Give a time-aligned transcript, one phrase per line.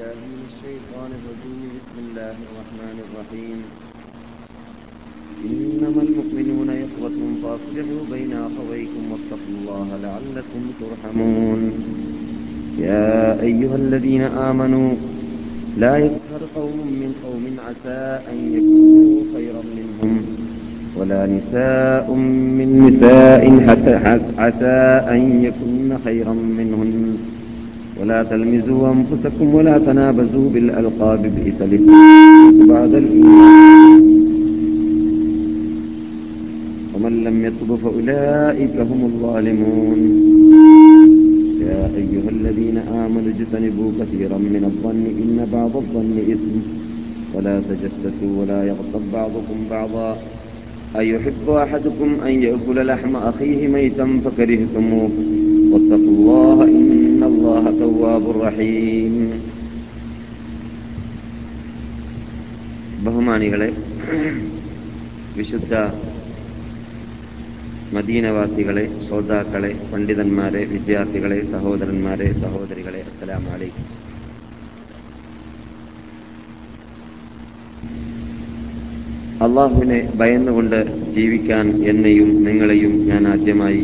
[0.00, 1.70] بالله من الشيطان الرجيم.
[1.76, 3.58] بسم الله الرحمن الرحيم.
[5.44, 11.60] إنما المؤمنون إخوة فأصلحوا بين أخويكم واتقوا الله لعلكم ترحمون.
[12.78, 14.90] يا أيها الذين آمنوا
[15.78, 20.14] لا يسخر قوم من قوم عسى أن يكونوا خيرا منهم
[20.96, 22.06] ولا نساء
[22.58, 23.42] من نساء
[24.44, 24.80] عسى
[25.12, 26.96] أن يكون خيرا منهن.
[28.00, 31.60] ولا تلمزوا أنفسكم ولا تنابزوا بالألقاب بئس
[32.68, 32.94] بعد
[36.94, 39.98] ومن لم يتب فأولئك هم الظالمون.
[41.60, 46.56] يا أيها الذين آمنوا اجتنبوا كثيرا من الظن إن بعض الظن إثم.
[47.34, 50.16] ولا تجسسوا ولا يغضب بعضكم بعضا.
[50.98, 55.10] أيحب أحدكم أن يأكل لحم أخيه ميتا فكرهتموه.
[55.70, 59.15] واتقوا الله إن الله تواب رحيم
[63.05, 63.67] ബഹുമാനികളെ
[65.35, 65.73] വിശുദ്ധ
[67.95, 73.85] മദീനവാസികളെ ശ്രോതാക്കളെ പണ്ഡിതന്മാരെ വിദ്യാർത്ഥികളെ സഹോദരന്മാരെ സഹോദരികളെ അസ്സലാം വലൈക്കും
[79.45, 80.79] അള്ളാഹുവിനെ ഭയന്നുകൊണ്ട്
[81.11, 83.81] ജീവിക്കാൻ എന്നെയും നിങ്ങളെയും ഞാൻ ആദ്യമായി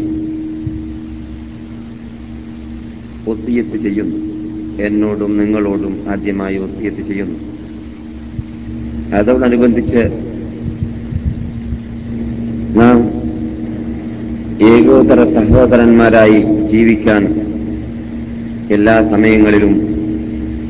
[3.27, 4.19] ഒസിയത്ത് ചെയ്യുന്നു.
[4.83, 7.39] എന്നോടും നിങ്ങളോടും ആദ്യമായി ഒസിയത്ത് ചെയ്യുന്നു.
[9.15, 10.03] അതോടനുബന്ധിച്ച്
[12.77, 12.99] നാം
[14.73, 16.39] ഏകോദര സഹോദരന്മാരായി
[16.71, 17.23] ജീവിക്കാൻ
[18.71, 19.75] എല്ലാ സമയങ്ങളിലും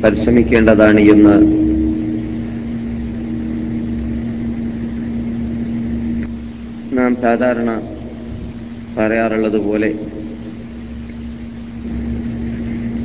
[0.03, 1.37] പരിശ്രമിക്കേണ്ടതാണ് എന്ന്
[6.93, 7.71] നാം സാധാരണ
[8.99, 9.91] പറയാറുള്ളത് പോലെ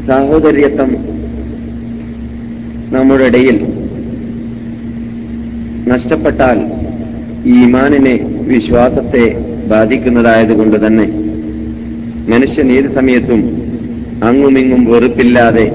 [0.08, 0.92] സാഹോദര്യത്വം
[2.94, 3.58] നമ്മുടെ ഇടയിൽ
[5.88, 6.58] നഷ്ടപ്പെട്ടാൽ
[7.46, 8.16] ഈ ഈമാനിനെ
[8.48, 9.26] വിശ്വാസത്തെ
[9.68, 11.08] ബാധിക്കുന്നതായതുകൊണ്ട് തന്നെ
[12.30, 13.42] മനുഷ്യൻ ഏത് സമയത്തും
[14.24, 15.66] അങ്ങുമിങ്ങും വെറുപ്പില്ലാതെ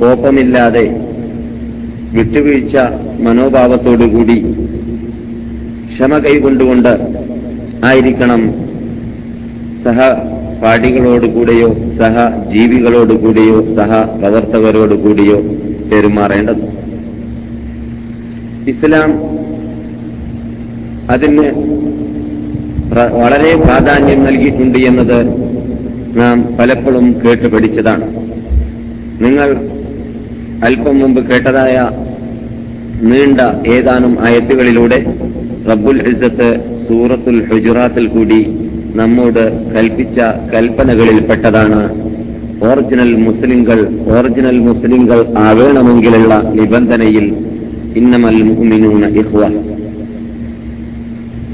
[0.00, 0.86] കോപമില്ലാതെ
[2.12, 2.76] വിട്ടുവീഴ്ച
[3.20, 4.38] മനോഭാവത്തോടുകൂടി
[5.90, 6.92] ക്ഷമ കൈകൊണ്ടുകൊണ്ട്
[7.84, 8.42] ആയിരിക്കണം
[10.60, 12.14] സഹപാഠികളോടുകൂടെയോ സഹ
[12.52, 15.36] ജീവികളോടുകൂടിയോ സഹ പ്രവർത്തകരോടുകൂടിയോ
[15.90, 16.60] പെരുമാറേണ്ടത്.
[18.72, 19.10] ഇസ്ലാം
[21.14, 21.46] അതിന്
[23.22, 25.18] വളരെ പ്രാധാന്യം നൽകിയിട്ടുണ്ട് എന്നത്
[26.20, 28.08] നാം പലപ്പോഴും കേട്ട് പഠിച്ചതാണ്.
[29.24, 29.48] നിങ്ങൾ
[30.68, 31.76] അല്പം മുമ്പ് കേട്ടതായ
[33.10, 33.40] നീണ്ട
[33.76, 35.00] ഏതാനും ആയത്തുകളിലൂടെ
[35.70, 36.50] റബ്ബുൽ ഇസത്ത്
[36.86, 38.40] സൂറത്തുൽ ഹുജുറാത്തിൽ കൂടി
[38.98, 39.42] നമ്മോട്
[39.74, 40.18] കൽപ്പിച്ച
[40.52, 41.80] കൽപ്പനകളിൽപ്പെട്ടതാണ്.
[42.68, 43.78] ഒറിജിനൽ മുസ്ലിങ്ങൾ
[44.14, 45.18] ഒറിജിനൽ മുസ്ലിങ്ങൾ
[45.48, 47.26] ആവേണമെങ്കിലുള്ള നിബന്ധനയിൽ
[48.00, 49.42] ഇന്നമൽ മുഅ്മിനൂന ഇഹ്വ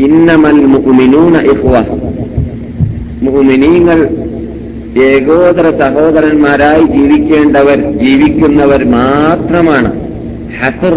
[0.06, 1.74] ഇന്നമൽ മുഅ്മിനൂന ഇഹ്വ
[3.26, 4.00] മുഅ്മിനീങ്ങൾ
[5.10, 9.90] ഏകോദര സഹോദരന്മാരായി ജീവിക്കേണ്ടവർ ജീവിക്കുന്നവർ മാത്രമാണ്.
[10.58, 10.94] ഹസർ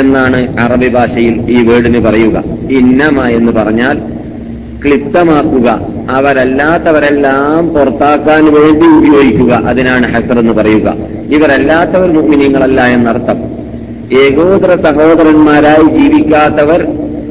[0.00, 2.36] എന്നാണ് അറബി ഭാഷയിൽ ഈ വേർഡിന് പറയുക.
[2.80, 3.96] ഇന്നമ എന്ന് പറഞ്ഞാൽ
[4.84, 5.80] ക്ലിപ്തമാക്കുക.
[6.10, 9.62] അവരല്ലാത്തവരെല്ലാം പുറത്താക്കാൻ വേണ്ടി ഉപയോഗിക്കുക.
[9.66, 10.94] അതിനാണ് ഹസർ എന്ന് പറയുക.
[11.30, 13.36] ഇവരല്ലാത്തവർ മുഗ്മിനീങ്ങളല്ല എന്നർത്ഥം.
[14.12, 16.86] ഏകോദര സഹോദരന്മാരായി ജീവിക്കാത്തവർ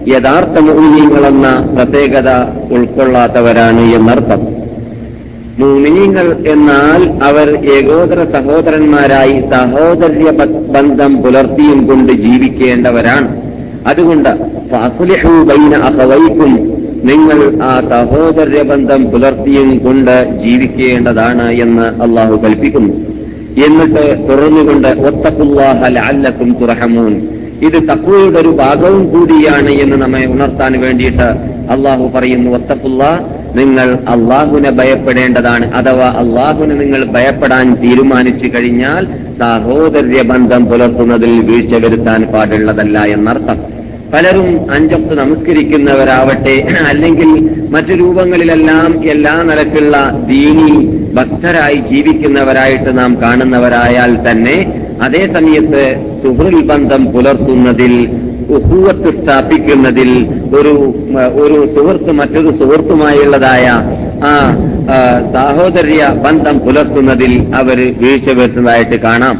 [0.07, 2.29] യഥാർത്ഥ മുഗ്മിനീങ്ങളെന്ന പ്രത്യേകത
[2.71, 4.47] ഉൾക്കൊള്ളാത്തവരാണ് എന്നർത്ഥം.
[5.59, 10.31] മുമിനിങ്ങൾ എന്നാൽ അവർ ഏകോദര സഹോദരന്മാരായി സഹോദര്യ
[10.71, 13.41] ബന്ധം പുലർത്തിയും കൊണ്ട് ജീവിക്കേണ്ടവരാണ്.
[13.87, 14.29] അതുകൊണ്ട്
[15.43, 22.93] ബൈന അഹവൈക്കും നിങ്ങൾ ആ സഹോദര്യ ബന്ധം പുലർത്തിയും കൊണ്ട് ജീവിക്കേണ്ടതാണ് എന്ന് അള്ളാഹു കൽപ്പിക്കുന്നു.
[23.65, 27.13] എന്നിട്ട് തുറന്നുകൊണ്ട് ഒത്തക്കുല്ലാഹ ലഅല്ലക്കും തുറഹമൂൻ
[27.67, 31.27] ഇത് തക്കുവയുടെ ഒരു ഭാഗവും കൂടിയാണ് എന്ന് നമ്മെ ഉണർത്താൻ വേണ്ടിയിട്ട്
[31.73, 33.03] അള്ളാഹു പറയുന്നു ഒത്തക്കുള്ള
[33.55, 35.65] നിങ്ങൾ അള്ളാഹുവിനെ ഭയപ്പെടേണ്ടതാണ്.
[35.79, 39.03] അഥവാ അള്ളാഹുവിനെ നിങ്ങൾ ഭയപ്പെടാൻ തീരുമാനിച്ചു കഴിഞ്ഞാൽ
[39.41, 43.59] സാഹോദര്യ ബന്ധം പുലർത്തുന്നതിൽ വീഴ്ച വരുത്താൻ പാടുള്ളതല്ല എന്നർത്ഥം.
[44.13, 46.55] പലരും അഞ്ചൊത്ത് നമസ്കരിക്കുന്നവരാവട്ടെ
[46.89, 47.31] അല്ലെങ്കിൽ
[47.69, 49.95] മറ്റു രൂപങ്ങളിലെല്ലാം എല്ലാ നിലക്കുള്ള
[50.29, 50.71] ദീനി
[51.13, 54.57] ഭക്തരായി ജീവിക്കുന്നവരായിട്ട് നാം കാണുന്നവരായാൽ തന്നെ
[55.01, 55.83] അതേ സമയത്ത്
[56.23, 57.93] സുഹൃൽ ബന്ധം പുലർത്തുന്നതിൽ
[58.57, 60.11] ഉഹൂവത്ത് സ്ഥാപിക്കുന്നതിൽ
[60.59, 60.73] ഒരു
[61.43, 63.65] ഒരു സുഹൃത്ത് മറ്റൊരു സുഹൃത്തുമായുള്ളതായ
[64.29, 64.33] ആ
[65.33, 69.35] സാഹോദര്യ ബന്ധം പുലർത്തുന്നതിൽ അവർ വീഴ്ച വരുത്തുന്നതായിട്ട് കാണാം.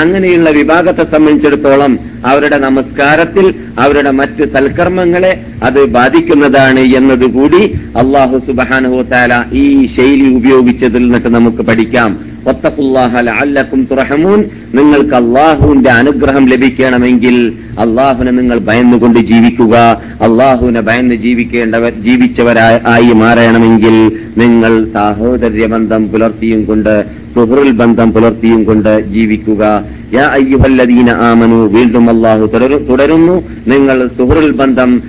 [0.00, 1.92] അങ്ങനെയുള്ള വിഭാഗത്തെ സംബന്ധിച്ചിടത്തോളം
[2.24, 11.28] അവരുടെ നമസ്കാരത്തിൽ അവരുടെ മറ്റ് സൽക്കർമ്മങ്ങളെ അത് ബാധിക്കുന്നതാണ് എന്നതുകൂടി അള്ളാഹു സുബാനഹു താല ഈ ശൈലി ഉപയോഗിച്ചതിൽ നിന്നിട്ട്
[11.28, 12.36] നമുക്ക് പഠിക്കാം.
[12.46, 20.00] ഒത്തപ്പുല്ലാഹലും തുറഹമൂൻ നിങ്ങൾക്ക് അള്ളാഹുവിന്റെ അനുഗ്രഹം ലഭിക്കണമെങ്കിൽ അള്ളാഹുവിനെ നിങ്ങൾ ഭയന്നുകൊണ്ട് ജീവിക്കുക.
[20.20, 27.04] അള്ളാഹുവിനെ ഭയന്ന് ജീവിക്കേണ്ടവർ ജീവിച്ചവരായി മാറണമെങ്കിൽ നിങ്ങൾ സാഹോദര്യ ബന്ധം പുലർത്തിയും കൊണ്ട്
[27.34, 29.84] സുഹൃൽ ബന്ധം പുലർത്തിയും കൊണ്ട് ജീവിക്കുക.
[30.12, 33.48] യാ അയ്യുഹല്ലദീന ആമനു വീണ്ടും അള്ളാഹു തുടരു- തുടരുന്നു.
[33.68, 35.02] നിങ്ങൾ സുഹൃൽ ബന്ധം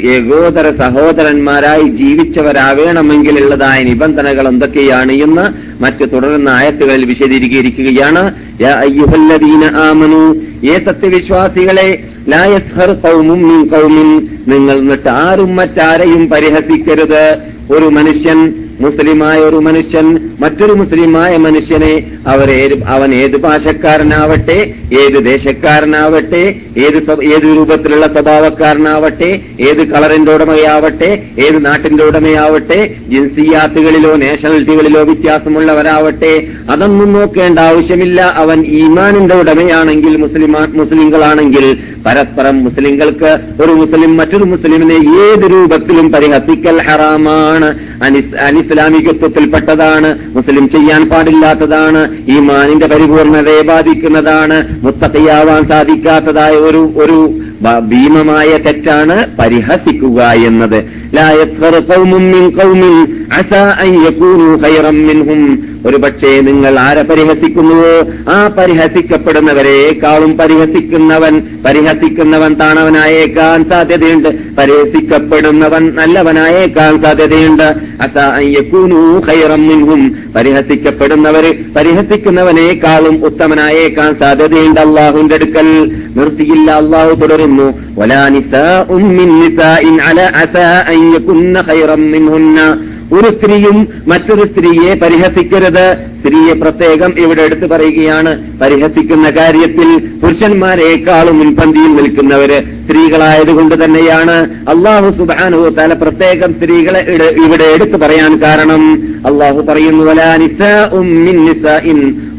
[0.00, 8.34] ഏകോദര സഹോദരന്മാരായി ജീവിച്ചവരാവേണമെങ്കിൽ ഉള്ളതായ നിബന്ധനകൾ എന്തൊക്കെയാണ് എന്ന് മറ്റു തുടരുന്ന ആയത്തുകളിൽ വിശദീകരിക്കുകയാണ്.
[9.66, 17.38] ആമനു ഏ സത്യവിശ്വാസികളെ ലായസ്ഹർ കൗമും നിങ്ങൾ എന്നിട്ട് ആരും മറ്റാരെയും പരിഹസിക്കരുത്.
[17.70, 20.06] ഒരു മനുഷ്യൻ മുസ്ലിമായ ഒരു മനുഷ്യൻ
[20.40, 21.94] മറ്റൊരു മുസ്ലിമായ മനുഷ്യനെ
[22.26, 22.50] അവർ
[22.86, 26.42] അവൻ ഏത് ഭാഷക്കാരനാവട്ടെ ഏത് ദേശക്കാരനാവട്ടെ
[26.78, 36.32] ഏത് ഏത് രൂപത്തിലുള്ള സ്വഭാവക്കാരനാവട്ടെ ഏത് കളറിന്റെ ഉടമയാവട്ടെ ഏത് നാട്ടിന്റെ ഉടമയാവട്ടെ ജിൻസിയാത്തുകളിലോ നാഷണാലിറ്റികളിലോ വ്യത്യാസമുള്ളവരാവട്ടെ
[36.70, 38.20] അതൊന്നും നോക്കേണ്ട ആവശ്യമില്ല.
[38.22, 47.68] അവൻ ഈമാനിന്റെ ഉടമയാണെങ്കിൽ മുസ്ലിം മുസ്ലിങ്ങളാണെങ്കിൽ പരസ്പരം മുസ്ലിങ്ങൾക്ക് ഒരു മുസ്ലിം മറ്റൊരു മുസ്ലിമിനെ ഏത് രൂപത്തിലും പരിഹസിക്കൽ ഹറാമാണ്.
[48.02, 57.18] അനിസ് അനിസ്ലാമികത്വത്തിൽപ്പെട്ടതാണ് മുസ്ലിം ചെയ്യാൻ പാടില്ലാത്തതാണ് ഈ മാനിന്റെ പരിപൂർണതയെ ബാധിക്കുന്നതാണ് മുത്തതയാവാൻ സാധിക്കാത്തതായ ഒരു ഒരു
[57.90, 60.78] ഭീമമായ തെറ്റാണ് പരിഹസിക്കുക എന്നത്.
[61.14, 61.74] ലാ യസ്ഖർ
[65.86, 70.36] ഖൗമും മിൻ ഖൗമിൻ അസാ അൻ യകൂനു ഖൈറൻ മിൻഹും ഒരു പക്ഷേ നിങ്ങൾ ആരെ പരിഹസിക്കുന്നുവോ ആ പരിഹസിക്കപ്പെടുന്നവരെക്കാളും
[70.36, 74.28] പരിഹസിക്കുന്നവൻ പരിഹസിക്കുന്നവൻ താണവനായേക്കാൻ സാധ്യതയുണ്ട്.
[74.56, 77.74] പരിഹസിക്കപ്പെടുന്നവൻ നല്ലവനായേക്കാൻ സാധ്യതയുണ്ട്.
[79.68, 80.32] മിൻഹും.
[80.36, 85.84] പരിഹസിക്കപ്പെടുന്നവര് പരിഹസിക്കുന്നവനേക്കാളും ഉത്തമനായേക്കാൻ സാധ്യതയുണ്ട് അള്ളാഹുന്റെ അടുക്കൽ.
[86.16, 87.78] നിർത്തിയില്ല അള്ളാഹു തുടരുന്നു.
[87.98, 90.56] വലാ നിസാഉം മിൻ നിസാഇൻ അല അസ
[90.88, 92.78] അൻ യകുന്ന ഖൈറം മിൻഹുന്ന.
[93.12, 95.96] ഒരു സ്ത്രീയും മറ്റൊരു സ്ത്രീയെ പരിഹസിക്കരുത്.
[96.20, 98.58] സ്ത്രീയെ പ്രത്യേകം ഇവിടെ എടുത്തു പറയുകയാണ്.
[98.60, 106.98] പരിഹസിക്കുന്ന കാര്യത്തിൽ പുരുഷന്മാരെക്കാളും മുൻപന്തിയിൽ നിൽക്കുന്നവര് സ്ത്രീകളായതുകൊണ്ട് തന്നെയാണ് അള്ളാഹു സുബാനു തല പ്രത്യേകം സ്ത്രീകളെ
[107.46, 109.02] ഇവിടെ എടുത്തു പറയാൻ കാരണം.
[109.26, 110.04] അള്ളാഹു പറയുന്നു.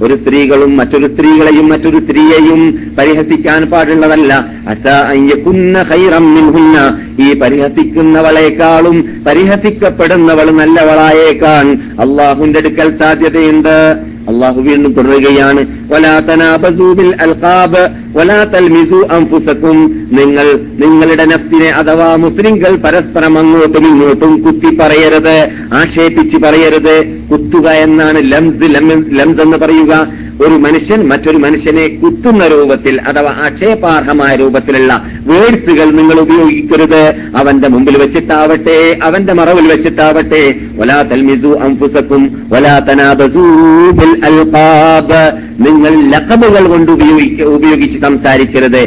[0.04, 4.46] ഒരു സ്ത്രീകളും മറ്റൊരു സ്ത്രീകളെയും മറ്റൊരു സ്ത്രീയെയും പരിഹസിക്കാൻ പാടുള്ളതല്ല.
[4.70, 5.12] അസാ
[5.92, 7.00] ഖൈറം മിൻഹുന്ന.
[7.20, 14.15] ഈ പരിഹസിക്കുന്നവളെക്കാളും പരിഹസിക്കപ്പെടുന്നവൾ നല്ലവളായേക്കാൻ അള്ളാഹുന്റെ അടുക്കൽ സാധ്യതയുണ്ട്.
[14.30, 15.62] അള്ളാഹു വീണ്ടും തുടരുകയാണ്.
[20.12, 20.48] നിങ്ങൾ
[20.82, 25.36] നിങ്ങളുടെ നഫ്സിനെ അഥവാ മുസ്ലിംകൾ പരസ്പരം അങ്ങോട്ടും ഇങ്ങോട്ടും കുത്തി പറയരുത്
[25.74, 26.96] ആക്ഷേപിച്ച് പറയരുത്.
[27.32, 28.62] കുത്തുക എന്നാണ് ലംസ്
[29.20, 30.08] ലംസ് എന്ന് പറയുക.
[30.42, 37.04] ഒരു മനുഷ്യൻ മറ്റൊരു മനുഷ്യനെ കുത്തുന്ന രൂപത്തിൽ അഥവാ ആക്ഷേപാർഹമായ രൂപത്തിലുള്ള വേഴ്സുകൾ നിങ്ങൾ ഉപയോഗിക്കരുത്.
[37.36, 40.54] അവന്റെ മുമ്പിൽ വെച്ചിട്ടാവട്ടെ അവന്റെ മറവിൽ വെച്ചിട്ടാവട്ടെ.
[40.78, 43.44] വലാ തൽമിസു അംഫുസക്കും വലാ തനാബസൂ
[43.92, 45.24] ബിൽ അൽഖാബ്.
[45.68, 48.84] നിങ്ങൾ ലക്കബുകൾ കൊണ്ട് ഉപയോഗിക്ക ഉപയോഗിച്ച് സംസാരിക്കരുത്.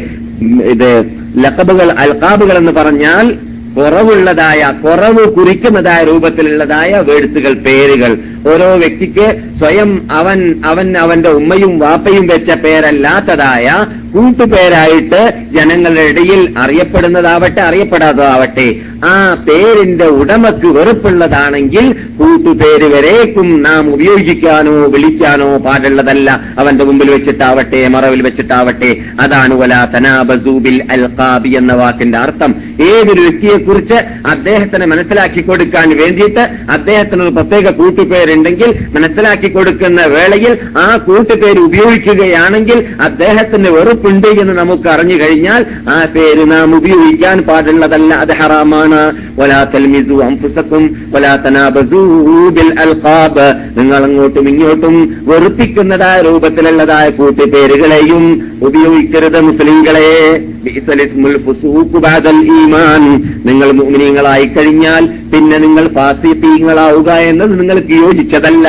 [0.65, 1.05] ഇത്
[1.37, 3.37] ലക്കബുകൾ അൽഖാബുകൾ എന്ന് പറഞ്ഞാൽ
[3.77, 8.19] കുറവുള്ളതായ കുറവ് കുറിക്കുന്നതായ രൂപത്തിലുള്ളതായ വേഡ്സുകൾ പേരുകൾ.
[8.47, 9.27] ഓരോ വ്യക്തിക്ക്
[9.59, 20.05] സ്വയം അവൻ അവൻ അവന്റെ ഉമ്മയും വാപ്പയും വെച്ച പേരല്ലാത്തതായ കൂട്ടുപേരായിട്ട് ജനങ്ങളുടെ ഇടയിൽ അറിയപ്പെടുന്നതാവട്ടെ അറിയപ്പെടാത്തതാവട്ടെ ആ പേരിന്റെ
[20.05, 26.41] ഉടമക്ക് വെറുപ്പുള്ളതാണെങ്കിൽ കൂട്ടുപേര് വരേക്കും നാം ഉപയോഗിക്കാനോ വിളിക്കാനോ പാടുള്ളതല്ല.
[26.59, 28.97] അവന്റെ മുമ്പിൽ വെച്ചിട്ടാവട്ടെ മറവിൽ വെച്ചിട്ടാവട്ടെ.
[29.21, 32.55] അതാണ് വലാ തനാബസൂബിൽ അൽഖാബി എന്ന വാക്കിന്റെ അർത്ഥം.
[32.81, 33.95] ഏതൊരു വ്യക്തിയെക്കുറിച്ച്
[34.27, 36.41] അദ്ദേഹത്തിന് മനസ്സിലാക്കി കൊടുക്കാൻ വേണ്ടിയിട്ട്
[36.71, 37.69] അദ്ദേഹത്തിന് പ്രത്യേക
[38.29, 46.45] കൂട്ടുപേരുണ്ടെങ്കിൽ മനസ്സിലാക്കി കൊടുക്കുന്ന വേളയിൽ ആ കൂട്ടുപേര് ഉപയോഗിക്കുകയാണെങ്കിൽ അദ്ദേഹത്തിന് വെറുപ്പുണ്ട് എന്ന് നമുക്ക് അറിഞ്ഞു കഴിഞ്ഞാൽ ആ പേര്
[46.53, 49.01] നാം ഉപയോഗിക്കാൻ പാടുള്ളതല്ല അത് ഹറാമാണ്.
[53.79, 54.95] നിങ്ങൾ അങ്ങോട്ടും ഇങ്ങോട്ടും
[55.31, 58.25] വെറുപ്പിക്കുന്നതായ രൂപത്തിലുള്ളതായ കൂട്ടുപേരുകളെയും
[58.69, 60.13] ഉപയോഗിക്കരുത് മുസ്ലിങ്ങളെ.
[62.59, 63.03] ഈമാൻ.
[63.47, 68.69] നിങ്ങൾ മുഅ്മിനീങ്ങളായി കഴിഞ്ഞാൽ പിന്നെ നിങ്ങൾ ഫാസിഖീങ്ങളാവുക എന്നത് നിങ്ങൾക്ക് യോജിച്ചതല്ല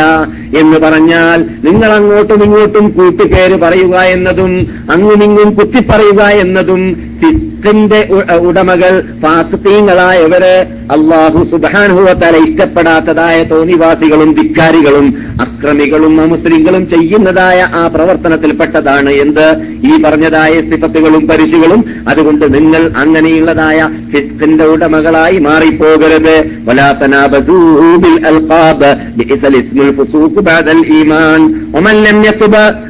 [0.59, 4.51] എന്ന് പറഞ്ഞാൽ നിങ്ങൾ അങ്ങോട്ടും ഇങ്ങോട്ടും കൂട്ടുകേര് പറയുക എന്നതും
[4.91, 6.81] അങ്ങുമിങ്ങും കുത്തിപ്പറയുക എന്നതും
[7.21, 7.99] ഫിസ്കിന്റെ
[8.41, 10.55] ഉടമകൾ ഫാസ്തീങ്ങളായവര്
[10.91, 15.07] അള്ളാഹു സുബാനുഭവത്താല ഇഷ്ടപ്പെടാത്തതായ തോന്നിവാസികളും ധിക്കാരികളും
[15.41, 19.47] അക്രമികളും അമുസ്ലിങ്ങളും ചെയ്യുന്നതായ ആ പ്രവർത്തനത്തിൽപ്പെട്ടതാണ് എന്ത്?
[19.87, 23.79] ഈ പറഞ്ഞതായ സിഫത്തുകളും പരിശുകളും അതുകൊണ്ട് നിങ്ങൾ അങ്ങനെയുള്ളതായ
[24.11, 26.35] ഫിസ്കിന്റെ ഉടമകളായി മാറിപ്പോകരുത്.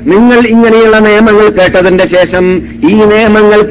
[0.06, 2.46] നിങ്ങൾ ഇങ്ങനെയുള്ള നിയമങ്ങൾ കേട്ടതിന്റെ ശേഷം
[2.90, 3.62] ഈ നിയമങ്ങൾ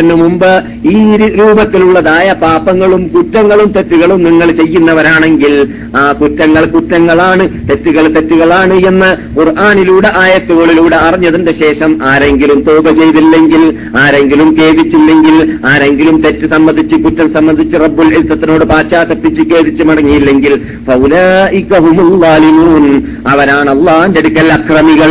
[0.00, 0.52] കേൾക്കുന്നതിന് മുമ്പ്
[0.88, 0.96] ഈ
[1.38, 5.54] രൂപത്തിലുള്ളതായ പാപങ്ങളും കുറ്റങ്ങളും തെറ്റുകളും നിങ്ങൾ ചെയ്യുന്നവരാണെങ്കിൽ
[5.94, 13.62] ആ കുറ്റങ്ങൾ കുറ്റങ്ങളാണ് തെറ്റുകൾ തെറ്റുകളാണ് എന്ന് ഖുർആാനിലൂടെ ആയത്തുകളിലൂടെ അറിഞ്ഞതിന്റെ ശേഷം ആരെങ്കിലും തോപ ചെയ്തില്ലെങ്കിൽ
[14.02, 15.36] ആരെങ്കിലും ഖേദിച്ചില്ലെങ്കിൽ
[15.72, 20.54] ആരെങ്കിലും തെറ്റ് സംബന്ധിച്ച് കുറ്റം സംബന്ധിച്ച് റബ്ബുൽ ഇസ്സത്തിനോട് പാശ്ചാത്തപ്പിച്ച് ഖേദിച്ച് മടങ്ങിയില്ലെങ്കിൽ.
[23.30, 25.10] അവരാണ് അള്ളാന്റെ അടുക്കൽ അക്രമികൾ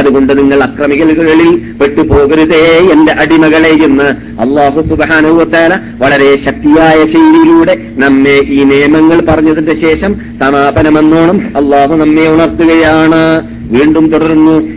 [0.00, 2.62] അതുകൊണ്ട് നിങ്ങൾ അക്രമികളിൽ പെട്ടുപോകരുതേ
[2.94, 4.06] എന്റെ അടിമകളെ എന്ന്
[4.44, 5.72] അള്ളാഹു സുബാനുവത്താല
[6.02, 13.22] വളരെ ശക്തിയായ ശൈലിയിലൂടെ നമ്മെ ഈ നിയമങ്ങൾ പറഞ്ഞതിന്റെ ശേഷം സമാപനമെന്നോണം അള്ളാഹു നമ്മെ ഉണർത്തുകയാണ്.
[13.70, 14.68] വീണ്ടും തുടരുന്നു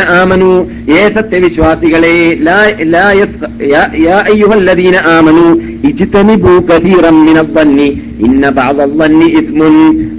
[0.00, 2.38] ആമനു ഏ സത്യവിശ്വാസികളെ
[4.96, 5.60] ആമനു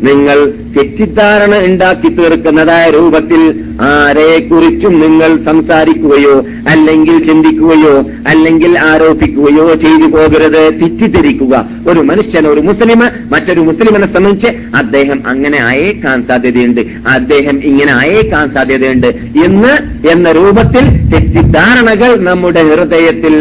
[0.03, 10.74] നിങ്ങൾ തെറ്റിദ്ധാരണ ഉണ്ടാക്കി തീർക്കുന്നതായ രൂപത്തിൽ ആരെക്കുറിച്ചും നിങ്ങൾ സംസാരിക്കുകയോ അല്ലെങ്കിൽ ചിന്തിക്കുകയോ അല്ലെങ്കിൽ ആരോപിക്കുകയോ ചെയ്തു പോകരുത്.
[10.81, 11.65] തെറ്റിദ്ധരിക്കുക.
[11.88, 13.00] ഒരു മനുഷ്യൻ ഒരു മുസ്ലിം
[13.31, 16.81] മറ്റൊരു മുസ്ലിമിനെ സംബന്ധിച്ച് അദ്ദേഹം അങ്ങനെ ആയേക്കാൻ സാധ്യതയുണ്ട്.
[17.08, 19.08] അദ്ദേഹം ഇങ്ങനെ അയക്കാൻ സാധ്യതയുണ്ട്.
[19.46, 19.74] എന്ന്
[20.08, 23.36] എന്ന രൂപത്തിൽ തെറ്റിദ്ധാരണകൾ നമ്മുടെ ഹൃദയത്തിൽ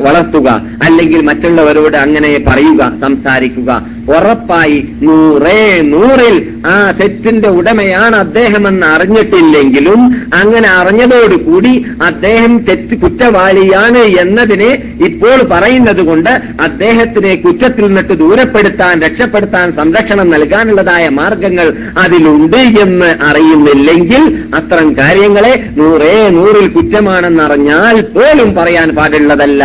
[0.00, 0.48] വളർത്തുക.
[0.82, 3.97] അല്ലെങ്കിൽ മറ്റുള്ളവരോട് അങ്ങനെ പറയുക സംസാരിക്കുക.
[4.08, 5.58] ഉറപ്പായി നൂറേ
[5.90, 6.36] നൂറിൽ
[6.66, 10.00] ആ തെറ്റിന്റെ ഉടമയാണ് അദ്ദേഹമെന്ന് അറിഞ്ഞിട്ടില്ലെങ്കിലും
[10.32, 11.72] അങ്ങനെ അറിഞ്ഞതോടുകൂടി
[12.06, 14.70] അദ്ദേഹം തെറ്റ് കുറ്റവാളിയാണ് എന്നതിനെ
[15.08, 24.22] ഇപ്പോൾ പറയുന്നത് കൊണ്ട് അദ്ദേഹത്തിനെ കുറ്റത്തിൽ നിന്നിട്ട് ദൂരപ്പെടുത്താൻ രക്ഷപ്പെടുത്താൻ സംരക്ഷണം നൽകാനുള്ളതായ മാർഗങ്ങൾ അതിലുണ്ട് എന്ന് അറിയുന്നില്ലെങ്കിൽ
[24.54, 29.62] അത്തരം കാര്യങ്ങളെ നൂറേ നൂറിൽ കുറ്റമാണെന്നറിഞ്ഞാൽ പോലും പറയാൻ പാടുള്ളതല്ല.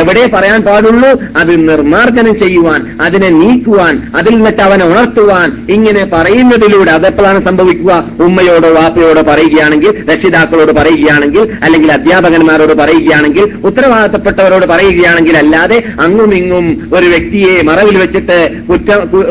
[0.00, 1.10] എവിടെ പറയാൻ പാടുള്ളൂ?
[1.36, 3.83] അത് നിർമാർജനം ചെയ്യുവാൻ അതിനെ നീക്കുവാൻ
[4.14, 7.92] അതിൽ നിന്നിട്ട് അവനെ ഉണർത്തുവാൻ ഇങ്ങനെ പറയുന്നതിലൂടെ അതെപ്പോഴാണ് സംഭവിക്കുക?
[8.24, 17.54] ഉമ്മയോടോ വാപ്പയോടോ പറയുകയാണെങ്കിൽ രക്ഷിതാക്കളോട് പറയുകയാണെങ്കിൽ അല്ലെങ്കിൽ അധ്യാപകന്മാരോട് പറയുകയാണെങ്കിൽ ഉത്തരവാദിത്തപ്പെട്ടവരോട് പറയുകയാണെങ്കിൽ അല്ലാതെ അങ്ങും ഇങ്ങും ഒരു വ്യക്തിയെ
[17.68, 18.38] മറവിൽ വെച്ചിട്ട്
[18.68, 18.90] കുറ്റ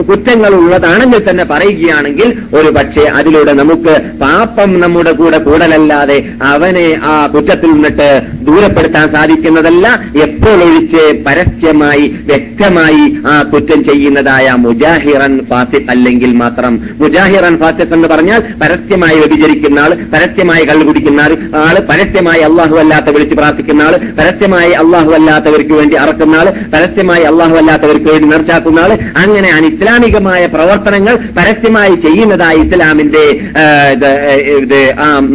[0.09, 3.93] കുറ്റങ്ങൾ ഉള്ളതാണെങ്കിൽ തന്നെ പറയുകയാണെങ്കിൽ ഒരു പക്ഷേ അതിലൂടെ നമുക്ക്
[4.23, 6.17] പാപം നമ്മുടെ കൂടെ കൂടലല്ലാതെ
[6.51, 8.09] അവനെ ആ കുറ്റത്തിൽ നിന്നിട്ട്
[8.47, 9.85] ദൂരപ്പെടുത്താൻ സാധിക്കുന്നതല്ല
[10.23, 16.73] എപ്പോൾ ഒഴിച്ച് പരസ്യമായി വ്യക്തമായി ആ കുറ്റം ചെയ്യുന്നതായ മുജാഹിറൻ ഫാസിഖ് അല്ലെങ്കിൽ മാത്രം.
[17.01, 21.33] മുജാഹിറൻ ഫാസിഖ് എന്ന് പറഞ്ഞാൽ പരസ്യമായി വ്യഭിചരിക്കുന്ന ആൾ പരസ്യമായി കള്ളു കുടിക്കുന്ന ആൾ
[21.63, 27.55] ആൾ പരസ്യമായി അള്ളാഹു അല്ലാത്ത വിളിച്ച് പ്രാർത്ഥിക്കുന്ന ആൾ പരസ്യമായി അള്ളാഹു അല്ലാത്തവർക്ക് വേണ്ടി അറക്കുന്ന ആൾ പരസ്യമായി അള്ളാഹു
[27.61, 28.91] അല്ലാത്തവർക്ക് വേണ്ടി നിർച്ചാക്കുന്ന ആൾ.
[29.23, 33.25] അങ്ങനെ അനിസ്ലാമികമായ പ്രവർത്തനങ്ങൾ പരസ്യമായി ചെയ്യുന്നതായി ഇസ്ലാമിന്റെ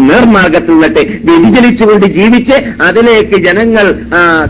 [0.08, 2.56] നേർമാർഗത്തിൽ നിന്നിട്ട് വ്യതിചലിച്ചുകൊണ്ട് ജീവിച്ച്
[2.88, 3.86] അതിലേക്ക് ജനങ്ങൾ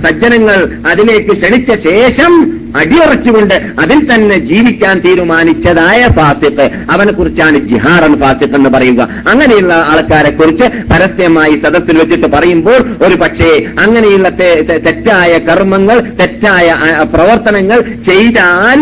[0.05, 0.59] സജ്ജനങ്ങൾ
[0.91, 2.33] അതിലേക്ക് ക്ഷണിച്ച ശേഷം
[2.81, 9.01] അടിയുറച്ചുകൊണ്ട് അതിൽ തന്നെ ജീവിക്കാൻ തീരുമാനിച്ചതായ ഫാസിഫ് അവനെ കുറിച്ചാണ് ജിഹാറൻ ഫാസിഫ് എന്ന് പറയുക.
[9.31, 13.51] അങ്ങനെയുള്ള ആൾക്കാരെ കുറിച്ച് പരസ്യമായി സദസ്സിൽ വെച്ചിട്ട് പറയുമ്പോൾ ഒരു പക്ഷേ
[13.85, 14.29] അങ്ങനെയുള്ള
[14.87, 16.67] തെറ്റായ കർമ്മങ്ങൾ തെറ്റായ
[17.15, 17.79] പ്രവർത്തനങ്ങൾ
[18.09, 18.79] ചെയ്താൽ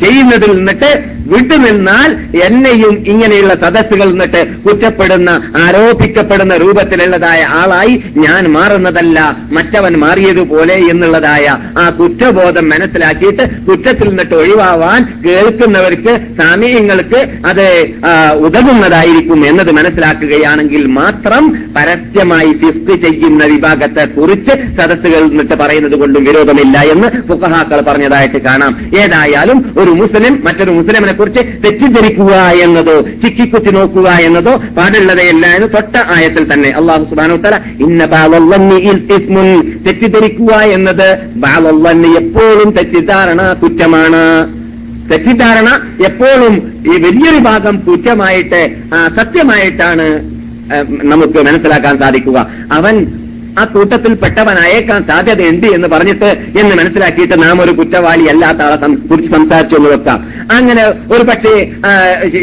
[0.00, 0.88] ചെയ്യുന്നതിൽ നിന്നിട്ട്
[1.26, 2.10] വിട്ടുനിന്നാൽ
[2.42, 9.18] എന്നെയും ഇങ്ങനെയുള്ള സദസ്സുകൾ നിന്നിട്ട് കുറ്റപ്പെടുന്ന ആരോപിക്കപ്പെടുന്ന രൂപത്തിലുള്ളതായ ആളായി ഞാൻ മാറുന്നതല്ല
[9.52, 11.46] മറ്റവൻ മാറിയതുപോലെ എന്നുള്ളതായ
[11.78, 17.66] ആ കുറ്റബോധം മനസ്സിലാക്കിയിട്ട് കുറ്റത്തിൽ നിന്നിട്ട് ഒഴിവാവാൻ കേൾക്കുന്നവർക്ക് സാമീയങ്ങൾക്ക് അത്
[18.38, 21.44] ഉതകുന്നതായിരിക്കും എന്നത് മനസ്സിലാക്കുകയാണെങ്കിൽ മാത്രം
[21.76, 28.72] പരസ്യമായി ഫിസ്ക് ചെയ്യുന്ന വിഭാഗത്തെ കുറിച്ച് സദസ്സുകൾ നിന്നിട്ട് പറയുന്നത് കൊണ്ടും വിരോധമില്ല എന്ന് ഫുഖഹാക്കൾ പറഞ്ഞതായിട്ട് കാണാം.
[28.98, 36.44] ഏതായാലും ഒരു മുസ്ലിം മറ്റൊരു മുസ്ലിമിനെ കുറിച്ച് തെറ്റിദ്ധരിക്കുക എന്നതോ ചിക്കിക്കുത്തി നോക്കുക എന്നതോ പാടുള്ളതയല്ല എന്ന് തൊട്ട ആയത്തിൽ
[36.52, 36.70] തന്നെ.
[36.80, 39.48] അള്ളാഹു സുബാനോത്തല തല ഇന്ന ബാലൊല്ലിസ്മുൻ
[39.86, 41.08] തെറ്റിദ്ധരിക്കുക എന്നത്
[41.44, 44.22] ബാലൊല്ലി എപ്പോഴും തെറ്റിദ്ധാരണ കുറ്റമാണ്.
[45.10, 45.68] തെറ്റിദ്ധാരണ
[46.06, 46.54] എപ്പോഴും
[46.86, 48.60] ഈ വലിയൊരു ഭാഗം കുറ്റമായിട്ട്
[49.16, 50.06] സത്യമായിട്ടാണ്
[51.12, 52.38] നമുക്ക് മനസ്സിലാക്കാൻ സാധിക്കുക.
[52.72, 52.94] അവൻ
[53.58, 56.30] ആ കൂട്ടത്തിൽ പെട്ടവനായേക്കാൻ സാധ്യതയുണ്ട് എന്ന് പറഞ്ഞിട്ട്
[56.60, 61.52] എന്ന് മനസ്സിലാക്കിയിട്ട് നാം ഒരു കുറ്റവാളി അല്ലാത്ത ആളെ കുറിച്ച് സംസാരിച്ചു എന്ന് വെക്കാം അങ്ങനെ ഒരു പക്ഷേ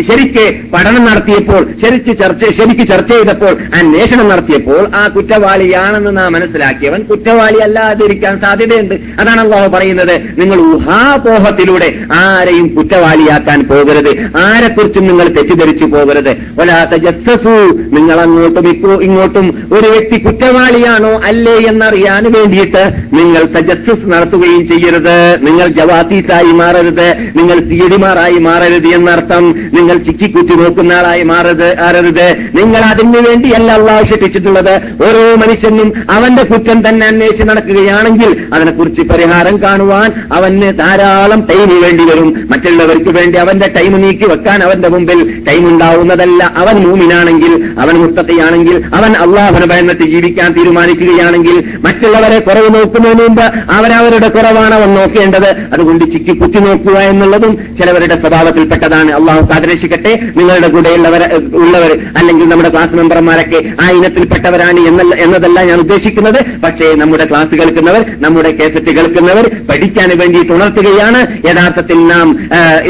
[0.02, 7.58] ശരിക്ക് പഠനം നടത്തിയപ്പോൾ ശരിച്ച് ചർച്ച ശരിക്ക് ചർച്ച ചെയ്തപ്പോൾ അന്വേഷണം നടത്തിയപ്പോൾ ആ കുറ്റവാളിയാണെന്ന് നാം മനസ്സിലാക്കിയവൻ കുറ്റവാളി
[7.58, 8.96] അല്ലാതിരിക്കാൻ സാധ്യതയുണ്ട്.
[9.20, 10.16] അതാണ് അള്ളാഹു പറയുന്നത്.
[10.38, 14.12] നിങ്ങൾ ഊഹാപോഹത്തിലൂടെ ആരെയും കുറ്റവാളിയാക്കാൻ പോകരുത്.
[14.38, 16.32] ആരെക്കുറിച്ചും നിങ്ങൾ തെറ്റിദ്ധരിച്ചു പോകരുത്.
[16.62, 17.56] ഒലാത്ത ജസ്സസു
[17.98, 21.01] നിങ്ങൾ അങ്ങോട്ടും ഇങ്ങോട്ടും ഒരു വ്യക്തി കുറ്റവാളിയാണോ.
[21.08, 25.38] അല്ലേ എന്നറിയാൻ വേണ്ടിയിട്ട് നിങ്ങൾ തജസ്സസ് നടത്തുകയും ചെയ്യരുത്.
[25.42, 27.16] നിങ്ങൾ ജവാത്തീസായി മാറരുത്.
[27.36, 32.36] നിങ്ങൾ സീഡിമാറായി മാറരുത് എന്നർത്ഥം നിങ്ങൾ ചിക്കിക്കുറ്റി നോക്കുന്ന ആളായി മാറരുത് ആരരുത്.
[32.56, 40.12] നിങ്ങൾ അതിനു വേണ്ടിയല്ല അള്ളാഹ് ശിപ്പിച്ചിട്ടുള്ളത് ഓരോ മനുഷ്യനും അവന്റെ കുറ്റം തന്നെ അന്വേഷിച്ച് നടക്കുകയാണെങ്കിൽ അതിനെക്കുറിച്ച് പരിഹാരം കാണുവാൻ
[40.32, 42.48] അവന് ധാരാളം ടൈം വേണ്ടി വരും.
[42.52, 46.54] മറ്റുള്ളവർക്ക് വേണ്ടി അവന്റെ ടൈം നീക്കി വെക്കാൻ അവന്റെ മുമ്പിൽ ടൈം ഉണ്ടാവുന്നതല്ല.
[46.58, 50.54] അവൻ മൂമിനാണെങ്കിൽ അവൻ മുത്തത്തെയാണെങ്കിൽ അവൻ അള്ളാഹുനെ ഭയന്നിട്ട് ജീവിക്കാൻ
[51.00, 53.46] തീരുമാനിക്കുകയാണെങ്കിൽ മറ്റുള്ളവരെ കുറവ് നോക്കുന്നതിന് മുമ്പ്
[53.76, 55.50] അവരവരുടെ കുറവാണ് അവൻ നോക്കേണ്ടത്.
[55.74, 59.12] അതുകൊണ്ട് ചിക്കി കുത്തി നോക്കുക എന്നുള്ളതും ചിലവരുടെ സ്വഭാവത്തിൽപ്പെട്ടതാണ്.
[59.20, 61.24] അള്ളാഹു കാതരക്ഷിക്കട്ടെ നിങ്ങളുടെ കൂടെയുള്ളവർ
[61.64, 64.80] ഉള്ളവർ അല്ലെങ്കിൽ നമ്മുടെ ക്ലാസ് മെമ്പർമാരൊക്കെ ആ ഇനത്തിൽപ്പെട്ടവരാണ്
[65.26, 66.40] എന്നതല്ല ഞാൻ ഉദ്ദേശിക്കുന്നത്.
[66.66, 71.22] പക്ഷേ നമ്മുടെ ക്ലാസ് കേൾക്കുന്നവർ നമ്മുടെ കേസറ്റ് കേൾക്കുന്നവർ പഠിക്കാൻ വേണ്ടി ഉണർത്തുകയാണ്.
[71.50, 72.28] യഥാർത്ഥത്തിൽ നാം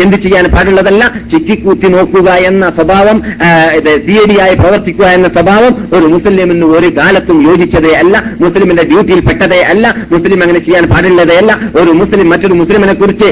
[0.04, 3.18] എന്ത് ചെയ്യാൻ പാടുള്ളതല്ല ചിക്കിക്കൂത്തി നോക്കുക എന്ന സ്വഭാവം
[4.08, 10.40] തീയതിയായി പ്രവർത്തിക്കുക എന്ന സ്വഭാവം ഒരു മുസ്ലിമിന് ഒരു കാലത്തും യോജിച്ചതേ അല്ല മുസ്ലിമിന്റെ ഡ്യൂട്ടിയിൽ പെട്ടതേ അല്ല മുസ്ലിം
[10.44, 13.28] അങ്ങനെ ചെയ്യാൻ പാടുള്ളതേ അല്ല ഒരു മുസ്ലിം മറ്റൊരു മുസ്ലിമിനെ കുറിച്ച്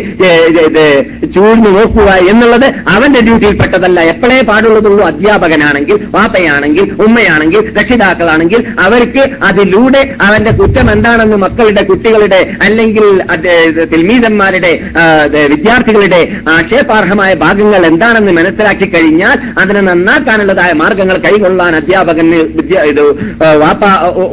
[1.35, 3.99] ചൂഴ്ന്നു നോക്കുക എന്നുള്ളത് അവന്റെ ഡ്യൂട്ടിയിൽ പെട്ടതല്ല.
[4.11, 5.01] എപ്പോഴേ പാടുള്ളതുള്ളൂ?
[5.09, 13.05] അധ്യാപകനാണെങ്കിൽ വാപ്പയാണെങ്കിൽ ഉമ്മയാണെങ്കിൽ രക്ഷിതാക്കളാണെങ്കിൽ അവർക്ക് അതിലൂടെ അവന്റെ കുറ്റം എന്താണെന്ന് മക്കളുടെ കുട്ടികളുടെ അല്ലെങ്കിൽ
[13.91, 14.71] തിൽമീതന്മാരുടെ
[15.53, 16.21] വിദ്യാർത്ഥികളുടെ
[16.55, 22.75] ആക്ഷേപാർഹമായ ഭാഗങ്ങൾ എന്താണെന്ന് മനസ്സിലാക്കി കഴിഞ്ഞാൽ അതിനെ നന്നാക്കാനുള്ളതായ മാർഗങ്ങൾ കൈകൊള്ളാൻ അധ്യാപകന് വിദ്യ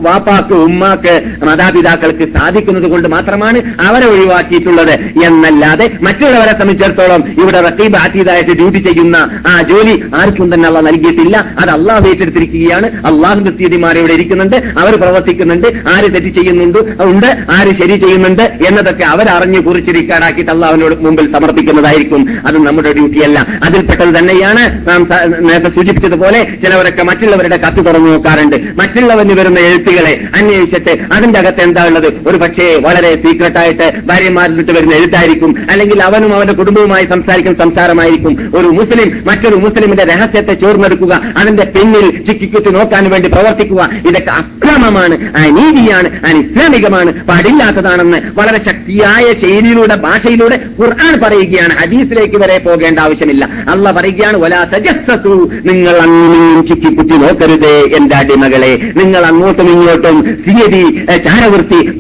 [0.03, 4.95] വാപ്പാക്ക് ഉമ്മാക്ക് മാതാപിതാക്കൾക്ക് സാധിക്കുന്നത് കൊണ്ട് മാത്രമാണ് അവരെ ഒഴിവാക്കിയിട്ടുള്ളത്.
[5.25, 11.37] എന്നല്ലാതെ മറ്റുള്ളവരെ സംബന്ധിച്ചിടത്തോളം ഇവിടെ റക്കീബ് ആറ്റീതായിട്ട് ഡ്യൂട്ടി ചെയ്യുന്ന ആ ജോലി ആർക്കും തന്നെ അള്ള നൽകിയിട്ടില്ല.
[11.59, 12.87] അത് അള്ളാഹ് ഏറ്റെടുത്തിരിക്കുകയാണ്.
[13.07, 14.57] അള്ളാഹുന്റെ സ്ഥിതിമാർ ഇവിടെ ഇരിക്കുന്നുണ്ട്.
[14.57, 15.69] അവർ പ്രവർത്തിക്കുന്നുണ്ട്.
[15.89, 16.79] ആര് തെറ്റ് ചെയ്യുന്നുണ്ട്?
[17.01, 17.27] ഉണ്ട്.
[17.51, 18.43] ആര് ശരി ചെയ്യുന്നുണ്ട്?
[18.69, 22.23] എന്നതൊക്കെ അവരറിഞ്ഞ് കുറിച്ച് റിക്കാർഡാക്കിയിട്ട് അള്ളാഹുവിനോട് മുമ്പിൽ സമർപ്പിക്കുന്നതായിരിക്കും.
[22.47, 24.65] അത് നമ്മുടെ ഡ്യൂട്ടിയല്ല അതിൽപ്പെട്ടത് തന്നെയാണ്.
[24.89, 25.09] നാം
[25.47, 28.57] നേരത്തെ സൂചിപ്പിച്ചതുപോലെ ചിലവരൊക്കെ മറ്റുള്ളവരുടെ കത്ത് തുറന്നു നോക്കാറുണ്ട്.
[28.81, 32.09] മറ്റുള്ളവന് വരുന്ന എഴുത്തുകളെ അന്വേഷിച്ചിട്ട് അതിന്റെ അകത്ത് എന്താ ഉള്ളത്?
[32.27, 35.55] ഒരു പക്ഷേ വളരെ സീക്രട്ടായിട്ട് ഭാര്യമാരിൽ വിട്ട് വരുന്ന എഴുത്തായിരിക്കും.
[35.71, 38.51] അല്ലെങ്കിൽ അവനും അവന്റെ കുടുംബവുമായി സംസാരിക്കുന്ന സംസാരമായിരിക്കും.
[38.59, 46.11] ഒരു മുസ്ലിം മറ്റൊരു മുസ്ലിമിന്റെ രഹസ്യത്തെ ചോർന്നെടുക്കുക അതിന്റെ പിന്നിൽ ചിക്കിക്കുത്തി നോക്കാൻ വേണ്ടി പ്രവർത്തിക്കുക ഇതൊക്കെ അക്രമമാണ് അനീതിയാണ്
[46.27, 51.75] അനിസ്ലാമികമാണ് പാടില്ലാത്തതാണെന്ന് വളരെ ശക്തിയായ ശൈലിയിലൂടെ ഭാഷയിലൂടെ ഖുർആൻ പറയുകയാണ്.
[51.75, 53.45] ഹദീസിലേക്ക് വരെ പോകേണ്ട ആവശ്യമില്ല.
[53.69, 55.35] അല്ല പറയുകയാണ് വലാ സജസ്സസു
[55.65, 61.91] നിങ്ങൾ അങ്ങനെയും ചിക്കിക്കുത്തി നോക്കരുതേ എന്റെ അടിമകളെ നിങ്ങൾ അങ്ങോട്ടും ഇങ്ങോട്ടും തീയതി ചാരവൃത്തി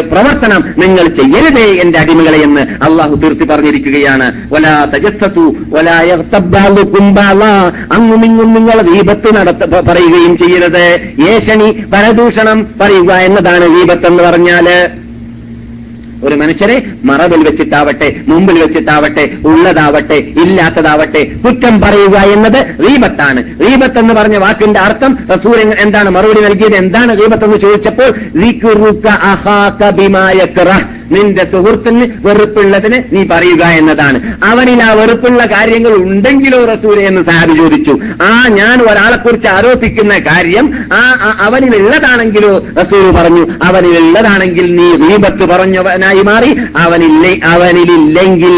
[0.00, 4.32] പ്രവർത്തനം നിങ്ങൾ ചെയ്യരുതേ എന്റെ അടിമകളെ എന്ന് അള്ളാഹു തീർത്തി പറഞ്ഞിരിക്കുകയാണ്.
[7.14, 7.72] ബഅ്ളാ.
[7.92, 11.00] അങ്ങും ഇങ്ങും നിങ്ങൾ ദീപത്ത് നടത്ത പറയുകയും ചെയ്യരുത്.
[11.28, 14.90] ഏഷണി പരദൂഷണം പറയുക എന്നതാണ് ദീപത്ത് എന്ന് പറഞ്ഞാൽ.
[16.22, 23.60] ഒരു മനുഷ്യരെ മറവിൽ വെച്ചിട്ടാവട്ടെ മുമ്പിൽ വെച്ചിട്ടാവട്ടെ ഉള്ളതാവട്ടെ ഇല്ലാത്തതാവട്ടെ കുറ്റം പറയുക എന്നത് റീബത്താണ്.
[23.60, 26.10] റീബത്ത് എന്ന് പറഞ്ഞ വാക്കിന്റെ അർത്ഥം റസൂൽ എന്താണ്?
[26.10, 28.12] മറുപടി നൽകിയത് എന്താണ് റീബത്ത് എന്ന് ചോദിച്ചപ്പോൾ.
[31.10, 34.44] നിന്റെ സുഹൃത്തിന് വെറുപ്പുള്ളതിന് നീ പറയുക എന്നതാണ്.
[34.44, 37.98] അവനിൽ ആ വെറുപ്പുള്ള കാര്യങ്ങൾ ഉണ്ടെങ്കിലോ റസൂലെ എന്ന് സാബി ചോദിച്ചു.
[38.22, 43.46] ആ ഞാൻ ഒരാളെക്കുറിച്ച് ആരോപിക്കുന്ന കാര്യം ആ ആ- അവനിലുള്ളതാണെങ്കിലോ റസൂൽ പറഞ്ഞു.
[43.62, 46.56] അവനിലുള്ളതാണെങ്കിൽ നീ റീബത്ത് പറഞ്ഞവനായി മാറി.
[46.76, 48.56] അവനില്ലേ അവനിലില്ലെങ്കിൽ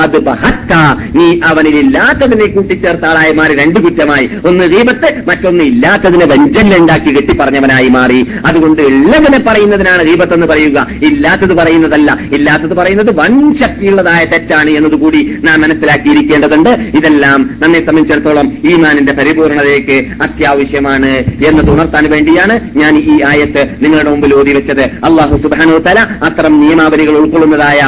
[0.00, 0.72] അത് ബഹത്ത.
[1.14, 4.30] നീ അവനിലില്ലാത്തതിനെ കൂട്ടിച്ചേർത്ത ആളായി മാറി രണ്ട് കുറ്റമായി.
[4.46, 8.26] ഒന്ന് ദീപത്ത് മറ്റൊന്ന് ഇല്ലാത്തതിനെ വഞ്ചല്ലുണ്ടാക്കി കെട്ടി പറഞ്ഞവനായി മാറി.
[8.46, 10.86] അതുകൊണ്ട് ഉള്ളവനെ പറയുന്നതിനാണ് ദീപത്ത് എന്ന് പറയുക.
[11.02, 12.18] ഇല്ലാത്തത് പറയുന്നതല്ല.
[12.32, 16.70] ഇല്ലാത്തത് പറയുന്നത് വൻ ശക്തിയുള്ളതായ തെറ്റാണ് എന്നതുകൂടി നാം മനസ്സിലാക്കിയിരിക്കേണ്ടതുണ്ട്.
[16.70, 24.34] ഇതെല്ലാം നമ്മെ സംബന്ധിച്ചിടത്തോളം ഈ മാനിന്റെ പരിപൂർണതയ്ക്ക് അത്യാവശ്യമാണ് എന്നത് ഉണർത്താൻ വേണ്ടിയാണ് ഞാൻ ഈ ആയത്ത് നിങ്ങളുടെ മുമ്പിൽ
[24.34, 27.80] ഓതി വെച്ചത് അള്ളാഹു സുബാനോ തല അത്തരം നിയമാവലികൾ ഉൾക്കൊള്ളുന്നതായ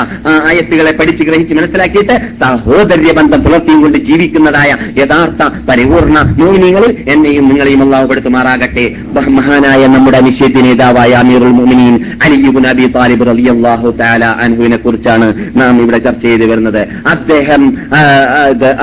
[0.49, 8.07] ആയത്തുകളെ പഠിച്ച് ഗ്രഹിച്ച് മനസ്സിലാക്കിയിട്ട് സഹോദര്യ ബന്ധം പുലർത്തിയും കൊണ്ട് ജീവിക്കുന്നതായ യഥാർത്ഥ പരിപൂർണ മോമിനികളിൽ എന്നെയും നിങ്ങളെയും അള്ളാഹു
[8.11, 8.85] പെടുത്തുമാറാകട്ടെ.
[9.15, 11.95] ബഹ് മഹാനായ നമ്മുടെ നിഷേധ നേതാവായ അമീറുൽ മുഅ്മിനീൻ
[12.27, 15.29] അലിയുബുൻ അബി താലിബ് റളിയല്ലാഹു താല അനുവിനെ കുറിച്ചാണ്
[15.61, 16.83] നാം ഇവിടെ ചർച്ച ചെയ്തു വരുന്നത്.
[17.15, 17.63] അദ്ദേഹം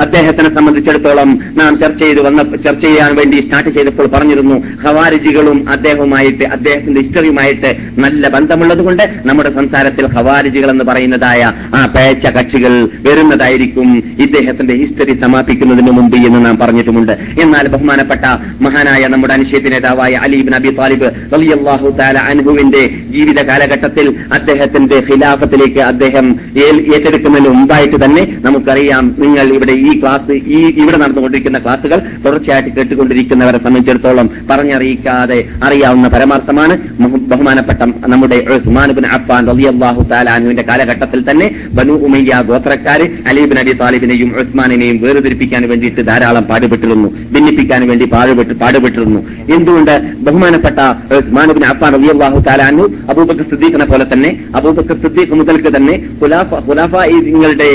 [0.04, 7.00] അദ്ദേഹത്തിനെ സംബന്ധിച്ചിടത്തോളം നാം ചർച്ച ചെയ്ത് വന്ന ചർച്ച ചെയ്യാൻ വേണ്ടി സ്റ്റാർട്ട് ചെയ്തപ്പോൾ പറഞ്ഞിരുന്നു ഹവാരിജികളും അദ്ദേഹവുമായിട്ട് അദ്ദേഹത്തിന്റെ
[7.04, 7.70] ഹിസ്റ്ററിയുമായിട്ട്
[8.04, 11.42] നല്ല ബന്ധമുള്ളതുകൊണ്ട് നമ്മുടെ സംസാരത്തിൽ ഖവാരിജികൾ എന്ന് പറയുന്നതായ
[11.78, 12.72] ആ പേച്ച കക്ഷികൾ
[13.06, 13.88] വരുന്നതായിരിക്കും
[14.24, 17.12] ഇദ്ദേഹത്തിന്റെ ഹിസ്റ്ററി സമാപിക്കുന്നതിന് മുമ്പ് എന്ന് നാം പറഞ്ഞിട്ടുമുണ്ട്.
[17.42, 18.24] എന്നാൽ ബഹുമാനപ്പെട്ട
[18.66, 22.82] മഹാനായ നമ്മുടെ അനുശേദ നേതാവായ അലീബ് അബി താലിബ് റളിയല്ലാഹു താല അനുഭവിന്റെ
[23.14, 24.06] ജീവിത കാലഘട്ടത്തിൽ
[24.38, 26.26] അദ്ദേഹത്തിന്റെ ഖിലാഫത്തിലേക്ക് അദ്ദേഹം
[26.94, 34.30] ഏറ്റെടുക്കുന്നതിന് മുമ്പായിട്ട് തന്നെ നമുക്കറിയാം നിങ്ങൾ ഇവിടെ ഈ ക്ലാസ് ഈ ഇവിടെ നടന്നുകൊണ്ടിരിക്കുന്ന ക്ലാസുകൾ തുടർച്ചയായിട്ട് കേട്ടുകൊണ്ടിരിക്കുന്നവരെ സംബന്ധിച്ചിടത്തോളം
[34.50, 36.74] പറഞ്ഞറിയിക്കാതെ അറിയാവുന്ന പരമാർത്ഥമാണ്.
[37.32, 37.82] ബഹുമാനപ്പെട്ട
[38.14, 39.44] നമ്മുടെ ഉസ്മാൻ ബിൻ അഫ്ഫാൻ
[40.10, 41.46] തആല അൻഹുവിന്റെ കാലഘട്ടത്തിൽ തന്നെ
[41.76, 49.20] ബനു ഉമയ്യ ഗോത്രക്കാര് അലീബിൻ അലി താലിബിനെയും ഉസ്മാനിനെയും വേർതിരിപ്പിക്കാൻ വേണ്ടിയിട്ട് ധാരാളം പാടുപെട്ടിരുന്നു ഭിന്നിപ്പിക്കാൻ വേണ്ടി പാടുപെട്ട് പാടുപെട്ടിരുന്നു.
[49.56, 49.94] എന്തുകൊണ്ട്
[50.26, 50.78] ബഹുമാനപ്പെട്ട
[51.18, 55.94] ഉസ്മാനുബിൻ അഫാൻ റബി അള്ളാഹു താലാനു അബൂബക്കർ സിദ്ദീഖിനെ പോലെ തന്നെ അബൂബക്കർ സിദ്ദീഖ് മുതൽക്ക് തന്നെ
[56.68, 57.70] ഖുലാഫങ്ങളുടെ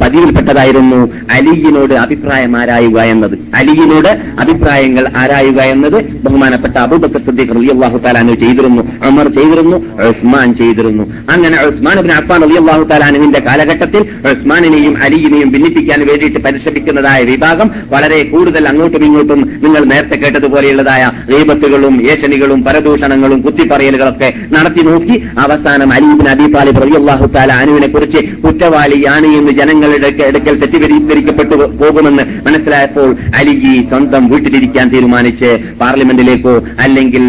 [0.00, 1.00] പതിവിൽപ്പെട്ടതായിരുന്നു
[1.36, 3.36] അലിയിനോട് അഭിപ്രായം ആരായുക എന്നത്.
[3.60, 4.10] അലിയിനോട്
[4.42, 9.76] അഭിപ്രായങ്ങൾ ആരായുക എന്നത് ബഹുമാനപ്പെട്ട അബൂബക്കർ സിദ്ദീഖ് അള്ളാഹു താലാനു ചെയ്തിരുന്നു അമർ ചെയ്തിരുന്നു
[10.10, 11.04] ഉസ്മാൻ ചെയ്തിരുന്നു.
[11.32, 18.64] അങ്ങനെ ഉസ്മാൻ ബിൻ അഫ്ഫാൻ റളിയല്ലാഹു താലാനുവിന്റെ കാലഘട്ടത്തിൽ ഉസ്മാനിനെയും അലിയിനെയും ഭിന്നിപ്പിക്കാൻ വേണ്ടിയിട്ട് പരിശ്രമിക്കുന്നതായ വിഭാഗം വളരെ കൂടുതൽ
[18.68, 25.16] അങ്ങോട്ടും ഇങ്ങോട്ടും നിങ്ങൾ നേരത്തെ കേട്ടതുപോലെയുള്ളതായ ദീപത്തുകളും ഏഷണികളും പരദൂഷണങ്ങളും കുത്തിപ്പറയലുകളൊക്കെ നടത്തി നോക്കി.
[25.44, 33.08] അവസാനം അലീബിൻ അബി താലിബ് റളിയല്ലാഹു താല അനുവിനെ കുറിച്ച് കുറ്റവാളിയാണ് എന്ന് ജനങ്ങളുടെ എടുക്കൽ തെറ്റിദ്ധരിക്കപ്പെട്ടു പോകുമെന്ന് മനസ്സിലായപ്പോൾ
[33.40, 36.54] അലിജി സ്വന്തം വീട്ടിലിരിക്കാൻ തീരുമാനിച്ച് പാർലമെന്റിലേക്കോ
[36.84, 37.24] അല്ലെങ്കിൽ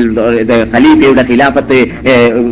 [0.74, 1.80] ഖലീഫയുടെ ഖിലാഫത്ത്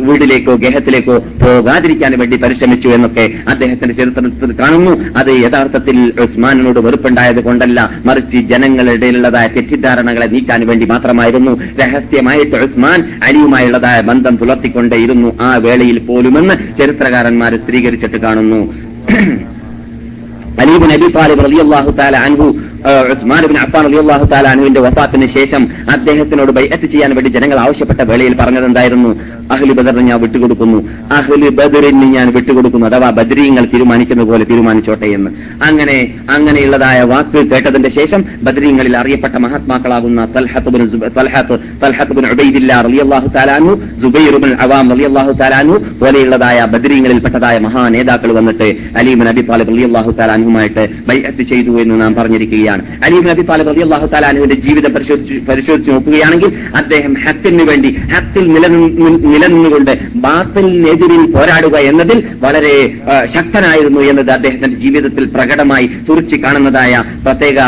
[0.08, 1.16] വീട്ടിലേക്കോ ഗേഹത്തിലേക്കോ
[1.56, 4.92] പോകാതിരിക്കാൻ വേണ്ടി പരിശ്രമിച്ചു എന്നൊക്കെ അദ്ദേഹത്തിന്റെ ചരിത്രത്തിൽ കാണുന്നു.
[5.16, 9.10] അത് യഥാർത്ഥത്തിൽ ഉസ്മാനോട് വെറുപ്പുണ്ടായത് കൊണ്ടല്ല മറിച്ച് ജനങ്ങളുടെ
[9.56, 11.52] തെറ്റിദ്ധാരണകളെ നീക്കാൻ വേണ്ടി മാത്രമായിരുന്നു.
[11.80, 18.60] രഹസ്യമായിട്ട് ഉസ്മാൻ അലിയുമായുള്ളതായ ബന്ധം പുലർത്തിക്കൊണ്ടേയിരുന്നു ആ വേളയിൽ പോലുമെന്ന് ചരിത്രകാരന്മാർ സ്ഥിരീകരിച്ചിട്ട് കാണുന്നു.
[20.56, 22.46] അലീബ് നബി താലിബ് റളിയല്ലാഹു തആല അൻഹു
[22.88, 25.62] ഏഹ്, ഉസ്മാൻ ബിൻ അഫ്ഫാൻ അള്ളാഹു താല അൻഹുവിന്റെ വഫാത്തിന് ശേഷം
[25.94, 29.10] അദ്ദേഹത്തിനോട് ബൈഅത്ത് ചെയ്യാൻ വേണ്ടി ജനങ്ങൾ ആവശ്യപ്പെട്ട വേളയിൽ പറഞ്ഞത് എന്തായിരുന്നു?
[29.54, 30.78] അഹ്ലി ബദറിന് ഞാൻ വിട്ടുകൊടുക്കുന്നു.
[31.16, 35.30] അഹ്ലി ബദറിന് ഞാൻ വിട്ടുകൊടുക്കുന്നു അഥവാ ബദരീങ്ങൾ തീരുമാനിക്കുന്ന പോലെ തീരുമാനിച്ചോട്ടെ എന്ന്.
[35.68, 35.96] അങ്ങനെ
[36.36, 42.14] അങ്ങനെയുള്ളതായ വാക്ക് കേട്ടതിന്റെ ശേഷം ബദരീങ്ങളിൽ അറിയപ്പെട്ട മഹാത്മാക്കളാകുന്ന തൽഹത്ത് താലാനു സുബ- തൽഹത്ത് തൽഹത്ത്
[42.86, 49.28] റളിയല്ലാഹു തആല അൻഹു സുബൈർ ബിൻ അവാം റളിയല്ലാഹു തആല അൻഹു പോലെയുള്ളതായ ബദരീങ്ങളിൽപ്പെട്ടതായ പെട്ടതായ മഹാനേതാക്കൾ വന്നിട്ട് അലീമൻ
[49.28, 52.82] അബി താലിബ് റളിയല്ലാഹു തആല അൻഹുമായിട്ട് ബൈഅത്ത് ചെയ്തു എന്ന് നാം പറഞ്ഞിരിക്കുകയാണ്.
[53.06, 59.10] അലീബ് അബി താലിബ് അലി അള്ളാഹു താലാനുവിന്റെ ജീവിതം പരിശോധിച്ച് പരിശോധിച്ച് നോക്കുകയാണെങ്കിൽ അദ്ദേഹം ഹത്തിന് വേണ്ടി ഹത്തിൽ നിലനിന്ന്
[59.32, 59.92] നിലനിന്നുകൊണ്ട്
[60.24, 62.74] ബാത്തലിനെതിരിൽ പോരാടുക എന്നതിൽ വളരെ
[63.34, 66.92] ശക്തനായിരുന്നു എന്നത് അദ്ദേഹത്തിന്റെ ജീവിതത്തിൽ പ്രകടമായി തുറച്ചു കാണുന്നതായ
[67.26, 67.58] പ്രത്യേക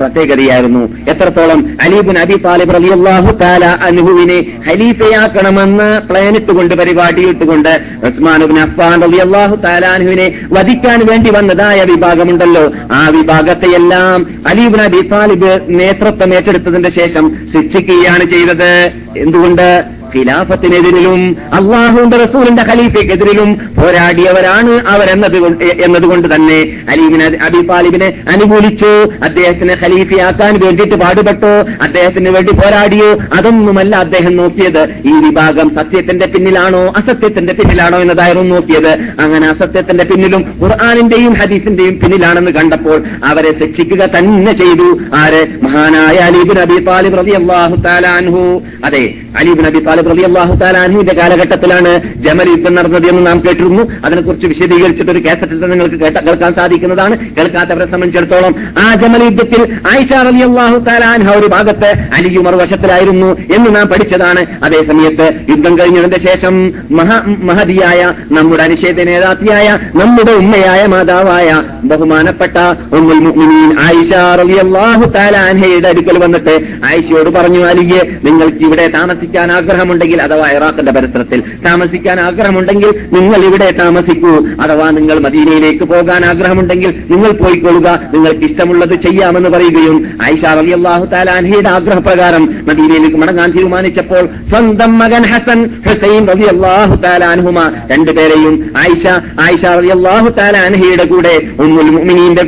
[0.00, 0.82] പ്രത്യേകതയായിരുന്നു.
[1.12, 7.72] എത്രത്തോളം അലീബിൻ അബി താലിബ് അള്ളാഹു താല അനുഭവിനെ ഹലീഫയാക്കണമെന്ന് പ്ലാനിട്ടുകൊണ്ട് പരിപാടിയിട്ടുകൊണ്ട്
[8.10, 12.64] ഉസ്മാനുബിൻ അഫ്ഫാൻ റളിയല്ലാഹു അള്ളാഹു അൻഹുവിനെ വധിക്കാൻ വേണ്ടി വന്നതായ വിഭാഗമുണ്ടല്ലോ.
[12.92, 18.72] ആ വിഭാഗത്തെയെല്ലാം അലീബിൻ അബി താലിബ് നേതൃത്വം ഏറ്റെടുത്തതിന്റെ ശേഷം ശിക്ഷിക്കുകയാണ് ചെയ്തത്.
[19.16, 19.68] എന്തുകൊണ്ട്?
[20.14, 26.58] ഖിലാഫത്തിനെതിരിലും അള്ളാഹുന്റെ റസൂലിന്റെ ഖലീഫയ്ക്കെതിരിലും പോരാടിയവരാണ് അവരെന്നത് കൊണ്ട് എന്നതുകൊണ്ട് തന്നെ
[26.90, 33.18] അലീബിന് അബി താലിബിനെ അനുകൂലിച്ചു അദ്ദേഹത്തിനെ ഖലീഫയാക്കാൻ വേണ്ടിയിട്ട് പാടുപെട്ടു അദ്ദേഹത്തിന് വേണ്ടി പോരാടിയോ.
[33.34, 34.82] അതൊന്നുമല്ല അദ്ദേഹം നോക്കിയത്.
[35.06, 38.92] ഈ വിഭാഗം സത്യത്തിന്റെ പിന്നിലാണോ അസത്യത്തിന്റെ പിന്നിലാണോ എന്നതായിരുന്നു നോക്കിയത്.
[39.20, 44.98] അങ്ങനെ അസത്യത്തിന്റെ പിന്നിലും ഖുർആാനിന്റെയും ഹദീസിന്റെയും പിന്നിലാണെന്ന് കണ്ടപ്പോൾ അവരെ ശിക്ഷിക്കുക തന്നെ ചെയ്തു.
[45.14, 45.46] ആര്?
[45.62, 51.92] മഹാനായ അലീബിൻ അബി താലിബ് റബി അള്ളാഹു താലാൻഹു അതെ അലീബിൻ അബി താലിബ് റതി അള്ളാഹു താലാൻഹുവിന്റെ കാലഘട്ടത്തിലാണ്
[52.24, 53.82] ജമൽ യുദ്ധം നടന്നത് എന്ന് നാം കേട്ടിരുന്നു.
[54.06, 57.14] അതിനെക്കുറിച്ച് വിശദീകരിച്ചിട്ട് ഒരു കാസറ്റിൽ നിങ്ങൾക്ക് കേൾക്കാൻ സാധിക്കുന്നതാണ്.
[57.36, 58.52] കേൾക്കാത്തവരെ സംബന്ധിച്ചിടത്തോളം
[58.84, 64.42] ആ ജമൽ യുദ്ധത്തിൽ ആയിഷ റബി അള്ളാഹു താലാൻഹ ഒരു ഭാഗത്ത് അലിയും മറുവശത്തിലായിരുന്നു എന്ന് നാം പഠിച്ചതാണ്.
[64.66, 66.54] അതേ സമയത്ത് യുദ്ധം കഴിഞ്ഞതിന്റെ ശേഷം
[67.00, 67.18] മഹാ
[67.50, 68.00] മഹതിയായ
[68.36, 69.68] നമ്മുടെ അനിഷേധ നേതാത്തിയായ
[70.00, 71.48] നമ്മുടെ ഉമ്മയായ മാതാവായ
[71.90, 72.56] ബഹുമാനപ്പെട്ട
[72.98, 76.54] ഉമ്മുൽ മുഅ്മിനീൻ ആയിഷ റളിയല്ലാഹു തആല അൻഹയുടെ അടുക്കൽ വന്നിട്ട്
[76.88, 79.48] ആയിഷയോട് പറഞ്ഞു അലിയെ നിങ്ങൾക്ക് ഇവിടെ താമസിക്കാൻ
[79.88, 84.32] ആഗ്രഹമുണ്ടെങ്കിൽ അഥവാ ഇറാഖിന്റെ പരിസരത്തിൽ താമസിക്കാൻ ആഗ്രഹമുണ്ടെങ്കിൽ നിങ്ങൾ ഇവിടെ താമസിക്കൂ.
[84.64, 87.88] അഥവാ നിങ്ങൾ മദീനയിലേക്ക് പോകാൻ ആഗ്രഹമുണ്ടെങ്കിൽ നിങ്ങൾ പോയിക്കൊള്ളുക.
[88.14, 89.96] നിങ്ങൾക്ക് ഇഷ്ടമുള്ളത് ചെയ്യാമെന്ന് പറയുകയും
[90.26, 97.58] ആയിഷ റളിയല്ലാഹു അള്ളാഹു താലാൻഹയുടെ ആഗ്രഹപ്രകാരം മദീനയിലേക്ക് മടങ്ങാൻ തീരുമാനിച്ചപ്പോൾ സ്വന്തം മകൻ ഹസൻ ഹുസൈൻ റളിയല്ലാഹു അള്ളാഹു താലാൻഹുമ
[97.92, 99.04] രണ്ടുപേരെയും ആയിഷ
[99.46, 101.88] ആയിഷ റളിയല്ലാഹു അള്ളാഹു താലാൻഹയുടെ കൂടെ ഉമ്മുൽ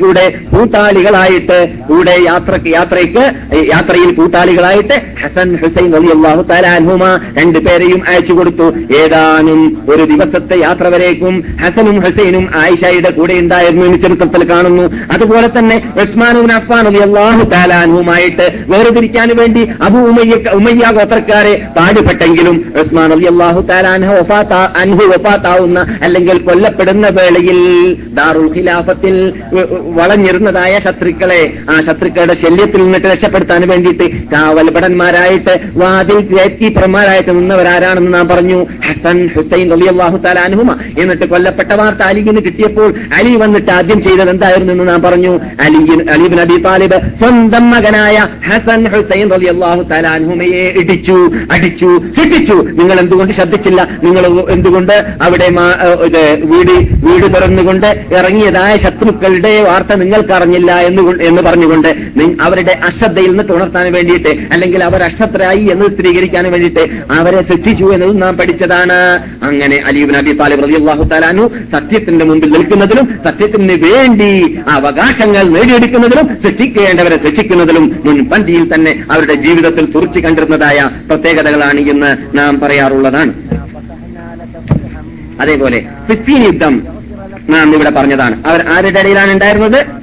[0.04, 3.24] കൂടെ കൂട്ടാളികളായിട്ട് കൂടെ യാത്രയ്ക്ക് യാത്രയ്ക്ക്
[3.72, 7.04] യാത്രയിൽ കൂട്ടാളികളായിട്ട് ഹസൻ ഹുസൈൻ റളിയല്ലാഹു അള്ളാഹു അൻഹുമ
[7.38, 8.66] രണ്ടുപേരെയും അയച്ചു കൊടുത്തു.
[9.00, 9.60] ഏതാനും
[9.92, 14.84] ഒരു ദിവസത്തെ യാത്ര വരേക്കും ഹസനും ഹസൈനും ആയിഷയുടെ കൂടെ ഉണ്ടായിരുന്നു എന്ന് ചരിത്രത്തിൽ കാണുന്നു.
[15.14, 23.26] അതുപോലെ തന്നെ ഉസ്മാനും അഫ്ഫാൻ എല്ലാഹു താലാനുമായിട്ട് വേർതിരിക്കാൻ വേണ്ടി അബു ഉമയ്യ ഉമയ്യ ഗോത്രക്കാരെ പാടുപെട്ടെങ്കിലും ഉസ്മാൻ അലി
[23.32, 23.60] അള്ളാഹു
[24.20, 27.58] വഫാത്ത അൻഹു വഫാത്താവുന്ന അല്ലെങ്കിൽ കൊല്ലപ്പെടുന്ന വേളയിൽ
[28.18, 29.16] ദാറുൽ ഖിലാഫത്തിൽ
[29.98, 31.40] വളഞ്ഞിരുന്നതായ ശത്രുക്കളെ
[31.72, 36.18] ആ ശത്രുക്കളുടെ ശല്യത്തിൽ നിന്നിട്ട് രക്ഷപ്പെടുത്താൻ വേണ്ടിയിട്ട് കാവൽഭടന്മാരായിട്ട് വാതിൽ
[37.20, 38.58] കീപ്പർമാരായിട്ട് നിന്നവരാരാണെന്ന് നാം പറഞ്ഞു.
[38.86, 40.70] ഹസൻ ഹുസൈൻ അള്ളാഹു തആല അൻഹുമ.
[41.00, 45.32] എന്നിട്ട് കൊല്ലപ്പെട്ട വാർത്ത അലിഗിന് കിട്ടിയപ്പോൾ അലി വന്നിട്ട് ആദ്യം ചെയ്തത് എന്തായിരുന്നു എന്ന് നാം പറഞ്ഞു.
[45.64, 48.16] അലിഗിൻ അലിബിൻ അബി താലിബ് സ്വന്തം മകനായ
[48.48, 51.18] ഹസൻ ഹുസൈൻ അള്ളാഹു തആല അൻഹുമയെ ഇടിച്ചു
[51.56, 53.80] അടിച്ചു ശിക്ഷിച്ചു നിങ്ങൾ എന്തുകൊണ്ട് ശ്രദ്ധിച്ചില്ല?
[54.06, 54.24] നിങ്ങൾ
[54.56, 55.48] എന്തുകൊണ്ട് അവിടെ
[56.52, 56.74] വീട്
[57.06, 61.90] വീട് തുറന്നുകൊണ്ട് ഇറങ്ങിയതായ ശത്രുക്കളുടെ വാർത്ത നിങ്ങൾക്ക് അറിഞ്ഞില്ല എന്ന് എന്ന് പറഞ്ഞുകൊണ്ട്
[62.46, 66.84] അവരുടെ അശ്രദ്ധയിൽ നിന്ന് ഉണർത്താൻ വേണ്ടിയിട്ട് അല്ലെങ്കിൽ അവർ അശ്രദ്ധരായി എന്ന് സ്ഥിരീകരിക്കാൻ വേണ്ടിയിട്ട്
[67.18, 68.98] അവരെ ശിക്ഷിച്ചു എന്നതും നാം പഠിച്ചതാണ്.
[69.42, 74.30] അങ്ങനെ അലീബ് നബി താലിബ് അള്ളാഹു താലാനു സത്യത്തിന്റെ മുമ്പിൽ നിൽക്കുന്നതിലും സത്യത്തിന് വേണ്ടി
[74.68, 83.32] അവകാശങ്ങൾ നേടിയെടുക്കുന്നതിലും ശിക്ഷിക്കേണ്ടവരെ ശിക്ഷിക്കുന്നതിലും മുൻപന്തിയിൽ തന്നെ അവരുടെ ജീവിതത്തിൽ തുറച്ചു കണ്ടിരുന്നതായ പ്രത്യേകതകളാണ് എന്ന് നാം പറയാറുള്ളതാണ്.
[85.40, 86.82] അതേപോലെ സിഫീൻ യുദ്ധം
[87.48, 88.46] നാം ഇവിടെ പറഞ്ഞതാണ്.
[88.46, 89.99] അവർ ആരുടെ ഇടയിലാണ് ഉണ്ടായിരുന്നത്?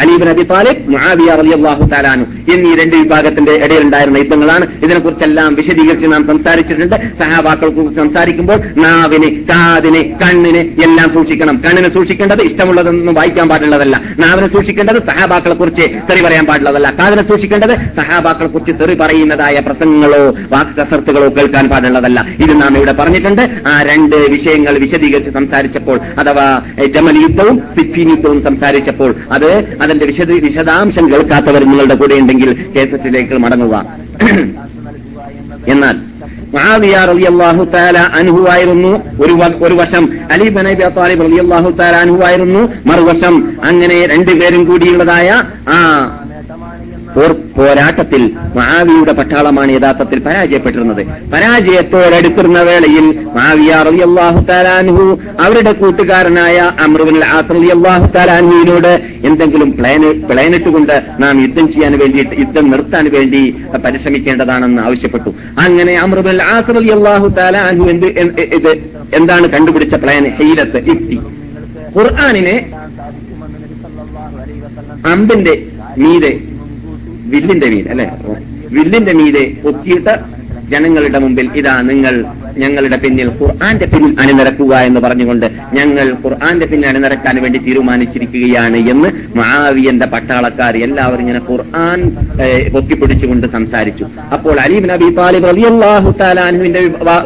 [0.00, 4.66] അലീബ് നബി താലിബ് മുഹാബിയ റളിയല്ലാഹു താലാനു എന്നീ രണ്ട് വിഭാഗത്തിന്റെ ഇടയിലുണ്ടായിരുന്ന യുദ്ധങ്ങളാണ്.
[4.82, 6.96] ഇതിനെക്കുറിച്ചെല്ലാം വിശദീകരിച്ച് നാം സംസാരിച്ചിട്ടുണ്ട്.
[7.20, 11.62] സഹാബാക്കളെ കുറിച്ച് സംസാരിക്കുമ്പോൾ നാവിന് കാതിന് കണ്ണിന് എല്ലാം സൂക്ഷിക്കണം.
[11.66, 14.00] കണ്ണിന് സൂക്ഷിക്കേണ്ടത് ഇഷ്ടമുള്ളതൊന്നും വായിക്കാൻ പാടുള്ളതല്ല.
[14.18, 16.90] നാവിനെ സൂക്ഷിക്കേണ്ടത് സഹാബാക്കളെ കുറിച്ച് തെറി പറയാൻ പാടുള്ളതല്ല.
[16.98, 22.26] കാതിനെ സൂക്ഷിക്കേണ്ടത് സഹാബാക്കളെ കുറിച്ച് തെറി പറയുന്നതായ പ്രസംഗങ്ങളോ വാക്ക് കസർത്തുകളോ കേൾക്കാൻ പാടുള്ളതല്ല.
[22.38, 23.42] ഇത് നാം ഇവിടെ പറഞ്ഞിട്ടുണ്ട്.
[23.66, 26.46] ആ രണ്ട് വിഷയങ്ങൾ വിശദീകരിച്ച് സംസാരിച്ചപ്പോൾ അഥവാ
[26.94, 29.48] ജമൽ യുദ്ധവും സംസാരിച്ചപ്പോൾ അത്
[29.82, 33.74] അതിന്റെ വിശദ വിശദാംശം കേൾക്കാത്തവർ നിങ്ങളുടെ കൂടെ ഉണ്ടെങ്കിൽ കേസറ്റിലേക്ക് മടങ്ങുക.
[35.74, 35.96] എന്നാൽ
[37.10, 37.62] റളിയല്ലാഹു
[39.22, 43.34] ഒരു ഒരു വശം അലി ബൻ അബി താലിബ് റളിയല്ലാഹു തആല അൻഹു ആയിരുന്നു മറുവശം
[43.68, 45.28] അങ്ങനെ രണ്ടുപേരും കൂടിയുള്ളതായ
[45.74, 45.78] ആ
[47.16, 51.06] പോരാട്ടത്തിൽ മഹാവിയുടെ പട്ടാളമാണ് യഥാർത്ഥത്തിൽ പരാജയപ്പെട്ടിരുന്നത്.
[51.32, 53.72] പരാജയത്തോടടുത്തിരുന്ന വേളയിൽ മഹാവിയ
[54.48, 60.24] താലാൻഹു അവരുടെ കൂട്ടുകാരനായ അമ്രുബിൻ ആസ് റളിയല്ലാഹു താലാൻഹുവിനോട് എന്തെങ്കിലും പ്ലാൻ
[61.20, 65.30] നാം യുദ്ധം ചെയ്യാൻ വേണ്ടിയിട്ട് യുദ്ധം നിർത്താൻ വേണ്ടി പരിശ്രമിക്കേണ്ടതാണെന്ന് ആവശ്യപ്പെട്ടു.
[65.58, 68.06] അങ്ങനെ അമ്രുബിൻ ആസ് താലാൻഹു എന്ത്
[68.42, 68.72] ഇത്
[69.14, 71.20] എന്താണ് കണ്ടുപിടിച്ച പ്ലാൻ ഹെയ്ലത്ത് ഇഫ്തി
[71.96, 72.56] ഖുർആാനിനെ
[75.12, 75.66] അമ്പിന്റെ
[75.98, 76.40] മീതെ
[77.32, 78.06] വില്ലിന്റെ മീൻ അല്ലെ?
[78.70, 80.14] വില്ലിന്റെ മീതെ ഒക്കിയിട്ട്
[80.70, 82.14] ജനങ്ങളുടെ മുമ്പിൽ ഇതാ നിങ്ങൾ
[82.62, 85.46] ഞങ്ങളുടെ പിന്നിൽ ഖുർആന്റെ പിന്നിൽ അണിനിരക്കുക എന്ന് പറഞ്ഞുകൊണ്ട്
[85.78, 89.08] ഞങ്ങൾ ഖുർആന്റെ പിന്നിൽ അണിനിരക്കാൻ വേണ്ടി തീരുമാനിച്ചിരിക്കുകയാണ് എന്ന്
[89.40, 92.00] മഹാവിയന്റെ പട്ടാളക്കാർ എല്ലാവരും ഇങ്ങനെ ഖുർആൻ
[92.74, 94.04] പൊക്കിപ്പിടിച്ചുകൊണ്ട് സംസാരിച്ചു.
[94.36, 96.80] അപ്പോൾ അലീം നബി താലിബ് റളിയല്ലാഹു താലാനുവിന്റെ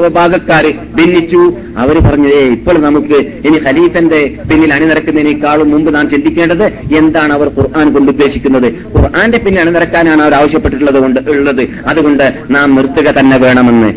[0.05, 0.67] വിഭാഗക്കാർ
[0.99, 1.43] ഭിന്നിച്ചു.
[1.83, 6.67] അവർ പറഞ്ഞു ഏ ഇപ്പോൾ നമുക്ക് ഇനി ഖലീഫന്റെ പിന്നിൽ അണിനിരക്കുന്നതിനേക്കാളും മുമ്പ് നാം ചിന്തിക്കേണ്ടത്
[7.01, 8.69] എന്താണ് അവർ ഖുർആൻ കൊണ്ട് ഉദ്ദേശിക്കുന്നത്?
[8.95, 11.65] ഖുർആന്റെ പിന്നിൽ അണിനിരക്കാനാണ് അവർ ആവശ്യപ്പെട്ടിട്ടുള്ളത് കൊണ്ട് ഉള്ളത്.
[11.87, 13.91] അതുകൊണ്ട് നാം നിർത്തുക തന്നെ വേണമെന്ന്.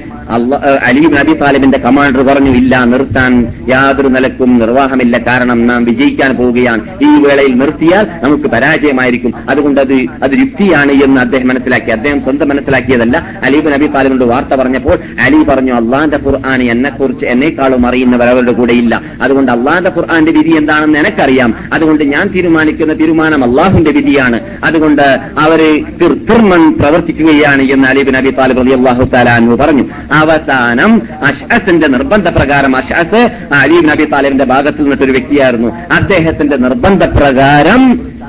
[0.88, 5.18] അലീബ് നബി താലിബിന്റെ കമാൻഡർ പറഞ്ഞു ഇല്ല നിർത്താൻ യാതൊരു നിലക്കും നിർവാഹമില്ല.
[5.18, 6.82] കാരണം നാം വിജയിക്കാൻ പോവുകയാണ്.
[7.04, 9.34] ഈ വേളയിൽ നിർത്തിയാൽ നമുക്ക് പരാജയമായിരിക്കും.
[9.50, 11.90] അതുകൊണ്ട് അത് അത് യുക്തിയാണ് എന്ന് അദ്ദേഹം മനസ്സിലാക്കി.
[11.90, 13.18] അദ്ദേഹം സ്വന്തം മനസ്സിലാക്കിയതല്ല.
[13.44, 19.02] അലീബ് നബി താലിബിനോട് വാർത്ത പറഞ്ഞപ്പോൾ അലി പറഞ്ഞു അള്ളാന്റെ ഖുർആൻ എന്നെക്കുറിച്ച് എന്നെക്കാളും അറിയുന്നവർ അവരുടെ കൂടെ ഇല്ല.
[19.22, 21.54] അതുകൊണ്ട് അള്ളാന്റെ ഖുർആന്റെ വിധി എന്താണെന്ന് എനിക്കറിയാം.
[21.74, 24.40] അതുകൊണ്ട് ഞാൻ തീരുമാനിക്കുന്ന തീരുമാനം അള്ളാഹുന്റെ വിധിയാണ്.
[24.64, 29.84] അതുകൊണ്ട് അവർ തീർമൺ പ്രവർത്തിക്കുകയാണ് എന്ന് അലീബ് നബി താലിബ് അള്ളാഹു താലാൻഹു പറഞ്ഞു.
[30.12, 33.22] അവസാനം അഷ്അസിന്റെ നിർബന്ധ പ്രകാരം അഷ്അസ്
[33.62, 35.69] അലി നബി താലിബിന്റെ ഭാഗത്ത് നിന്നിട്ടൊരു വ്യക്തിയായിരുന്നു.
[35.98, 37.84] അദ്ദേഹത്തിന്റെ നിർബന്ധപ്രകാരം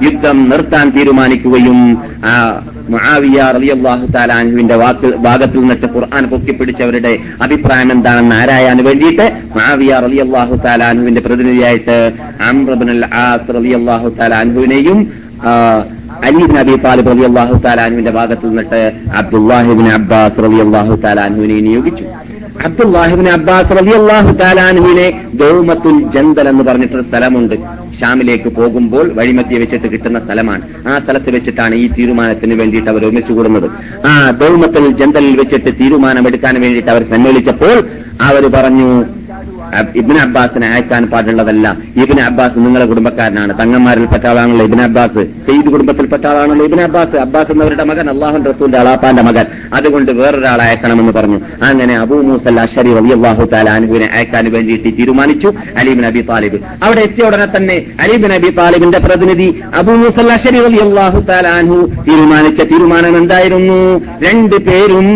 [0.07, 1.81] യുദ്ധം നിർത്താൻ തീരുമാനിക്കുകയും
[4.15, 7.13] താലാൻഹുവിന്റെ വാക്ക് ഭാഗത്തിൽ നിന്നിട്ട് ഖുർആൻ പൊക്കിപ്പിടിച്ചവരുടെ
[7.47, 11.99] അഭിപ്രായം എന്താണെന്ന് ആരായാൻ വേണ്ടിയിട്ട് മുആവിയ റളിയല്ലാഹു താലാൻഹുവിന്റെ പ്രതിനിധിയായിട്ട്
[12.49, 12.91] അംറബിൻ
[13.27, 14.99] ആസ് റളിയല്ലാഹു താലാൻഹുവിനെയും
[16.29, 18.81] അലി നബി താലിബ് റലി അള്ളാഹു താലാനുവിന്റെ ഭാഗത്ത് നിന്നിട്ട്
[19.21, 22.05] അബ്ദുല്ലാഹിബിൻ അബ്ബാസ് റലി അള്ളാഹു താലാനുവിനെ നിയോഗിച്ചു.
[22.67, 25.07] അബ്ദുല്ലാഹിബിൻ അബ്ബാസ് റലി അള്ളാഹു താലാനുവിനെ
[25.41, 27.55] ദൗമത്തുൽ ജന്തൽ എന്ന് പറഞ്ഞിട്ടുള്ള സ്ഥലമുണ്ട്.
[28.01, 30.65] ഷാമിലേക്ക് പോകുമ്പോൾ വഴിമത്തിയെ വെച്ചിട്ട് കിട്ടുന്ന സ്ഥലമാണ്.
[30.89, 33.69] ആ സ്ഥലത്ത് വെച്ചിട്ടാണ് ഈ തീരുമാനത്തിന് വേണ്ടിയിട്ട് അവർ ഒന്നിച്ചു കൂടുന്നത്.
[34.11, 37.77] ആ ദൗമത്തുൽ ജന്തലിൽ വെച്ചിട്ട് തീരുമാനമെടുക്കാൻ വേണ്ടിയിട്ട് അവർ സമ്മേളിച്ചപ്പോൾ
[38.29, 38.91] അവർ പറഞ്ഞു
[39.97, 41.77] ഇബിൻ അബ്ബാസിനെ അയക്കാൻ പാടുള്ളതല്ല.
[41.97, 43.59] ഇബിൻ അബ്ബാസ് നിങ്ങളുടെ കുടുംബക്കാരനാണ്.
[43.59, 45.25] തങ്ങന്മാരിൽപ്പെട്ട ആളാണല്ലോ ഇബിൻ അബ്ബാസ്.
[45.47, 47.17] സെയ്ദ് കുടുംബത്തിൽപ്പെട്ട ആളാണല്ലോ ഇബിൻ അബ്ബാസ്.
[47.17, 49.47] അബ്ബാസ് എന്നവരുടെ മകൻ അള്ളാഹുൻ റസൂലിന്റെ അളാപ്പാന്റെ മകൻ.
[49.75, 51.41] അതുകൊണ്ട് വേറൊരാളെ അയക്കണമെന്ന് പറഞ്ഞു.
[51.63, 56.61] അങ്ങനെ അബൂ മൂസൽ അഷരി റളിയല്ലാഹു അള്ളാഹു താലാനുവിനെ അയക്കാൻ വേണ്ടിയിട്ട് തീരുമാനിച്ചു അലീബിൻ അബി താലിബ്.
[56.83, 61.79] അവിടെ എത്തിയ ഉടനെ തന്നെ അലീബിൻ അബി താലിബിന്റെ പ്രതിനിധി അബൂ മൂസൽ അഷരി റളിയല്ലാഹു അള്ളാഹു അൻഹു
[62.09, 63.99] തീരുമാനിച്ച തീരുമാനം എന്തായിരുന്നു?
[64.27, 65.07] രണ്ടു പേരും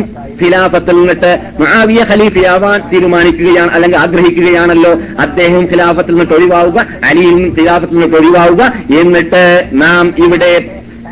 [0.42, 3.98] ഖിലാഫത്തിൽ നിന്നിട്ട് മഹാവിയ ഖലീഫയാവാൻ തീരുമാനിക്കുകയാണ് അല്ലെങ്കിൽ
[4.44, 4.92] ആഗ്രഹിക്കുകയാണല്ലോ
[5.24, 6.78] അദ്ദേഹം ഖിലാഫത്തിൽ നിന്ന് ഒഴിവാവുക
[7.08, 8.62] അലിയും ഖിലാഫത്തിൽ നിന്ന് ഒഴിവാവുക.
[9.00, 9.44] എന്നിട്ട്
[9.82, 10.52] നാം ഇവിടെ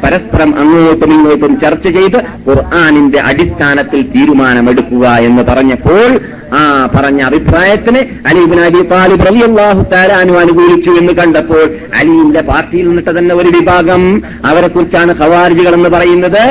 [0.05, 2.17] പരസ്പരം അങ്ങോട്ടും ഇങ്ങോട്ടും ചർച്ച ചെയ്ത്
[2.47, 6.09] ഖുർആാനിന്റെ അടിസ്ഥാനത്തിൽ തീരുമാനമെടുക്കുക എന്ന് പറഞ്ഞപ്പോൾ
[6.57, 6.61] ആ
[6.95, 11.63] പറഞ്ഞ അഭിപ്രായത്തിന് അലീബിൻ അബി താലിബ് റളിയല്ലാഹു താലാനു അനുകൂലിച്ചു എന്ന് കണ്ടപ്പോൾ
[12.01, 14.03] അലിയുടെ പാർട്ടിയിൽ നിന്നിട്ട് തന്നെ ഒരു വിഭാഗം.
[14.51, 16.45] അവരെക്കുറിച്ചാണ് ഖവാരിജികൾ എന്ന് പറയുന്നത്.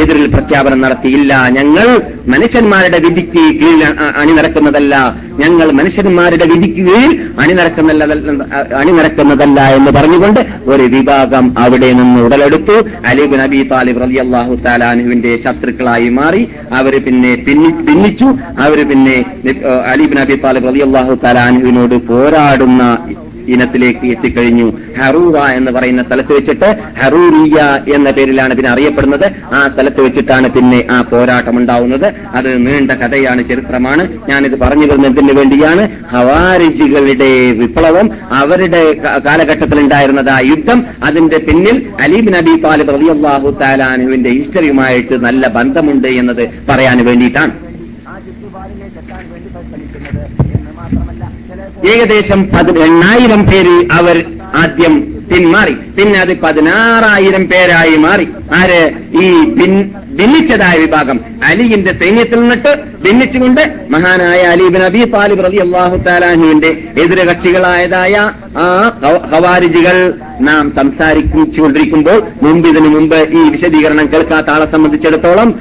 [0.00, 1.48] എതിരിൽ പ്രഖ്യാപനം നടത്തിയില്ല.
[1.48, 3.84] ഞങ്ങൾ മനുഷ്യന്മാരുടെ വിധിക്ക് കീഴിൽ
[4.16, 5.16] അണിനിരക്കുന്നതല്ല.
[5.38, 8.04] ഞങ്ങൾ മനുഷ്യന്മാരുടെ വിധിക്ക് കീഴിൽ അണിനിരക്കുന്നതല്ല
[8.74, 12.82] അണിനിരക്കുന്നതല്ല എന്ന് പറഞ്ഞുകൊണ്ട് ഒരു വിഭാഗം അവിടെ നിന്ന് ഉടലെടുത്തു.
[13.06, 16.48] അലിബ് നബി താലിബ് റലി അള്ളാഹു താലാനുവിന്റെ ശത്രുക്കളായി മാറി.
[16.72, 17.44] അവർ പിന്നി-
[17.84, 18.24] ഭിന്നിച്ചു
[18.58, 19.24] അവർ പിന്നെ
[19.86, 22.98] അലിബ് നബി താലിബ് റലി അള്ളാഹു താലാനുവിനോട് പോരാടുന്ന
[23.54, 24.68] ഇനത്തിലേക്ക് എത്തിക്കഴിഞ്ഞു.
[25.00, 26.68] ഹറൂറ എന്ന് പറയുന്ന സ്ഥലത്ത് വെച്ചിട്ട്
[27.00, 27.58] ഹറൂരിയ
[27.96, 29.26] എന്ന പേരിലാണ് പിന്നെ അറിയപ്പെടുന്നത്.
[29.58, 32.06] ആ സ്ഥലത്ത് വെച്ചിട്ടാണ് പിന്നെ ആ പോരാട്ടം ഉണ്ടാവുന്നത്
[32.38, 34.04] അത് നീണ്ട കഥയാണ് ചരിത്രമാണ്.
[34.30, 35.82] ഞാനിത് പറഞ്ഞു വരുന്നതിന് വേണ്ടിയാണ്
[36.14, 37.30] ഹവാരിജികളുടെ
[37.60, 38.06] വിപ്ലവം
[38.40, 38.82] അവരുടെ
[39.26, 40.80] കാലഘട്ടത്തിൽ ഉണ്ടായിരുന്നത് ആ യുദ്ധം.
[41.08, 41.76] അതിന്റെ പിന്നിൽ
[42.06, 47.52] അലീബ് നബി താലിബ് റബിയാഹു താലാനുവിന്റെ ഹിസ്റ്ററിയുമായിട്ട് നല്ല ബന്ധമുണ്ട് എന്നത് പറയാൻ വേണ്ടിയിട്ടാണ്.
[51.88, 52.48] ഏകദേശം
[52.84, 55.72] എണ്ണായിരം പേര് അവർ ആദ്യം പിന്മാറി.
[55.72, 58.28] പിന്നെ അത് പതിനാറായിരം പേരായി മാറി.
[58.54, 58.90] ആര്?
[59.22, 59.44] ഈ
[60.14, 61.20] ഭിന്നിച്ചതായ വിഭാഗം.
[61.44, 70.14] അലിയുടെ സൈന്യത്തിൽ നിന്നിട്ട് ഭിന്നിച്ചുകൊണ്ട് മഹാനായ അലീബിൻ അബി താലിബ് റതി അള്ളാഹു താലാഹുവിന്റെ എതിരകക്ഷികളായതായ ആ ഹവ- ഹവാരിജികൾ
[70.40, 75.54] നാം സംസാരിച്ചുകൊണ്ടിരിക്കുമ്പോൾ മുമ്പ് ഇതിനു മുമ്പ് ഈ വിശദീകരണം കേൾക്കാത്ത ആളെ സംബന്ധിച്ചിടത്തോളം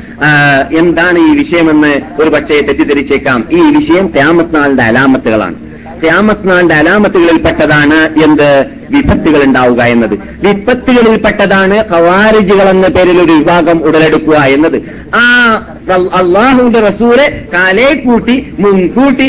[0.72, 3.46] എന്താണ് ഈ വിഷയമെന്ന് ഒരു പക്ഷേ തെറ്റിദ്ധരിച്ചേക്കാം.
[3.52, 5.73] ഈ വിഷയം ക്യാമത്നാളിന്റെ അലാമത്തുകളാണ്.
[6.04, 8.50] ക്യാമത്ത് നാളിന്റെ അലാമത്തുകളിൽപ്പെട്ടതാണ് എന്ത്?
[8.94, 10.16] വിപത്തുകൾ ഉണ്ടാവുക എന്നത്.
[10.48, 14.78] വിപത്തുകളിൽപ്പെട്ടതാണ് കവാരിജുകൾ എന്ന പേരിൽ ഒരു വിഭാഗം ഉടലെടുക്കുക എന്നത്.
[15.16, 15.26] ആ
[16.16, 19.28] അള്ളാഹുവിന്റെ റസൂലെ കാലേ കൂട്ടി മുൻകൂട്ടി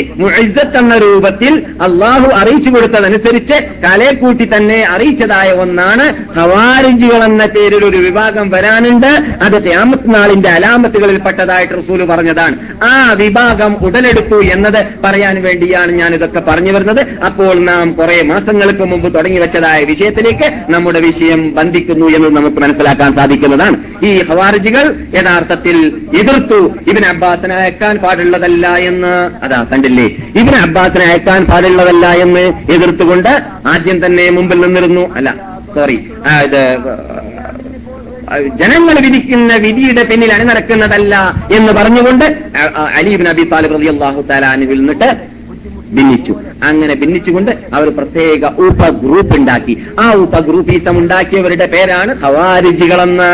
[0.79, 6.05] എന്ന രൂപത്തിൽ അള്ളാഹു അറിയിച്ചു കൊടുത്തതനുസരിച്ച് കാലേ കൂട്ടി തന്നെ അറിയിച്ചതായ ഒന്നാണ്
[6.39, 9.11] ഹവാരിജുകൾ എന്ന പേരിൽ ഒരു വിഭാഗം വരാനുണ്ട്.
[9.41, 12.57] അത് ഖിയാമത്ത് നാളിന്റെ അലാമത്തുകളിൽപ്പെട്ടതായിട്ട് റസൂൽ പറഞ്ഞതാണ്.
[12.83, 17.01] ആ വിഭാഗം ഉടലെടുത്തു എന്നത് പറയാൻ വേണ്ടിയാണ് ഞാൻ ഇതൊക്കെ പറഞ്ഞു വരുന്നത്.
[17.25, 23.75] അപ്പോൾ നാം കുറെ മാസങ്ങൾക്ക് മുമ്പ് തുടങ്ങി വെച്ചതായ വിഷയത്തിലേക്ക് നമ്മുടെ വിഷയം ബന്ധിക്കുന്നു എന്ന് നമുക്ക് മനസ്സിലാക്കാൻ സാധിക്കുന്നതാണ്.
[24.07, 24.85] ഈ ഹവാർജികൾ
[25.17, 25.77] യഥാർത്ഥത്തിൽ
[26.19, 26.59] എതിർത്തു.
[26.91, 29.13] ഇവൻ അബ്ബാസിനെ അയക്കാൻ പാടുള്ളതല്ല എന്ന്.
[29.45, 30.07] അതാ കണ്ടില്ലേ?
[30.41, 32.43] ഇവൻ അബ്ബാസിനെ അയക്കാൻ പാടുള്ളതല്ല എന്ന്
[32.75, 33.31] എതിർത്തുകൊണ്ട്
[33.73, 35.05] ആദ്യം തന്നെ മുമ്പിൽ നിന്നിരുന്നു.
[35.19, 35.29] അല്ല
[35.75, 35.97] സോറി
[36.47, 36.61] ഇത്
[38.61, 41.15] ജനങ്ങൾ വിധിക്കുന്ന വിധിയുടെ പിന്നിൽ അണിനിരക്കുന്നതല്ല
[41.57, 42.25] എന്ന് പറഞ്ഞുകൊണ്ട്
[42.99, 45.09] അലീബ് നബി താലിബ് റബി അള്ളാഹു താലാനുവിൽ നിന്നിട്ട്
[45.97, 46.33] ഭിന്നിച്ചു.
[46.69, 53.31] അങ്ങനെ ഭിന്നിച്ചുകൊണ്ട് അവർ പ്രത്യേക ഉപഗ്രൂപ്പ് ഉണ്ടാക്കി ആ ഉപഗ്രൂപ്പീസം ഉണ്ടാക്കിയവരുടെ പേരാണ് ഹവാരിജികളെന്ന്.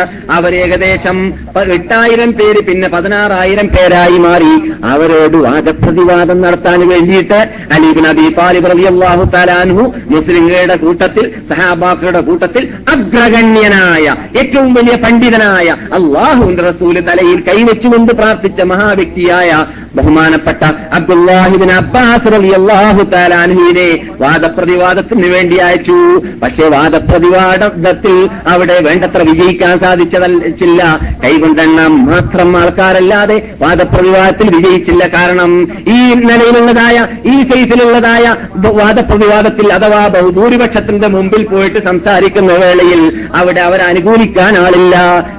[0.62, 1.18] ഏകദേശം
[1.78, 4.54] എട്ടായിരം പേര് പിന്നെ പതിനാറായിരം പേരായി മാറി.
[4.94, 7.40] അവരോട് വാദപ്രതിവാദം നടത്താൻ വേണ്ടിയിട്ട്
[7.76, 14.06] അലീബിൻ അബി താലിബ് റബി അള്ളാഹു താലാൻഹു മുസ്ലിങ്ങളുടെ കൂട്ടത്തിൽ സഹാബാക്കളുടെ കൂട്ടത്തിൽ അഗ്രഗണ്യനായ
[14.42, 15.68] ഏറ്റവും വലിയ പണ്ഡിതനായ
[16.00, 19.52] അള്ളാഹുവിന്റെ റസൂൽ തലയിൽ കൈവച്ചുകൊണ്ട് പ്രാർത്ഥിച്ച മഹാവ്യക്തിയായ
[19.98, 20.64] ബഹുമാനപ്പെട്ട
[20.98, 23.90] അബ്ദുല്ലാഹിബിൻ അബ്ബാസ് റളിയല്ലാഹു തആല അൻഹുവിനെ
[24.22, 25.98] വാദപ്രതിവാദത്തിന് വേണ്ടി അയച്ചു.
[26.42, 28.16] പക്ഷേ വാദപ്രതിവാദത്തിൽ
[28.54, 30.82] അവിടെ വേണ്ടത്ര വിജയിക്കാൻ സാധിച്ചതല്ല
[31.24, 35.04] കൈകൊണ്ടെണ്ണം മാത്രം ആൾക്കാരല്ലാതെ വാദപ്രതിവാദത്തിൽ വിജയിച്ചില്ല.
[35.16, 35.52] കാരണം
[35.98, 36.98] ഈ നിലയിലുള്ളതായ
[37.34, 38.26] ഈ സൈസിലുള്ളതായ
[38.80, 43.02] വാദപ്രതിവാദത്തിൽ അഥവാ ബഹുഭൂരിപക്ഷത്തിന്റെ മുമ്പിൽ പോയിട്ട് സംസാരിക്കുന്ന വേളയിൽ
[43.42, 44.96] അവിടെ അവരെ അനുകൂലിക്കാൻ ആളില്ല.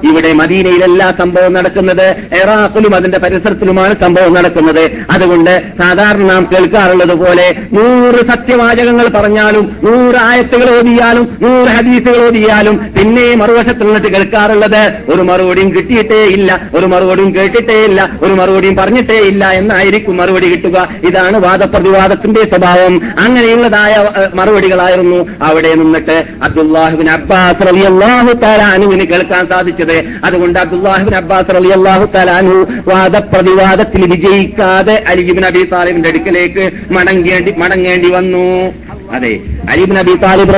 [0.09, 2.07] ഇവിടെ മദീനയിലല്ല സംഭവം നടക്കുന്നത്.
[2.41, 4.83] ഇറാഖിലും അതിന്റെ പരിസരത്തിലുമാണ് സംഭവം നടക്കുന്നത്.
[5.15, 13.35] അതുകൊണ്ട് സാധാരണ നാം കേൾക്കാറുള്ളത് പോലെ നൂറ് സത്യവാചകങ്ങൾ പറഞ്ഞാലും നൂറ് ആയത്തുകൾ ഓതിയാലും നൂറ് ഹദീസുകൾ ഓതിയാലും പിന്നെ
[13.35, 19.49] മറുവശത്ത് നിന്നിട്ട് കേൾക്കാറുള്ളത് ഒരു മറുപടിയും കിട്ടിയിട്ടേ ഇല്ല ഒരു മറുപടിയും കേട്ടിട്ടേ ഇല്ല ഒരു മറുപടിയും പറഞ്ഞിട്ടേ ഇല്ല
[19.49, 20.89] എന്നായിരിക്കും മറുപടി കിട്ടുക.
[21.03, 23.01] ഇതാണ് വാദപ്രതിവാദത്തിന്റെ സ്വഭാവം.
[23.19, 30.03] അങ്ങനെയുള്ളതായ മറുപടികളായിരുന്നു അവിടെ നിന്നിട്ട് അബ്ദുല്ലാഹുബിൻ അബ്ബാസ് അലി അള്ളാഹു താലാനുവിന് കേൾക്കാൻ സാധിച്ചത്.
[30.23, 38.73] അതുകൊണ്ട് അബ്ദുല്ലാഹുബിൻ അബ്ബാസ് അലി അള്ളാഹു താലാനു വാദപ്രതിവാദത്തിൽ വിജയിക്കാതെ അലിബിൻ അബി താലിബിന്റെ അടുക്കലേക്ക് മടങ്ങേണ്ടി മടങ്ങേണ്ടി വന്നു.
[39.11, 39.39] അതെ.
[39.69, 40.53] അലിബ് നബി താലിബ്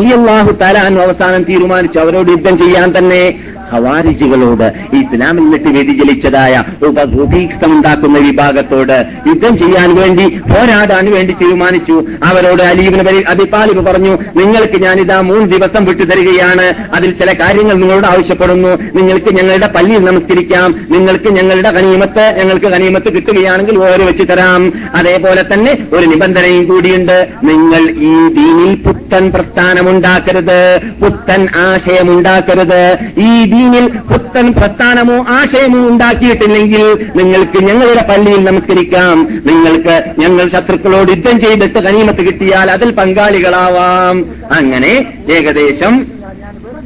[0.61, 1.99] തആല അനു അവസാനം തീരുമാനിച്ചു.
[1.99, 3.33] അവരോട് യുദ്ധം ചെയ്യാൻ തന്നെ
[3.71, 12.03] ഹവാരിജികളോട് ഇസ്ലാമിൽ നിന്നിട്ട് വ്യതിചലിച്ചതായ ഉപഭൂപീക്ഷം ഉണ്ടാക്കുന്ന വിഭാഗത്തോട് യുദ്ധം ചെയ്യാൻ വേണ്ടി പോരാടാൻ വേണ്ടി തീരുമാനിച്ചു.
[12.23, 18.67] അവരോട് അലീബിന് അബിപാലിബ് പറഞ്ഞു നിങ്ങൾക്ക് ഞാനിതാ മൂന്ന് ദിവസം വിട്ടു തരികയാണ് അതിൽ ചില കാര്യങ്ങൾ നിങ്ങളോട് ആവശ്യപ്പെടുന്നു.
[18.67, 20.75] നിങ്ങൾക്ക് ഞങ്ങളുടെ പള്ളിയിൽ നമസ്കരിക്കാം.
[20.89, 24.73] നിങ്ങൾക്ക് ഞങ്ങളുടെ കനീമത്ത് ഞങ്ങൾക്ക് കനീമത്ത് കിട്ടുകയാണെങ്കിൽ ഓരോ വെച്ച് തരാം.
[24.95, 27.27] അതേപോലെ തന്നെ ഒരു നിബന്ധനയും കൂടിയുണ്ട്.
[27.43, 32.97] നിങ്ങൾ ഈ ദീനിൽ പുത്തൻ പ്രസ്ഥാനമുണ്ടാക്കരുത് പുത്തൻ ആശയമുണ്ടാക്കരുത്.
[33.17, 36.85] ഈ ദീനിൽ പുത്തൻ പ്രസ്ഥാനമോ ആശയമോ ഉണ്ടാക്കിയിട്ടില്ലെങ്കിൽ
[37.19, 39.15] നിങ്ങൾക്ക് ഞങ്ങളുടെ പള്ളിയിൽ നമസ്കരിക്കാം.
[39.49, 44.17] നിങ്ങൾക്ക് ഞങ്ങൾ ശത്രുക്കളോട് യുദ്ധം ചെയ്തിട്ട് കനീമത്ത് കിട്ടിയാൽ അതിൽ പങ്കാളികളാവാം.
[44.51, 44.93] അങ്ങനെ
[45.37, 45.93] ഏകദേശം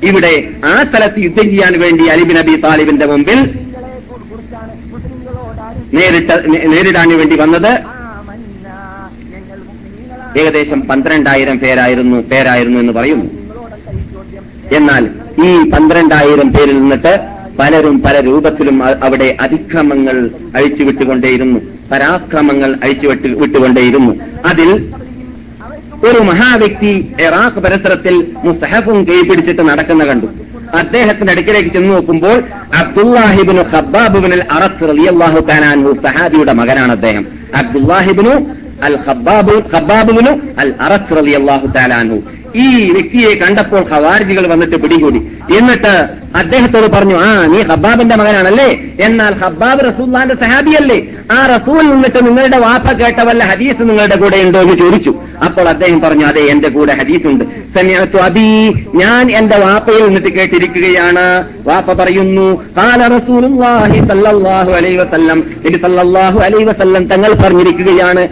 [0.03, 0.33] ഇവിടെ
[0.65, 3.39] ആ സ്ഥലത്ത് യുദ്ധം ചെയ്യാൻ വേണ്ടി അലിബിൻ അബി താലിബിന്റെ മുമ്പിൽ
[5.93, 6.35] നേരിട്ട്
[6.73, 7.71] നേരിടാൻ വേണ്ടി വന്നത്
[10.39, 13.25] ഏകദേശം പന്ത്രണ്ടായിരം പേരായിരുന്നു പേരായിരുന്നു എന്ന് പറയുന്നു.
[14.77, 15.03] എന്നാൽ
[15.47, 17.13] ഈ പന്ത്രണ്ടായിരം പേരിൽ നിന്നിട്ട്
[17.59, 21.59] പലരും പല രൂപത്തിലും അവിടെ അതിക്രമങ്ങൾ അഴിച്ചുവിട്ടുകൊണ്ടേയിരുന്നു.
[21.91, 23.07] പരാക്രമങ്ങൾ അഴിച്ചു
[23.41, 24.13] വിട്ടുകൊണ്ടേയിരുന്നു.
[24.45, 24.69] അതിൽ
[26.09, 26.91] ഒരു മഹാവ്യക്തി
[27.25, 30.27] ഇറാഖ് പരിസരത്തിൽ മുസഹഫും കൈപിടിച്ചിട്ട് നടക്കുന്ന കണ്ടു.
[30.79, 32.37] അദ്ദേഹത്തിന്റെ അടുക്കിലേക്ക് ചെന്ന് നോക്കുമ്പോൾ
[32.81, 37.25] അബ്ദുല്ലാഹിബിനു ഖബ്ബാബുബിൻ അറത്ത് റളിയല്ലാഹു ഖാനാൻ സഹാബിയുടെ മകനാണ് അദ്ദേഹം.
[37.55, 38.33] അബ്ദുല്ലാഹിബിനു
[38.83, 42.19] അൽ ഖബ്ബാബു ഖബ്ബാബുവിനു അൽ അറത്ത് റളിയല്ലാഹു തആല അൻഹു.
[42.55, 45.19] ഈ വ്യക്തിയെ കണ്ടപ്പോൾ ഖവാരിജികൾ വന്നിട്ട് പിടികൂടി.
[45.57, 45.93] എന്നിട്ട്
[46.35, 48.67] അദ്ദേഹത്തോട് പറഞ്ഞു ആ നീ ഹബ്ബാബിന്റെ മകനാണല്ലേ?
[49.05, 51.07] എന്നാൽ ഹബ്ബാബ് റസൂല്ലാന്റെ സഹാബിയല്ലേ?
[51.31, 55.13] ആ റസൂൽ നിന്നിട്ട് നിങ്ങളുടെ വാപ്പ കേട്ട വല്ല ഹദീസ് നിങ്ങളുടെ കൂടെ ഉണ്ടോ എന്ന് ചോദിച്ചു.
[55.45, 57.43] അപ്പോൾ അദ്ദേഹം പറഞ്ഞു അതെ എന്റെ കൂടെ ഹദീസ് ഉണ്ട്
[57.75, 58.47] സമയത്തു അബി
[58.95, 61.43] ഞാൻ എന്റെ വാപ്പയിൽ നിന്നിട്ട് കേട്ടിരിക്കുകയാണ്.
[61.67, 62.47] വാപ്പ പറയുന്നു
[62.77, 65.43] കാല റസൂലുള്ളാഹി സല്ലല്ലാഹു അലൈഹി വസല്ലം.
[65.81, 68.27] സല്ലല്ലാഹു അലൈഹി വസല്ലം തങ്ങൾ പറഞ്ഞിരിക്കുകയാണ്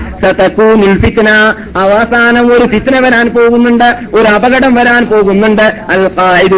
[1.03, 1.29] ഫിത്ന.
[1.75, 3.89] അവസാനം ഒരു ഫിത്ന വരാൻ പോകുന്നുണ്ട്.
[4.13, 5.61] ഒരു അപകടം വരാൻ പോകുന്നുണ്ട്.
[5.61, 6.07] അൽ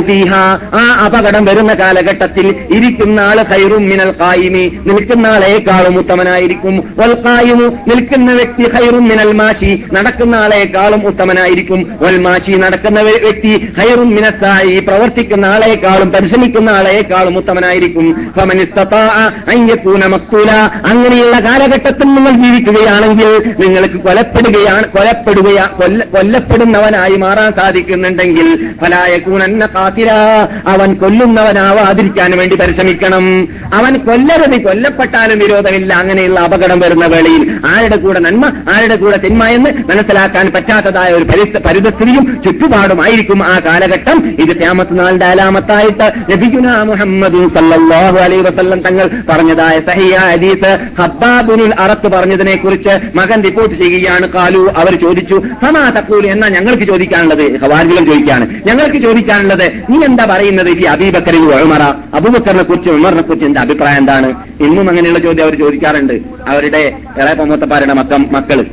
[0.01, 0.33] ഫീഹ.
[0.73, 6.93] ആ അപകടം വരുന്ന കാലഘട്ടത്തിൽ ഇരിക്കുന്ന ആൾ ഹൈറും മിനൽ കായിമി നിൽക്കുന്ന ആളെക്കാളും ഉത്തമനായിരിക്കും.
[6.97, 7.13] വൽ
[7.87, 9.83] നിൽക്കുന്ന വ്യക്തി ഹൈറും മിനൽ മാഷി.
[9.93, 11.97] നടക്കുന്ന ആളെക്കാളും ഉത്തമനായിരിക്കും.
[12.01, 18.31] വൽ മാഷി നടക്കുന്ന വ്യ- വ്യക്തി ഹൈറും മിനസായി പ്രവർത്തിക്കുന്ന ആളെക്കാളും പരിശ്രമിക്കുന്ന ആളെക്കാളും ഉത്തമനായിരിക്കും.
[19.49, 19.69] അൻ
[20.85, 28.47] അങ്ങനെയുള്ള കാലഘട്ടത്തിൽ നിങ്ങൾ ജീവിക്കുകയാണെങ്കിൽ നിങ്ങൾക്ക് കൊലപ്പെടുകയാണ് കൊലപ്പെടുകയാ കൊല്ല കൊല്ലപ്പെടുന്നവനായി മാറാൻ സാധിക്കുന്നുണ്ടെങ്കിൽ
[28.81, 30.09] ഫലായകൂനന്ന കാത്തിര.
[30.67, 33.25] അവൻ കൊല്ലുന്നവനാവാതിരിക്കാൻ വേണ്ടി പരിശ്രമിക്കണം.
[33.73, 35.93] അവൻ കൊല്ലരുത് കൊല്ലപ്പെട്ടാലും വിരോധമില്ല.
[35.93, 41.25] അങ്ങനെയുള്ള അപകടം വരുന്ന വേളയിൽ ആരുടെ കൂടെ നന്മ ആരുടെ കൂടെ തിന്മ എന്ന് മനസ്സിലാക്കാൻ പറ്റാത്തതായ ഒരു
[41.67, 44.17] പരിതസ്ഥിതിയും ചുറ്റുപാടുമായിരിക്കും ആ കാലഘട്ടം.
[44.39, 50.71] ഇത് ക്യാമത്ത് നാളിന്റെ അലാമത്തായിട്ട് ലഭിക്കുന്ന മുഹമ്മദ് സല്ലാഹു അലൈ വസല്ലം തങ്ങൾ പറഞ്ഞതായ സഹിയ ഹദീസ്.
[50.99, 54.27] ഹബ്ബാബുനുൽ അറത്ത് പറഞ്ഞതിനെ കുറിച്ച് മകൻ റിപ്പോർട്ട് ചെയ്യുകയാണ്.
[54.33, 56.85] കാലു അവർ ചോദിച്ചു സമാ തക്കൂലു എന്നാ ഞങ്ങൾക്ക്
[57.29, 61.83] ചോദിക്കാനുള്ളത് ഹവാരികളും ചോദിക്കാണ് ഞങ്ങൾക്ക് ചോദിക്കാനുള്ളത് നീ എന്താ പറയുന്നത് ഈ അബീബക്കറിൽ ഉമറ?
[62.13, 64.29] അബൂബക്കറിനെ കുറിച്ച് ഉമറിനെ കുറിച്ച് എന്റെ അഭിപ്രായം എന്താണ്?
[64.59, 66.15] ഇന്നും അങ്ങനെയുള്ള ചോദ്യം അവർ ചോദിക്കാറുണ്ട്.
[66.47, 66.81] അവരുടെ
[67.17, 68.65] ഇളയ പൊമ്മത്തപ്പാരുടെ മക്കം മക്കൾ.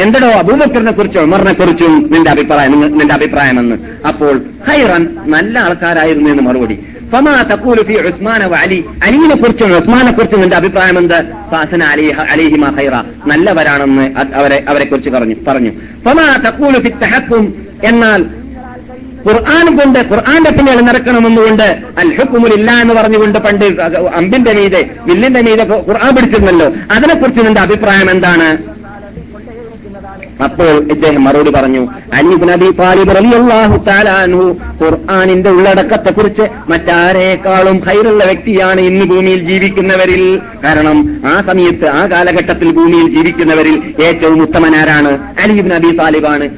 [0.00, 3.76] എന്തടോ അബൂബക്കറിനെ കുറിച്ചും ഉമറിനെ കുറിച്ചും നിന്റെ അഭിപ്രായം നിന്റെ അഭിപ്രായമെന്ന്.
[4.06, 6.78] അപ്പോൾ ഹൈറൻ നല്ല ആൾക്കാരായിരുന്നു എന്ന് മറുപടി.
[7.12, 8.84] ഫമാ തക്കൂലുഫി ഉസ്മാന അലി.
[9.06, 11.18] അലീനെ കുറിച്ചും ഉസ്മാനെ കുറിച്ചും നിന്റെ അഭിപ്രായം എന്ത്?
[11.50, 12.94] ഫാസന അലി അലിഹിമ ഹൈറ
[13.26, 15.70] നല്ലവരാണെന്ന് അവരെ അവരെ കുറിച്ച് പറഞ്ഞു പറഞ്ഞു.
[16.04, 17.54] ഫമാ തക്കൂലുഫി തഹക്കും.
[17.84, 18.24] എന്നാൽ
[19.26, 23.64] ഖുർആൻ കൊണ്ട് ഖുർആന്റെ പിന്നിൽ നടക്കണമെന്നുകൊണ്ട് അൽ ഹുക്കുമുലില്ല എന്ന് പറഞ്ഞുകൊണ്ട് പണ്ട്
[24.14, 26.68] അമ്പിന്റെ മീതെ വില്ലിന്റെ മീതെ ഖുർആൻ പിടിച്ചിരുന്നല്ലോ.
[26.90, 28.48] അതിനെക്കുറിച്ച് നിന്റെ അഭിപ്രായം എന്താണ്?
[30.44, 31.82] അപ്പോൾ ഇദ്ദേഹം മറുപടി പറഞ്ഞു
[33.16, 33.76] റളിയല്ലാഹു
[34.82, 40.40] ഖുർആനിന്റെ ഉള്ളടക്കത്തെ കുറിച്ച് മറ്റാരേക്കാളും ഹൈറുള്ള വ്യക്തിയാണ് ഇന്ന് ഭൂമിയിൽ ജീവിക്കുന്നവരിൽ.
[40.64, 45.12] കാരണം ആ സമയത്ത് ആ കാലഘട്ടത്തിൽ ഭൂമിയിൽ ജീവിക്കുന്നവരിൽ ഏറ്റവും ഉത്തമനാരാണ്
[45.42, 46.48] അലിബ് നബി താലിബാണ്.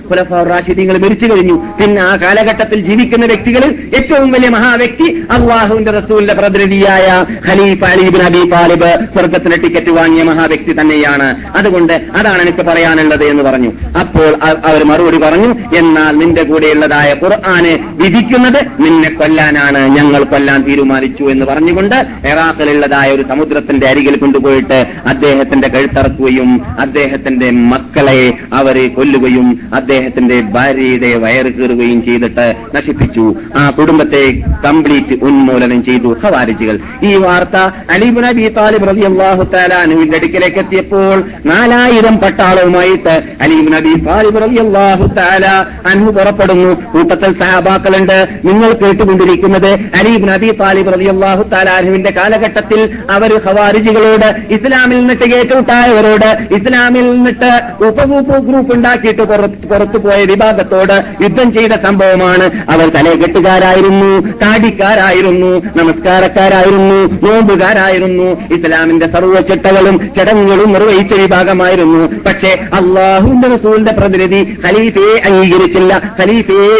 [0.48, 1.56] റാഷിദീങ്ങൾ മരിച്ചു കഴിഞ്ഞു.
[1.80, 8.90] പിന്നെ ആ കാലഘട്ടത്തിൽ ജീവിക്കുന്ന വ്യക്തികളിൽ ഏറ്റവും വലിയ മഹാവ്യക്തി അള്ളാഹുവിന്റെ റസൂലിന്റെ പ്രതിനിധിയായ ഖലീഫ അലിബിൻ അബി താലിബ്
[9.14, 11.28] സ്വർഗത്തിന് ടിക്കറ്റ് വാങ്ങിയ മഹാവ്യക്തി തന്നെയാണ്.
[11.56, 13.67] അതുകൊണ്ട് അതാണ് എനിക്ക് പറയാനുള്ളത് എന്ന് പറഞ്ഞു.
[14.02, 14.30] അപ്പോൾ
[14.68, 15.50] അവർ മറുപടി പറഞ്ഞു
[15.80, 19.80] എന്നാൽ നിന്റെ കൂടെയുള്ളതായ ഖുർആന് വിധിക്കുന്നത് നിന്നെ കൊല്ലാനാണ്.
[19.96, 21.96] ഞങ്ങൾ കൊല്ലാൻ തീരുമാനിച്ചു എന്ന് പറഞ്ഞുകൊണ്ട്
[22.30, 24.78] ഇറാഖിലുള്ളതായ ഒരു സമുദ്രത്തിന്റെ അരികിൽ കൊണ്ടുപോയിട്ട്
[25.12, 26.50] അദ്ദേഹത്തിന്റെ കഴുത്തറക്കുകയും
[26.84, 28.20] അദ്ദേഹത്തിന്റെ മക്കളെ
[28.60, 29.48] അവരെ കൊല്ലുകയും
[29.78, 32.46] അദ്ദേഹത്തിന്റെ ഭാര്യയുടെ വയറ് കീറുകയും ചെയ്തിട്ട്
[32.76, 33.24] നശിപ്പിച്ചു.
[33.58, 34.24] ആ കുടുംബത്തെ
[34.66, 37.56] കംപ്ലീറ്റ് ഉന്മൂലനം ചെയ്തു ഹവാരിജികൾ ഈ വാർത്ത
[37.94, 43.14] അലിബുൻ അബി താലിബ് റളിയല്ലാഹു തആല താലാനുവിന്റെ അടുക്കലേക്ക് എത്തിയപ്പോൾ നാലായിരം പട്ടാളവുമായിട്ട്
[43.58, 45.46] അലിബുൻ തആല
[45.86, 46.74] അൻഹു പുറപ്പെടുന്നു.
[46.92, 48.28] കൂട്ടത്തിൽ സഹാബാക്കളുണ്ട്.
[48.44, 57.10] നിങ്ങൾ കേട്ടുകൊണ്ടിരിക്കുന്നത് അലീബ് അബി താലിബ് റളിയല്ലാഹു തആല അൻഹുവിന്റെ കാലഘട്ടത്തിൽ അവർ ഖവാരിജികളോട് ഇസ്ലാമിൽ നിന്നിട്ട് കേട്ടുവിട്ടായവരോട് ഇസ്ലാമിൽ
[57.10, 62.70] നിന്നിട്ട് ഉപഗ്രൂപ്പ് ഗ്രൂപ്പ് ഉണ്ടാക്കിയിട്ട് പുറത്തുപോയ പുറത്തു പോയ വിഭാഗത്തോട് യുദ്ധം ചെയ്ത സംഭവമാണ്.
[62.70, 72.22] അവർ തലകെട്ടുകാരായിരുന്നു താടിക്കാരായിരുന്നു നമസ്കാരക്കാരായിരുന്നു നോമ്പുകാരായിരുന്നു ഇസ്ലാമിന്റെ സർവ ചടങ്ങുകളും നിർവഹിച്ച വിഭാഗമായിരുന്നു.
[72.26, 75.92] പക്ഷേ അള്ളാഹുവിന്റെ റസൂലിന്റെ പ്രതിനിധി ഖലീഫയെ അംഗീകരിച്ചില്ല.
[76.20, 76.70] ഖലീഫയെ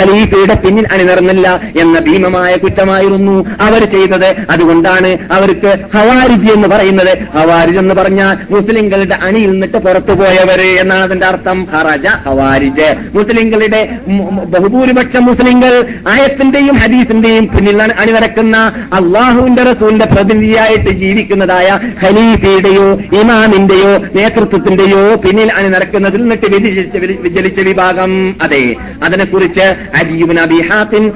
[0.00, 1.46] ഖലീഫയുടെ പിന്നിൽ അണിനിറന്നില്ല
[1.80, 4.28] എന്ന ഭീമമായ കുറ്റമായിരുന്നു അവർ ചെയ്തത്.
[4.50, 7.12] അതുകൊണ്ടാണ് അവർക്ക് ഹവാരിജ് എന്ന് പറയുന്നത്.
[7.36, 11.58] ഹവാരിജ് എന്ന് പറഞ്ഞാൽ മുസ്ലിങ്ങളുടെ അണിയിൽ നിന്നിട്ട് പുറത്തു പോയവര് എന്നാണ് അതിന്റെ അർത്ഥം.
[11.72, 12.88] ഹറജ ഹവാരിജ്.
[13.14, 13.80] മുസ്ലിങ്ങളുടെ
[14.54, 15.72] ബഹുഭൂരിപക്ഷം മുസ്ലിങ്ങൾ
[16.08, 18.56] ആയത്തിന്റെയും ഹദീസിന്റെയും പിന്നിൽ അണിനിരക്കുന്ന
[18.92, 21.68] അള്ളാഹുവിന്റെ റസൂലിന്റെ പ്രതിനിധിയായിട്ട് ജീവിക്കുന്നതായ
[22.02, 22.86] ഖലീഫയുടെയോ
[23.20, 25.50] ഇമാമിന്റെയോ നേതൃത്വത്തിന്റെയോ പിന്നിൽ
[26.08, 28.76] അണിനിരക്കുന്നതിൽ നിന്നിട്ട് വ്യതിചലിച്ച വിഭാഗം അതെ.
[29.04, 29.60] അതിനെക്കുറിച്ച്
[29.94, 31.12] അജീബ് നബി ഹാത്തിൻ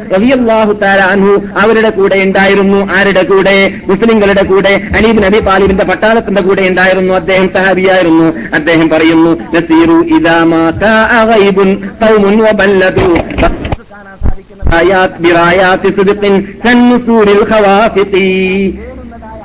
[1.10, 2.92] അൻഹു അവരുടെ കൂടെ ഉണ്ടായിരുന്നു.
[2.92, 3.74] ആരുടെ കൂടെ?
[3.86, 4.80] മുസ്ലിങ്ങളുടെ കൂടെ.
[4.96, 7.14] അലീബ് നബി താലിബിന്റെ പട്ടാളത്തിന്റെ കൂടെ ഉണ്ടായിരുന്നു.
[7.14, 8.54] അദ്ദേഹം സഹാബിയായിരുന്നു.
[8.54, 11.22] അദ്ദേഹം പറയുന്നു നസീറു ഇദാ മാ കാഅ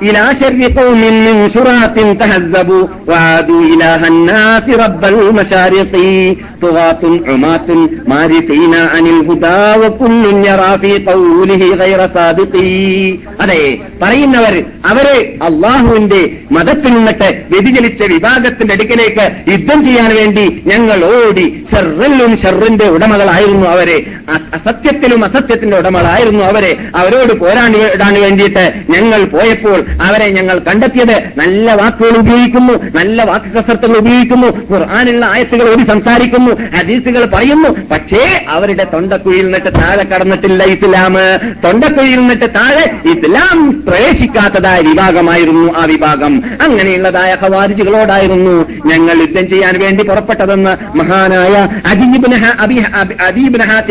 [0.01, 5.93] إلى شر قوم من شرات تهذبوا وعادوا إله الناس رب المشارق
[6.61, 7.69] طغاة عماة
[8.07, 12.53] مارقين عن الهدى وكل يرى في قوله غير صادق
[13.43, 13.61] അതെ
[14.01, 14.53] പറയുന്നവർ
[14.85, 16.19] അവരെ അള്ളാഹുവിന്റെ
[16.51, 24.41] മതത്തിൽ നിന്നിട്ട് വ്യതിചലിച്ച വിഭാഗത്തിന്റെ അടുക്കലേക്ക് യുദ്ധം ചെയ്യാൻ വേണ്ടി ഞങ്ങൾ ഓടി ഷെറിലും ഷെറിന്റെ ഉടമകളായിരുന്നു അവരെ അ-
[24.57, 32.72] അസത്യത്തിലും അസത്യത്തിന്റെ ഉടമകളായിരുന്നു അവരെ അവരോട് പോരാടാൻ വേണ്ടിയിട്ട് ഞങ്ങൾ പോയപ്പോൾ അവരെ ഞങ്ങൾ കണ്ടെത്തിയത് നല്ല വാക്കുകൾ ഉപയോഗിക്കുന്നു
[32.94, 37.68] നല്ല വാക്ക് കസർത്തുകൾ ഉപയോഗിക്കുന്നു ഖുർആാനുള്ള ആയത്തുകൾ ഓടി സംസാരിക്കുന്നു ഹദീസുകൾ പറയുന്നു.
[37.90, 41.14] പക്ഷേ അവരുടെ തൊണ്ടക്കുഴിയിൽ നിന്നിട്ട് താഴെ കടന്നിട്ടില്ല ഇസ്ലാം.
[41.64, 46.42] തൊണ്ടക്കുഴിയിൽ നിന്നിട്ട് താഴെ ഇസ്ലാം പ്രവേശിക്കാത്തതായ വിഭാഗമായിരുന്നു ആ വിഭാഗം.
[46.62, 53.38] അങ്ങനെയുള്ളതായ ഹവാരിജികളോടായിരുന്നു ഞങ്ങൾ യുദ്ധം ചെയ്യാൻ വേണ്ടി പുറപ്പെട്ടതെന്ന് മഹാനായ അദീബിന് ഹ- അബി- അബി-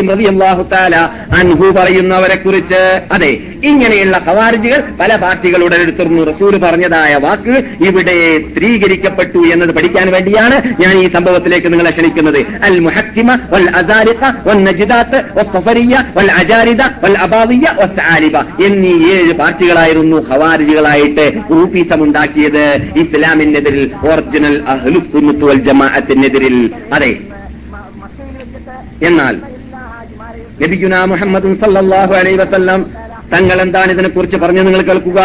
[0.08, 0.96] റളിയല്ലാഹു തആല
[1.40, 7.56] അൻഹു പറയുന്നവരെ കുറിച്ച് അതെ ഇങ്ങനെയുള്ള ഹവാരിജികൾ പല പാർട്ടികളുടെ എടുത്തിരുന്നു റസൂൽ പറഞ്ഞതായ വാക്ക്
[7.88, 8.16] ഇവിടെ
[8.48, 12.40] സ്ത്രീകരിക്കപ്പെട്ടു എന്നത് പഠിക്കാൻ വേണ്ടിയാണ് ഞാൻ ഈ സംഭവത്തിലേക്ക് നിങ്ങളെ ക്ഷണിക്കുന്നത്.
[12.68, 18.36] അൽ മുഹക്കിമ വൽ അസാരിഖ വൽ നജിദാത്ത് വസ്സഫരിയ വൽ അജാരിദ വൽ അബാദിയ വസ്ആലിബ
[18.68, 22.64] എന്നീ ഏഴ് പാർട്ടികളായിരുന്നു ഖവാരിജുകളായിട്ട് ഗ്രൂപ്പീസം ഉണ്ടാക്കിയത്
[23.04, 26.58] ഇസ്ലാമിനെതിരിൽ ഒറിജിനൽ അഹ്ലുസുന്നത്ത് വൽ ജമാഅത്തിനെതിരിൽ
[26.98, 27.12] അതെ.
[29.10, 29.36] എന്നാൽ
[30.62, 32.80] നബിഗുന മുഹമ്മദ് സല്ലല്ലാഹു അലൈഹി വസല്ലം
[33.34, 35.20] തങ്ങൾ എന്താണ് ഇതിനെക്കുറിച്ച് പറഞ്ഞു നിങ്ങൾ കേൾക്കുക.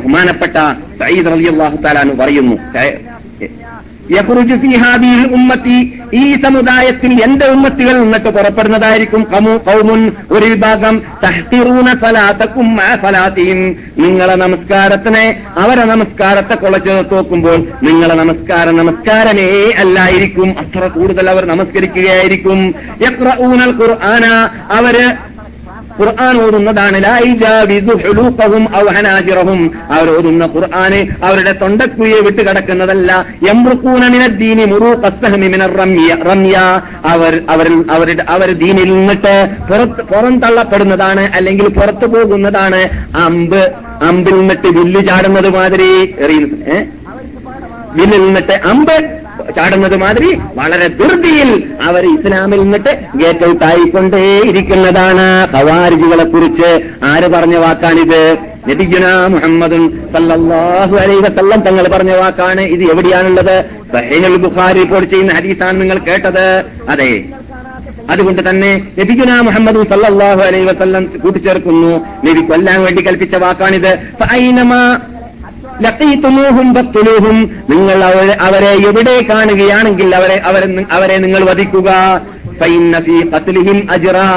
[0.00, 0.56] ബഹുമാനപ്പെട്ട
[1.00, 2.56] സയ്യിദ് അലി അള്ളാഹു താലാനു പറയുന്നു
[5.34, 5.76] ഉമ്മത്തി
[6.14, 10.94] ഈ സമുദായത്തിൽ എന്റെ ഉമ്മത്തികൾ നിന്നിട്ട് പുറപ്പെടുന്നതായിരിക്കും കമു കൗമുൻ ഒരു വിഭാഗം
[11.24, 12.68] തഹ്തിറൂന സലാത്തക്കും
[13.98, 15.24] നിങ്ങളെ നമസ്കാരത്തിനെ
[15.56, 19.48] അവരെ നമസ്കാരത്തെ കുളച്ച് തോക്കുമ്പോൾ നിങ്ങളെ നമസ്കാരം നമസ്കാരമേ
[19.78, 20.48] അല്ലായിരിക്കും.
[20.58, 22.74] അത്ര കൂടുതൽ അവർ നമസ്കരിക്കുകയായിരിക്കും.
[23.80, 24.26] ഖുർആന
[24.78, 24.96] അവർ
[26.00, 26.96] ഖുർആൻ ഓതുന്നതാണ്
[30.10, 33.26] ഓതുന്ന ഖുർആന് അവരുടെ തൊണ്ടക്കുയെ വിട്ട് കടക്കുന്നതല്ല.
[35.36, 35.76] മിനർ
[36.22, 36.56] റമ്യ.
[37.04, 37.40] അവർ
[37.90, 42.88] അവരുടെ അവർ ദീനിൽ നിന്നിട്ട് പുറത്ത് പുറം തള്ളപ്പെടുന്നതാണ് അല്ലെങ്കിൽ പുറത്തു പോകുന്നതാണ്.
[43.14, 43.72] അമ്പ്
[44.02, 46.14] അമ്പിൽ നിന്നിട്ട് വില്ല് ചാടുന്നത് മാതിരി.
[46.18, 46.84] എറിയുന്നത് ഏഹ്
[47.94, 49.20] വില്ലിൽ നിന്നിട്ട് അമ്പ്.
[49.56, 58.36] ചാടുന്നത് മാതിരി വളരെ ധൃതിയിൽ അവർ ഇസ്ലാമിൽ നിന്നിട്ട് ഗേറ്റ് ഔട്ട് ആയിക്കൊണ്ടേയിരിക്കുന്നതാണ് ഖവാരിജുകളെ കുറിച്ച് ആര് പറഞ്ഞ വാക്കാണിത്?
[58.68, 62.60] നബിഗുന മുഹമ്മദും സല്ലല്ലാഹു അലൈഹി വസല്ലം തങ്ങൾ പറഞ്ഞ വാക്കാണ്.
[62.60, 63.64] ഇത് എവിടെയാണുള്ളത്?
[63.92, 66.64] സഹേനൽ ബുഖാരി റിപ്പോർട്ട് ചെയ്യുന്ന ഹരീസാണ് നിങ്ങൾ കേട്ടത്.
[66.88, 67.24] അതെ.
[68.10, 72.06] അതുകൊണ്ട് തന്നെ നബിഗുന മുഹമ്മദ് സല്ലാഹു അലൈഹി വസല്ലം കൂട്ടിച്ചേർക്കുന്നു.
[72.24, 73.98] നബി കൊല്ലാൻ വേണ്ടി കൽപ്പിച്ച വാക്കാണിത്.
[75.79, 77.37] ഫഅൈനമാ ലഖീതുമൂഹും ബഖ്തുലൂഹും
[77.71, 81.89] നിങ്ങൾ അവരെ അവരെ എവിടെ കാണുകയാണെങ്കിൽ അവരെ അവരെ അവരെ നിങ്ങൾ വധിക്കുക
[82.59, 84.27] ഫഇന്ന ഫീ ഖത്ലിഹിം അജ്റാ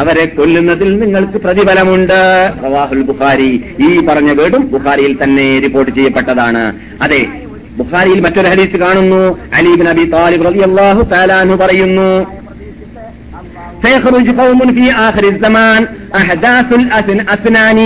[0.00, 2.18] അവരെ കൊല്ലുന്നതിൽ നിങ്ങൾക്ക് പ്രതിഫലമുണ്ട്
[2.64, 3.50] റവാഹുൽ ബുഖാരി
[3.84, 6.64] ഈ പറഞ്ഞ വേർഡും ബുഖാരിയിൽ തന്നെ റിപ്പോർട്ട് ചെയ്യപ്പെട്ടതാണ്
[7.06, 7.22] അതെ
[7.78, 9.22] ബുഖാരിയിൽ മറ്റൊരു ഹദീസ് കാണുന്നു
[9.58, 12.10] അലീബിൻ അബി താലിബ് റളിയല്ലാഹു തആല അൻഹു പറയുന്നു
[13.84, 15.80] سيخرج قوم في آخر الزمان
[16.14, 17.78] أحداث الأسنان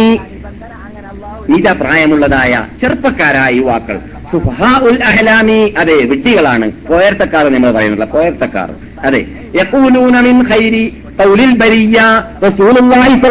[1.49, 3.97] നീത പ്രായമുള്ളതായ ചെറുപ്പക്കാരായ യുവാക്കൾ.
[4.31, 6.71] സുഫഹാ ഉൽ അഹ്ലാമി അതെ വിഡ്ഢികളാണ്.
[6.89, 8.69] പോയർത്തക്കാർ നമ്മൾ പറയുന്നില്ല പോയർത്തക്കാർ.
[9.03, 9.21] അതെ
[9.56, 10.97] മിൻ ഖൈരി
[11.58, 13.28] ബരിയ റസൂലുള്ളാഹി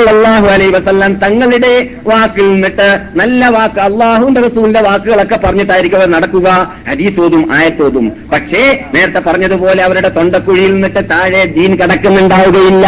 [0.46, 6.72] അലൈഹി വസല്ലം തങ്ങളുടെ വാക്കിൽ നിന്നിട്ട് നല്ല വാക്ക് അള്ളാഹുവിന്റെ റസൂലിന്റെ വാക്കുകളൊക്കെ പറഞ്ഞിട്ടായിരിക്കും അവർ നടക്കുക.
[6.90, 8.12] ഹദീസോതും ആയത്തോതും.
[8.32, 12.86] പക്ഷേ നേരത്തെ പറഞ്ഞതുപോലെ അവരുടെ തൊണ്ടക്കുഴിയിൽ നിന്നിട്ട് താഴെ ദീൻ കടക്കുന്നുണ്ടാവുകയില്ല.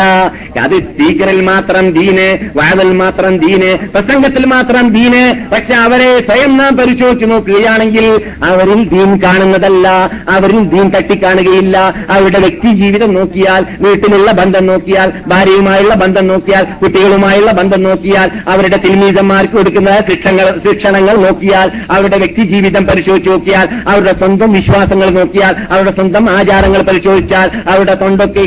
[0.60, 7.26] അത് സ്പീക്കറിൽ മാത്രം ദീന് വാതിൽ മാത്രം ദീന് പ്രസംഗത്തിൽ മാത്രം ദീന് പക്ഷെ അവരെ സ്വയം നാം പരിശോധിച്ചു
[7.26, 10.10] നോക്കുകയാണെങ്കിൽ അവരിൽ ദീൻ കാണുന്നതല്ല.
[10.30, 11.94] അവരിൽ ദീൻ തട്ടിക്കാണുകയില്ല.
[12.10, 19.56] അവരുടെ വ്യക്തി ജീവിതം നോക്കിയാൽ വീട്ടിലുള്ള ബന്ധം നോക്കിയാൽ ഭാര്യയുമായുള്ള ബന്ധം നോക്കിയാൽ കുട്ടികളുമായുള്ള ബന്ധം നോക്കിയാൽ അവരുടെ തിരുമീതന്മാർക്ക്
[19.56, 26.24] കൊടുക്കുന്ന ശിക്ഷങ്ങൾ ശിക്ഷണങ്ങൾ നോക്കിയാൽ അവരുടെ വ്യക്തി ജീവിതം പരിശോധിച്ച് നോക്കിയാൽ അവരുടെ സ്വന്തം വിശ്വാസങ്ങൾ നോക്കിയാൽ അവരുടെ സ്വന്തം
[26.36, 28.44] ആചാരങ്ങൾ പരിശോധിച്ചാൽ അവരുടെ തൊണ്ടൊക്കെ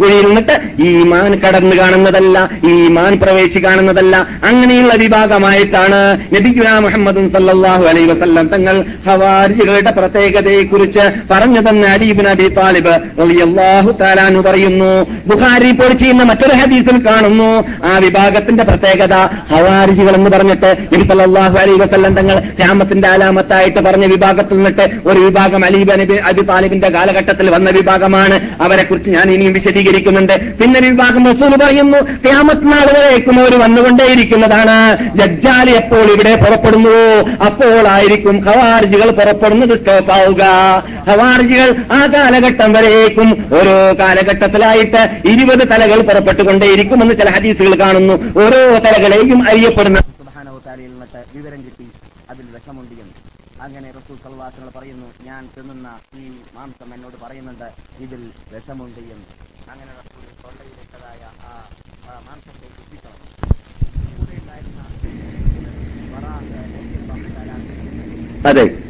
[0.00, 0.54] കുഴിയിരുന്നിട്ട്
[0.86, 2.36] ഈ മാൻ കടന്നു കാണുന്നതല്ല
[2.70, 4.14] ഈ മാൻ പ്രവേശി കാണുന്നതല്ല.
[4.48, 6.00] അങ്ങനെയുള്ള വിഭാഗമായിട്ടാണ്
[6.34, 14.40] നബിഗുല മുഹമ്മദ് സല്ലാഹു അലൈ വസല്ലം തങ്ങൾ ഹവാരികളുടെ പ്രത്യേകതയെക്കുറിച്ച് പറഞ്ഞു തന്നെ അലീബിൻ അബി താലിബ് റളിയല്ലാഹു തആലാനു
[14.40, 14.92] പറയുന്നു.
[15.26, 17.50] ബുഹാരി റിപ്പോർട്ട് ചെയ്യുന്ന മറ്റൊരു ഹദീസിൽ കാണുന്നു.
[17.84, 19.14] ആ വിഭാഗത്തിന്റെ പ്രത്യേകത
[19.52, 26.00] ഹവാരിജികൾ എന്ന് പറഞ്ഞിട്ട് നബി അലൈഹി വസല്ലം തങ്ങൾ രാമത്തിന്റെ ആലാമത്തായിട്ട് പറഞ്ഞ വിഭാഗത്തിൽ നിന്നിട്ട് ഒരു വിഭാഗം അലീബ്
[26.00, 28.40] നബി അബി താലിബിന്റെ കാലഘട്ടത്തിൽ വന്ന വിഭാഗമാണ്.
[28.62, 30.34] അവരെക്കുറിച്ച് ഞാൻ ഇനിയും വിശദീകരിക്കുന്നുണ്ട്.
[30.60, 32.66] പിന്നെ വിഭാഗം റസൂൽ പറയുന്നു ക്യാമത്ത്
[33.44, 34.78] അവർ വന്നുകൊണ്ടേയിരിക്കുന്നതാണ്.
[35.18, 37.06] ജഡ്ജാൽ എപ്പോൾ ഇവിടെ പുറപ്പെടുന്നുവോ
[37.46, 40.42] അപ്പോളായിരിക്കും ഹവാർജികൾ പുറപ്പെടുന്നത് സ്റ്റോപ്പ് ആവുക
[41.08, 43.28] ഹവാർജികൾ ആ കാലഘട്ടം വരേക്കും
[43.58, 48.14] ഓരോ കാലഘട്ടത്തിലായിട്ട് ഇരുപത് തലകൾ പുറപ്പെട്ടുകൊണ്ടേയിരിക്കുമെന്ന് ചില ഹദീസുകൾ കാണുന്നു.
[48.14, 49.98] ഓരോ തലകളെയും അറിയപ്പെടുന്ന
[51.34, 51.86] വിവരം കിട്ടി.
[52.30, 53.14] അതിൽ വിഷമുണ്ട് എന്ന്.
[53.62, 57.72] അങ്ങനെ റസൂൽ സൽവാസങ്ങൾ പറയുന്നു ഞാൻ തിന്നുന്ന ഈ മാംസം എന്നോട് പറയുന്നുണ്ട്.
[57.98, 59.28] ഇതിൽ വിഷമുണ്ട് എന്ന്.
[59.70, 61.62] അങ്ങനെ റസൂൽ തൊണ്ടയിലിട്ടതായ ആ
[62.28, 62.64] മാംസത്തെ
[67.54, 68.83] അൻഹു അതെ.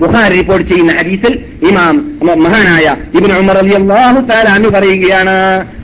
[0.00, 1.32] ബുഹാരി റിപ്പോർട്ട് ചെയ്യുന്ന ഹദീസിൽ
[1.70, 1.94] ഇമാം
[2.42, 5.36] മഹാനായ ഇബിൻ ഉമർ അലി അള്ളാഹു താലാന്ന് പറയുകയാണ്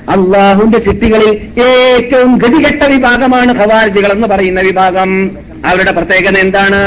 [0.08, 1.30] അള്ളാഹുന്റെ ശക്തികളിൽ
[1.62, 5.30] ഏറ്റവും ഗതികെട്ട വിഭാഗമാണ് ഖവാരിജികൾ എന്ന് പറയുന്ന വിഭാഗം.
[5.66, 6.80] അവരുടെ പ്രത്യേകത എന്താണ്?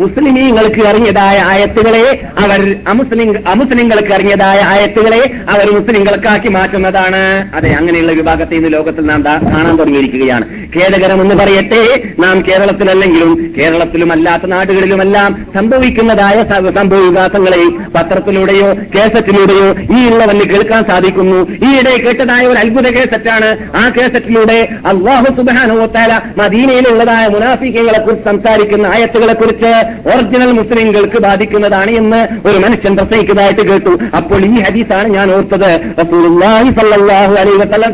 [0.00, 2.04] മുസ്ലിമീങ്ങൾക്ക് അറിഞ്ഞതായ ആയത്തുകളെ
[2.38, 5.20] അവർ അമുസ്ലിം അമുസ്ലിങ്ങൾക്ക് അറിഞ്ഞതായ ആയത്തുകളെ
[5.50, 7.22] അവർ മുസ്ലിങ്ങൾക്കാക്കി മാറ്റുന്നതാണ്.
[7.54, 10.46] അതെ അങ്ങനെയുള്ള വിഭാഗത്തെ ഇന്ന് ലോകത്തിൽ നാം കാണാൻ തുടങ്ങിയിരിക്കുകയാണ്.
[10.76, 11.82] ഖേദകരമെന്ന് പറയട്ടെ
[12.18, 16.36] നാം കേരളത്തിലല്ലെങ്കിലും കേരളത്തിലും അല്ലാത്ത നാടുകളിലുമെല്ലാം സംഭവിക്കുന്നതായ
[16.78, 17.62] സംഭവ വികാസങ്ങളെ
[17.96, 21.40] പത്രത്തിലൂടെയോ കേസറ്റിലൂടെയോ ഈ ഉള്ളവന് കേൾക്കാൻ സാധിക്കുന്നു.
[21.68, 23.50] ഈയിടെ കേട്ടതായ ഒരു അത്ഭുത കേസറ്റാണ്.
[23.76, 24.58] ആ കേസറ്റിലൂടെ
[24.92, 29.72] അള്ളാഹു സുബാനോത്താല മദീനയിലുള്ളതായ മുനാഫിക്കങ്ങളെ കുറിച്ച് സംസാരിക്കുന്ന ആയത്തുകളെ കുറിച്ച്
[30.06, 33.98] ഒറിജിനൽ മുസ്ലിങ്ങൾക്ക് ബാധിക്കുന്നതാണ് എന്ന് ഒരു മനുഷ്യൻ പ്രസംഗിക്കുന്നതായിട്ട് കേട്ടു.
[34.16, 35.80] അപ്പോൾ ഈ ഹദീസാണ് ഞാൻ ഓർത്തത്.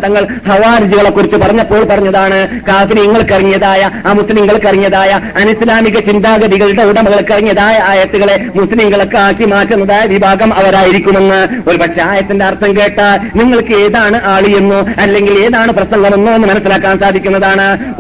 [0.05, 10.07] തങ്ങൾ ഹവാരിജികളെ കുറിച്ച് പറഞ്ഞപ്പോൾ പറഞ്ഞതാണ് കാഫിനിങ്ങൾക്കറിഞ്ഞതായ ആ മുസ്ലിങ്ങൾക്കറിഞ്ഞതായ അനിസ്ലാമിക ചിന്താഗതികളുടെ ഉടമകൾക്കറിഞ്ഞതായ ആയത്തുകളെ മുസ്ലിങ്ങൾക്ക് ആക്കി മാറ്റുന്നതായ
[10.07, 11.71] വിഭാഗം അവരായിരിക്കുമെന്ന്.
[11.71, 17.95] ഒരു പക്ഷെ ആയത്തിന്റെ അർത്ഥം കേട്ടാൽ നിങ്ങൾക്ക് ഏതാണ് ആളി എന്നോ അല്ലെങ്കിൽ ഏതാണ് പ്രസംഗമെന്നോ എന്ന് മനസ്സിലാക്കാൻ സാധിക്കുന്നതാണ്.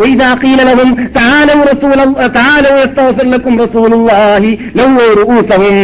[1.17, 2.17] താലവും റസൂലും
[3.77, 4.87] റസൂലുള്ളാഹി ലൗ
[5.23, 5.79] റൂസഹും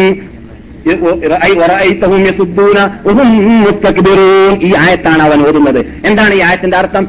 [4.63, 5.81] ഈ ആയത്താണ് അവൻ ഓതുന്നത്.
[6.05, 7.05] എന്താണ് ഈ ആയത്തിന്റെ അർത്ഥം?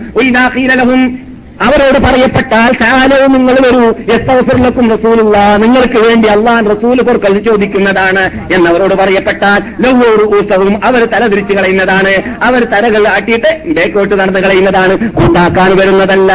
[1.65, 3.83] അവരോട് പറയപ്പെട്ടാൽ കാലവും നിങ്ങൾ വരൂ
[4.15, 11.53] എസ്തഫിർലക്കും റസൂലുള്ള നിങ്ങൾക്ക് വേണ്ടി അള്ളാൻ റസൂൽ പൊറുക്കൽ ചോദിക്കുന്നതാണ് എന്നവരോട് പറയപ്പെട്ടാൽ ലവ്വോറു ഊസവും അവർ തല തിരിച്ചു
[11.53, 12.13] കളയുന്നതാണ്.
[12.43, 14.93] അവർ തലകൾ ആട്ടിയിട്ട് ബേക്കോട്ട് നടന്ന് കളയുന്നതാണ്.
[15.23, 16.31] ഉണ്ടാക്കാൻ വരുന്നതല്ല.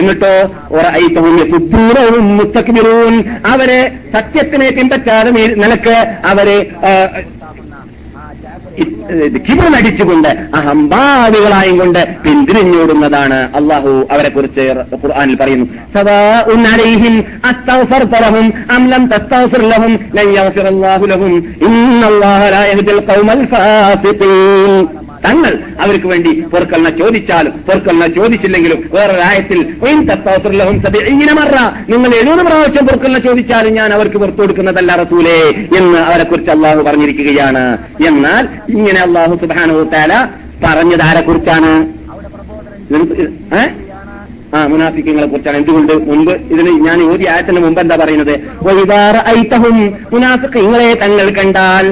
[0.00, 0.34] എന്നിട്ടോ
[2.40, 3.14] മുസ്തക്ബിറൂൻ.
[3.46, 3.80] അവരെ
[4.12, 5.30] സത്യത്തിനെ പിൻപറ്റാതെ
[5.62, 6.58] നിനക്ക് അവരെ
[9.10, 14.60] ആ, അഹംബാദികളായും കൊണ്ട് പിന്തിരിഞ്ഞോടുന്നതാണ് അള്ളാഹു അവരെ കുറിച്ച്
[15.02, 15.66] ഖുർആാനിൽ പറയുന്നു.
[15.94, 16.64] സവാഉൻ
[25.26, 25.52] തങ്ങൾ
[25.84, 31.54] അവർക്ക് വേണ്ടി പൊറുക്കലിനെ ചോദിച്ചാലും പൊറുക്കലിനെ ചോദിച്ചില്ലെങ്കിലും വേറൊരു ആയത്തിൽ "വഇൻ തസ്തഗ്ഫിർ ലഹും സബഈന മറ.
[31.92, 35.38] നിങ്ങൾ എഴുപത് പ്രാവശ്യം പൊറുക്കലിനെ ചോദിച്ചാലും ഞാൻ അവർക്ക് പുറത്തു കൊടുക്കുന്നതല്ല റസൂലേ
[35.78, 37.64] എന്ന് അവരെക്കുറിച്ച് അള്ളാഹു പറഞ്ഞിരിക്കുകയാണ്.
[38.08, 38.44] എന്നാൽ
[38.76, 40.12] ഇങ്ങനെ അള്ളാഹു സുബാനു താല
[40.64, 41.72] പറഞ്ഞത് ആരെ കുറിച്ചാണ്?
[44.56, 45.56] ആ മുനാഫിക്കങ്ങളെ കുറിച്ചാണ്.
[45.56, 45.92] എന്തുകൊണ്ട്?
[46.08, 48.34] മുമ്പ് ഇതിന് ഞാൻ ഓരോ ആയത്തിന് മുമ്പ് എന്താ പറയുന്നത്?
[48.66, 49.76] "വഇദാ റഅയ്തഹും
[50.12, 51.86] മുനാഫിക്കങ്ങളെ തങ്ങൾ കണ്ടാൽ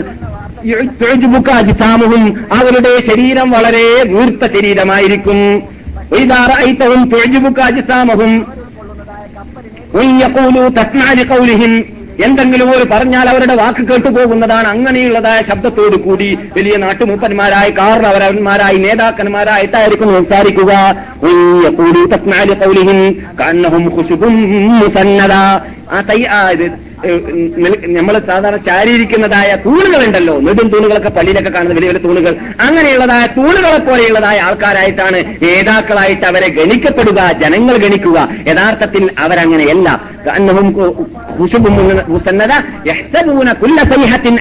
[1.60, 5.62] ജിസാമുഹും അവരുടെ ശരീരം വളരെ മൂർത്ത ശരീരമായിരിക്കും
[6.12, 7.08] ും.
[7.08, 8.46] തുഴജുബുക്കാജിസാമഹും
[12.24, 20.96] എന്തെങ്കിലും ഒരു പറഞ്ഞാൽ അവരുടെ വാക്ക് കേട്ടുപോകുന്നതാണ് അങ്ങനെയുള്ളതായ ശബ്ദത്തോടു കൂടി വലിയ നാട്ടുമൂപ്പന്മാരായ കാരണവരന്മാരായി നേതാക്കന്മാരായി തായിരിക്കും സംസാരിക്കുക.
[27.96, 30.40] നമ്മൾ സാധാരണ ചാരിയിരിക്കുന്നതായ തൂണുകളുണ്ടല്ലോ.
[30.40, 32.36] നെടും തൂണുകളൊക്കെ പള്ളിയിലൊക്കെ കാണുന്ന വലിയ വലിയ തൂണുകൾ.
[32.60, 38.28] അങ്ങനെയുള്ളതായ തൂണുകളെ പോലെയുള്ളതായ ആൾക്കാരായിട്ടാണ് നേതാക്കളായിട്ട് അവരെ ഗണിക്കപ്പെടുക ജനങ്ങൾ ഗണിക്കുക.
[38.48, 40.12] യഥാർത്ഥത്തിൽ അവരങ്ങനെയല്ല.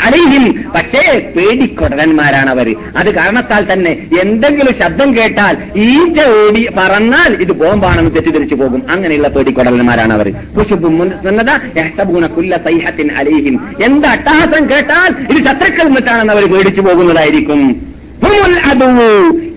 [0.07, 3.91] അലയിലും പക്ഷേ പേടിക്കൊടരന്മാരാണ് അവർ അത് കാരണത്താൽ തന്നെ
[4.21, 8.83] എന്തെങ്കിലും ശബ്ദം കേട്ടാൽ ഈച്ച ഓടി പറന്നാൽ ഇത് ബോംബാണെന്ന് തെറ്റിദ്ധരിച്ചു പോകും.
[8.91, 13.75] അങ്ങനെയുള്ള പേടിക്കൊടലന്മാരാണ് അവർ കുശുബും മുസന്നദ യഹ്തബൂന കുല്ല സൈഹത്തിൻ അലൈഹിം.
[13.83, 17.91] എന്ത് അട്ടഹാസം കേട്ടാൽ ഇത് ശത്രുക്കൾ എന്നിട്ടാണെന്ന് അവർ പേടിച്ചു പോകുന്നതായിരിക്കും.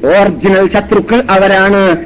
[0.05, 1.97] ഒറിജിനൽ ശത്രുക്കൾ അവരാണ്.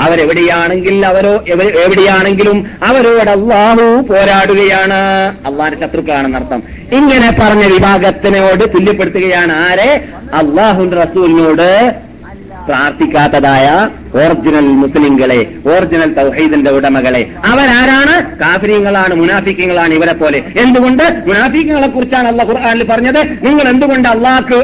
[0.00, 5.34] അവരെവിടെയാണെങ്കിൽ അവരോ എവിടെയാണെങ്കിലും അവരോട് അള്ളാഹു പോരാടുകയാണ്.
[5.46, 10.04] അള്ളാഹിന്റെ ശത്രുക്കളാണെന്നർത്ഥം ഇങ്ങനെ പറഞ്ഞ വിഭാഗത്തിനോട് തുല്യപ്പെടുത്തുകയാണ് ആരെ?
[10.34, 11.94] അള്ളാഹുന്റെ റസൂലിനോട്
[12.66, 17.30] പ്രാർത്ഥിക്കാത്തതായ ഒറിജിനൽ മുസ്ലിങ്ങളെ ഒറിജിനൽ തൗഹീദിന്റെ ഉടമകളെ.
[17.44, 18.38] അവരാരാണ്?
[18.38, 20.42] കാഫര്യങ്ങളാണ് മുനാഫിക്കങ്ങളാണ് ഇവരെ പോലെ.
[20.56, 21.02] എന്തുകൊണ്ട്?
[21.26, 23.20] മുനാഫിക്കങ്ങളെ കുറിച്ചാണ് അല്ല ഖുർആാനിൽ പറഞ്ഞത്.
[23.42, 24.54] നിങ്ങൾ എന്തുകൊണ്ട് അള്ളാഹ്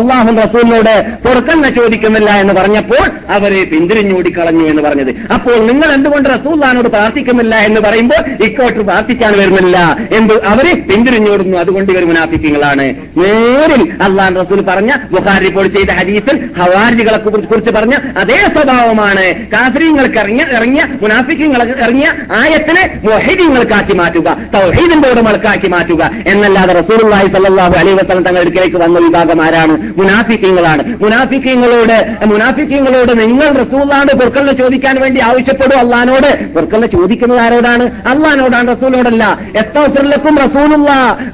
[0.00, 5.10] അള്ളാഹു റസൂലിനോട് പൊറുക്കലിനെ ചോദിക്കുന്നില്ല എന്ന് പറഞ്ഞപ്പോൾ അവരെ പിന്തിരിഞ്ഞോടിക്കളഞ്ഞു എന്ന് പറഞ്ഞത്.
[5.34, 11.58] അപ്പോൾ നിങ്ങൾ എന്തുകൊണ്ട് റസൂല്ലാനോട് പ്രാർത്ഥിക്കുന്നില്ല എന്ന് പറയുമ്പോൾ ഇക്കോട്ട് പ്രാർത്ഥിക്കാൻ വരുന്നില്ല എന്ത് അവർ പിന്തിരിഞ്ഞോടുന്നു.
[11.58, 12.94] അതുകൊണ്ട് ഇവർ മുനാഫിക്കങ്ങളാണ്.
[13.16, 19.24] നേരിൽ അള്ളാഹ് റസൂൽ പറഞ്ഞ ബുഖാരി റിപ്പോർട്ട് ചെയ്ത ഹദീസിൽ ഹവാരികളെ കുറിച്ച് പറഞ്ഞ അതേ സ്വഭാവമാണ്.
[19.52, 22.08] കാഫര്യങ്ങൾക്ക് ഇറങ്ങിയ ഇറങ്ങിയ മുനാഫിക്കങ്ങൾ ഇറങ്ങിയ
[22.40, 29.42] ആയത്തിനെ മൊഹീദിങ്ങൾക്കാക്കി മാറ്റുക തൗഹീദിന്റെ ഉടമകൾക്കാക്കി മാറ്റുക എന്നല്ലാതെ റസൂലുള്ളാഹി സല്ലാഹു അലൈ വസ്ലം തങ്ങളുടെ അടുക്കലേക്ക് വന്ന വിഭാഗം
[29.42, 29.74] ആരാണ്?
[29.98, 30.82] മുനാഫിക്കങ്ങളാണ്.
[31.04, 31.96] മുനാഫിക്കങ്ങളോട്
[32.32, 35.78] മുനാഫിക്കങ്ങളോട് നിങ്ങൾ റസൂള്ളാണ് പൊറുക്കലിനെ ചോദിക്കാൻ വേണ്ടി ആവശ്യപ്പെടും.
[35.78, 37.84] അള്ളഹാനോട് പൊറുക്കലിനെ ചോദിക്കുന്നത് ആരോടാണ്?
[38.06, 40.90] അള്ളഹാനോടാണ് റസൂലോടല്ല എസ്തൗഫിർലക്കും റസൂലുള്ള.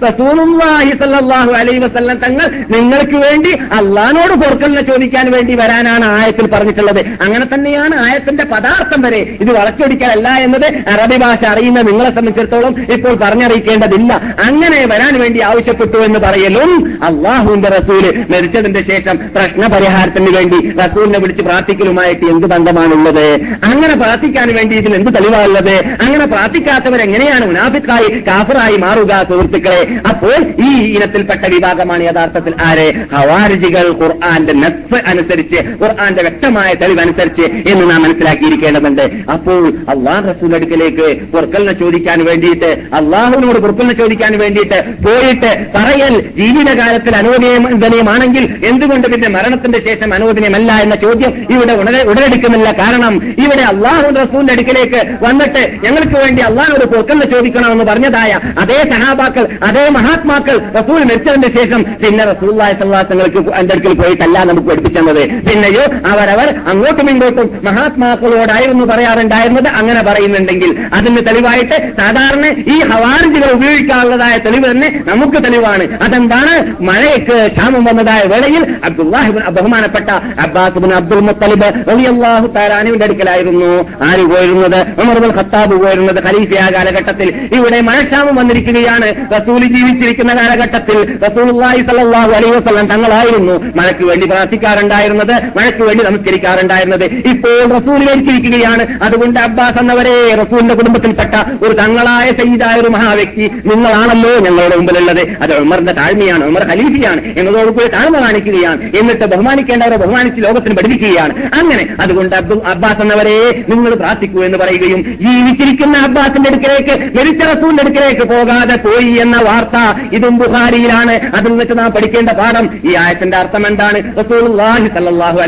[0.08, 5.54] റസൂലുള്ളാഹി സല്ലാഹു അലൈഹി വസല്ലം തങ്ങൾ നിങ്ങൾക്ക് വേണ്ടി അള്ളഹാനോട് പൊറുക്കലിനെ ചോദിക്കാൻ വേണ്ടി
[5.88, 7.00] വരാനാണ് ആയത്തിൽ പറഞ്ഞിട്ടുള്ളത്?
[7.24, 14.12] അങ്ങനെ തന്നെയാണ് ആയത്തിന്റെ പദാർത്ഥം വരെ ഇത് വളച്ചൊടിക്കലല്ല എന്നത് അറബി ഭാഷ അറിയുന്ന നിങ്ങളെ സംബന്ധിച്ചിടത്തോളം ഇപ്പോൾ പറഞ്ഞറിയിക്കേണ്ടതില്ല.
[14.46, 16.70] അങ്ങനെ വരാൻ വേണ്ടി ആവശ്യപ്പെട്ടു എന്ന് പറയലും
[17.08, 23.26] അള്ളാഹുവിന്റെ റസൂൽ മരിച്ചതിന്റെ ശേഷം പ്രശ്ന പരിഹാരത്തിന് വേണ്ടി റസൂലിനെ വിളിച്ച് പ്രാർത്ഥിക്കലുമായിട്ട് എന്ത് ബന്ധമാണുള്ളത്
[23.70, 25.74] അങ്ങനെ പ്രാർത്ഥിക്കാൻ വേണ്ടി ഇതിൽ എന്ത് തെളിവാണുള്ളത്?
[26.04, 29.82] അങ്ങനെ പ്രാർത്ഥിക്കാത്തവർ എങ്ങനെയാണ് മുനാഫിക്കായി കാഫറായി മാറുക സുഹൃത്തുക്കളെ?
[30.10, 30.36] അപ്പോൾ
[30.68, 32.88] ഈ ഇനത്തിൽപ്പെട്ട വിഭാഗമാണ് യഥാർത്ഥത്തിൽ ആരെ?
[33.14, 39.04] ഹവാരിജികൾ ഖുർആന്റെ നസ് അനുസരിച്ച് ഖുർആന്റെ വ്യക്തമായ തെളിവനുസരിച്ച് എന്ന് നാം മനസ്സിലാക്കിയിരിക്കേണ്ടതുണ്ട്.
[39.34, 39.62] അപ്പോൾ
[39.94, 42.70] അള്ളാഹ് റസൂൽ അടുക്കലേക്ക് പുറക്കലിനെ ചോദിക്കാൻ വേണ്ടിയിട്ട്
[43.00, 51.32] അള്ളാഹുവിനോട് പുറക്കലിനെ ചോദിക്കാൻ വേണ്ടിയിട്ട് പോയിട്ട് പറയൽ ജീവിതകാലത്തിൽ അനുവദനീയമാണെങ്കിൽ എന്തുകൊണ്ട് പിന്നെ മരണത്തിന്റെ ശേഷം അനുവദനീയമല്ല എന്ന ചോദ്യം
[51.54, 52.68] ഇവിടെ ഉടനെ ഉടലെടുക്കുന്നില്ല.
[52.82, 53.14] കാരണം
[53.44, 60.56] ഇവിടെ അള്ളാഹു റസൂലിന്റെ അടുക്കലേക്ക് വന്നിട്ട് ഞങ്ങൾക്ക് വേണ്ടി അള്ളാഹുനോട് പുറക്കലിനെ ചോദിക്കണമെന്ന് പറഞ്ഞതായ അതേ സഹാബാക്കൾ അതേ മഹാത്മാക്കൾ
[60.78, 65.22] റസൂൽ മരിച്ചതിന്റെ ശേഷം പിന്നെ റസൂല്ലായ സല്ലാസങ്ങൾക്ക് എന്റെ അടുക്കൽ പോയിട്ടല്ല നമുക്ക് പഠിപ്പിച്ചത്.
[65.68, 74.70] പിന്നെയോ അവരവർ അങ്ങോട്ടും ഇങ്ങോട്ടും മഹാത്മാക്കളോടായിരുന്നു പറയാറുണ്ടായിരുന്നത് അങ്ങനെ പറയുന്നുണ്ടെങ്കിൽ അതിന് തെളിവായിട്ട് സാധാരണ ഈ ഹവാർജികൾ ഉപയോഗിക്കാനുള്ളതായ തെളിവ്
[74.70, 75.84] തന്നെ നമുക്ക് തെളിവാണ്.
[76.02, 76.54] അതെന്താണ്?
[76.82, 80.10] മഴയ്ക്ക് ക്ഷാമം വന്നതായ വേളയിൽ അബ്ദുല്ലാഹിബിൻ ബഹുമാനപ്പെട്ട
[80.46, 83.70] അബ്ബാസ് അബ്ദുൽ മുത്തലിബ് റളിയല്ലാഹു താലാനുവിന്റെ അടുക്കലായിരുന്നു.
[84.08, 84.80] ആര് പോയിരുന്നത്?
[85.00, 86.20] ഉമർബുൽ ഖത്താബ് പോയിരുന്നത്.
[86.26, 87.28] ഖലീഫിയ കാലഘട്ടത്തിൽ.
[87.52, 89.08] ഇവിടെ മഴക്ഷാമം വന്നിരിക്കുകയാണ്.
[89.36, 91.48] റസൂൽ ജീവിച്ചിരിക്കുന്ന കാലഘട്ടത്തിൽ റസൂൽ
[91.88, 95.34] സല്ലല്ലാഹു അലൈഹി വസല്ലം തങ്ങളായിരുന്നു മഴയ്ക്ക് വേണ്ടി പ്രാർത്ഥിക്കാറുണ്ടായിരുന്നത്.
[95.58, 97.04] മഴയ്ക്ക് വേണ്ടി നമസ്കരിക്കാറുണ്ടായിരുന്നത്.
[97.04, 99.04] ഇപ്പോൾ റസൂൽ മരിച്ചിരിക്കുകയാണ്.
[99.04, 101.34] അതുകൊണ്ട് അബ്ബാസ് എന്നവരെ റസൂലിന്റെ കുടുംബത്തിൽപ്പെട്ട
[101.64, 105.22] ഒരു തങ്ങളായ സയ്യിദായ ഒരു മഹാവ്യക്തി നിങ്ങളാണല്ലോ ഞങ്ങളുടെ മുമ്പിലുള്ളത്.
[105.42, 107.20] അത് ഉമറിന്റെ താഴ്മയാണ് ഉമർ ഖലീഫിയാണ്.
[107.38, 108.96] എന്നതോടുകൂടി താഴ്മ കാണിക്കുകയാണ്.
[108.96, 111.34] എന്നിട്ട് ബഹുമാനിക്കേണ്ടവരെ ബഹുമാനിച്ച് ലോകത്തിന് പഠിപ്പിക്കുകയാണ്.
[111.54, 118.26] അങ്ങനെ അതുകൊണ്ട് അബ്ദുൽ അബ്ബാസ് എന്നവരെ നിങ്ങൾ പ്രാർത്ഥിക്കൂ എന്ന് പറയുകയും ജീവിച്ചിരിക്കുന്ന അബ്ബാസിന്റെ അടുക്കലേക്ക് മരിച്ച റസൂലിന്റെ അടുക്കലേക്ക്
[118.34, 119.76] പോകാതെ പോയി എന്ന വാർത്ത
[120.14, 123.98] ഇതും ബുഹാരിയിലാണ് അതിൽ നിന്നിട്ട് നാം പഠിക്കേണ്ട പാഠം ഈ ആയത്തിന്റെ അർത്ഥം എന്താണ്?
[124.20, 124.42] റസൂൽ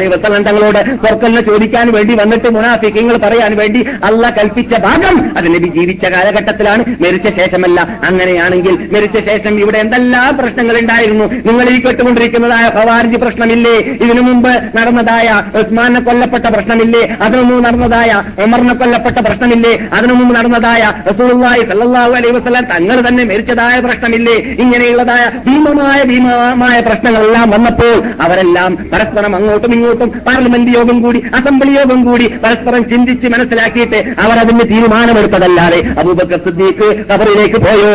[0.01, 5.69] അലൈഹി വസ്ലം തങ്ങളോട് പൊറക്കലിനെ ചോദിക്കാൻ വേണ്ടി വന്നിട്ട് മുനാഫിക്കങ്ങൾ പറയാൻ വേണ്ടി അല്ല കൽപ്പിച്ച ഭാഗം അത് നബി
[5.77, 6.83] ജീവിച്ച കാലഘട്ടത്തിലാണ്.
[7.03, 7.81] മരിച്ച ശേഷമല്ല.
[8.09, 11.27] അങ്ങനെയാണെങ്കിൽ മരിച്ച ശേഷം ഇവിടെ എന്തെല്ലാം പ്രശ്നങ്ങൾ ഉണ്ടായിരുന്നു?
[11.49, 13.77] നിങ്ങൾ ഈ കേട്ടുകൊണ്ടിരിക്കുന്നതായ ഹവാർജി പ്രശ്നമില്ലേ?
[14.05, 15.29] ഇതിനു മുമ്പ് നടന്നതായ
[15.61, 17.03] ഉസ്മാനെ കൊല്ലപ്പെട്ട പ്രശ്നമില്ലേ?
[17.27, 18.11] അതിനു മുമ്പ് നടന്നതായ
[18.45, 19.73] ഉമറിനെ കൊല്ലപ്പെട്ട പ്രശ്നമില്ലേ?
[19.99, 24.37] അതിനു മുമ്പ് നടന്നതായ റസൂലുള്ളാഹി സല്ലല്ലാഹു അലൈഹി വസല്ലം തങ്ങൾ തന്നെ മരിച്ചതായ പ്രശ്നമില്ലേ?
[24.65, 27.97] ഇങ്ങനെയുള്ളതായ ഭീമമായ ഭീമമായ പ്രശ്നങ്ങളെല്ലാം വന്നപ്പോൾ
[28.27, 29.89] അവരെല്ലാം പരസ്പരം അങ്ങോട്ടും ഇങ്ങോട്ടും
[30.27, 37.61] പാർലമെന്റ് യോഗം കൂടി അസംബ്ലി യോഗം കൂടി പരസ്പരം ചിന്തിച്ച് മനസ്സിലാക്കിയിട്ട് അവർ അതിന് തീരുമാനമെടുത്തതല്ലാതെ അബൂബക്കർ സിദ്ദീഖ് കബറിലേക്ക്
[37.67, 37.91] പോയോ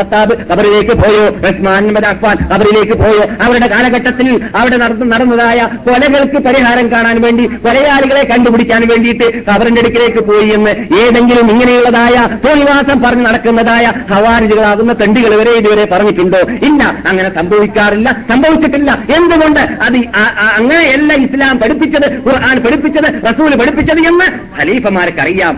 [0.00, 4.28] ഖത്താബ് കബറിലേക്ക് പോയോ ഉസ്മാൻ ബിൻ അഫ്ഫാൻ കബറിലേക്ക് പോയോ അവരുടെ കാലഘട്ടത്തിൽ
[4.60, 10.72] അവിടെ നടന്നു നടന്നതായ കൊലകൾക്ക് പരിഹാരം കാണാൻ വേണ്ടി കൊലയാളികളെ കണ്ടുപിടിക്കാൻ വേണ്ടിയിട്ട് കബറിന്റെ അടുക്കിലേക്ക് പോയി എന്ന്
[11.02, 16.40] ഏതെങ്കിലും ഇങ്ങനെയുള്ളതായ തോൽവാസം പറഞ്ഞ് നടക്കുന്നതായ ഹവാരികളാകുന്ന തെണ്ടികൾ വരെ ഇതുവരെ പറഞ്ഞിട്ടുണ്ടോ?
[16.68, 16.80] ഇല്ല
[17.10, 18.90] അങ്ങനെ സംഭവിക്കാറില്ല സംഭവിച്ചിട്ടില്ല.
[19.16, 19.96] എന്തുകൊണ്ട് അത്
[20.50, 24.26] അങ്ങനെയല്ല ഇസ്ലാം പഠിപ്പിച്ചത് ഖുർആൻ പഠിപ്പിച്ചത് റസൂൽ പഠിപ്പിച്ചത് എന്ന്
[24.58, 25.54] ഖലീഫമാർക്ക് അറിയാം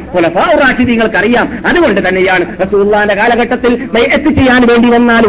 [0.61, 5.25] റാഷിദീങ്ങൾക്ക് അറിയാം അതുകൊണ്ട് തന്നെയാണ് റസൂല്ലാന്റെ കാലഘട്ടത്തിൽ ബൈഅത്ത് ചെയ്യാൻ വേണ്ടി വന്നാൽ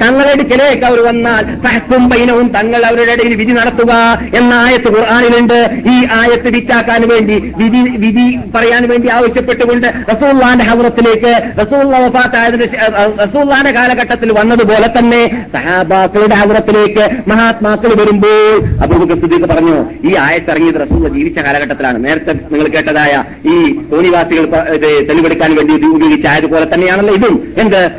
[0.00, 3.92] തങ്ങളുടെ അടുക്കലേക്ക് അവർ വന്നാൽ തഹക്കും ബൈനവും തങ്ങൾ അവരുടെ ഇടയിൽ വിധി നടത്തുക
[4.38, 5.58] എന്ന ആയത്ത് ഖുർആാനിലുണ്ട്.
[5.92, 11.32] ഈ ആയത്ത് വിറ്റാക്കാൻ വേണ്ടി വിധി വിധി പറയാൻ വേണ്ടി ആവശ്യപ്പെട്ടുകൊണ്ട് റസൂള്ളാന്റെ ഹവറത്തിലേക്ക്
[13.22, 15.22] റസൂള്ളാന്റെ കാലഘട്ടത്തിൽ വന്നതുപോലെ തന്നെ
[15.54, 18.52] സഹാബാക്കളുടെ ഹവറത്തിലേക്ക് മഹാത്മാക്കൾ വരുമ്പോൾ
[18.82, 22.04] അബൂബക്കർ സിദ്ദീഖ് പറഞ്ഞു ഈ ആയത്തിറങ്ങിയത് റസൂള്ള ജീവിച്ച കാലഘട്ടത്തിലാണ്.
[22.04, 23.56] നേരത്തെ നിങ്ങൾ കേട്ടതായ ഈ
[24.74, 27.54] ഇത് തെളിവെടുക്കാൻ വേണ്ടി ഉപയോഗിച്ച ആയതുപോലെ തന്നെയാണല്ലോ ഇതും.
[27.58, 27.90] എന്ത്?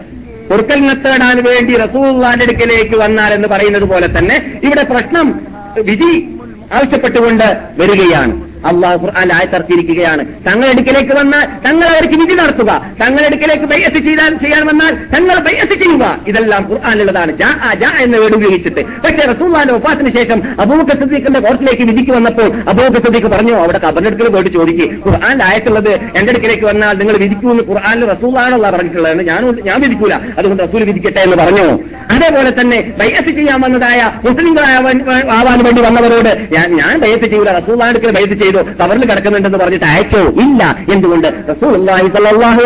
[0.50, 5.40] പൊറുക്കലിനെ തേടാൻ വേണ്ടി റസൂള്ളാന്റെ അടുക്കലേക്ക് വന്നാൽ എന്ന് പറയുന്നത് പോലെ തന്നെ ഇവിടെ പ്രശ്നം
[5.86, 6.30] വിധി
[6.74, 8.49] ആവശ്യപ്പെട്ടുകൊണ്ട് വരികയാണ്.
[8.66, 12.72] അള്ളാഹു ഖുർആൻ ആയത്തിറക്കിയിരിക്കുകയാണ് തങ്ങളുടെ അടുക്കലേക്ക് വന്നാൽ തങ്ങൾ അവർക്ക് വിധി നടത്തുക.
[13.02, 16.20] തങ്ങളെടുക്കിലേക്ക് ബയ്യത്ത് ചെയ്താൽ ചെയ്യാൻ വന്നാൽ തങ്ങൾ ബയ്യത്ത് ചെയ്യുക.
[16.28, 18.82] ഇതെല്ലാം ഖുർആാനുള്ളതാണ് ജാ ആ, ജാ എന്ന വേർഡ് ഉപയോഗിച്ചിട്ട്.
[19.04, 24.52] പക്ഷേ റസൂല്ലാന്റെ വഫാത്തിന് ശേഷം അബൂബക്കർ സദ്ദീഖിന്റെ കോർട്ടിലേക്ക് വിധിക്ക് വന്നപ്പോൾ അബൂബക്കർ സദ്ദീഖ് പറഞ്ഞു അവിടെ കബറിനെടുക്കൽ പോയിട്ട്
[24.52, 30.14] ചോദിക്കുക ഖുർആാന്റെ ആയത്തുള്ളത് എന്റെ അടുക്കിലേക്ക് വന്നാൽ നിങ്ങൾ വിധിക്കുമെന്ന് ഖുർആാനിൽ റസൂലാണല്ലോ പറഞ്ഞിട്ടുള്ളത് ഞാൻ ഞാൻ വിധിക്കൂല.
[30.38, 31.80] അതുകൊണ്ട് റസൂൽ വിധിക്കട്ടെ എന്ന് പറഞ്ഞു.
[32.12, 37.52] അതേപോലെ തന്നെ ബയ്യത്ത് ചെയ്യാൻ വന്നതായ മുസ്ലിങ്ങളാവാൻ ആവാൻ വേണ്ടി വന്നവരോട് ഞാൻ ഞാൻ ബയ്യത്ത് ചെയ്യൂല.
[37.52, 40.22] റസൂലാന്റെ അടുക്കൽ ബയ്യത്ത് ചെയ്യൂല ചെയ്തു കവറിൽ കിടക്കുന്നുണ്ടെന്ന് പറഞ്ഞിട്ട് അയച്ചോ?
[40.44, 40.76] ഇല്ല.
[40.94, 41.28] എന്തുകൊണ്ട്?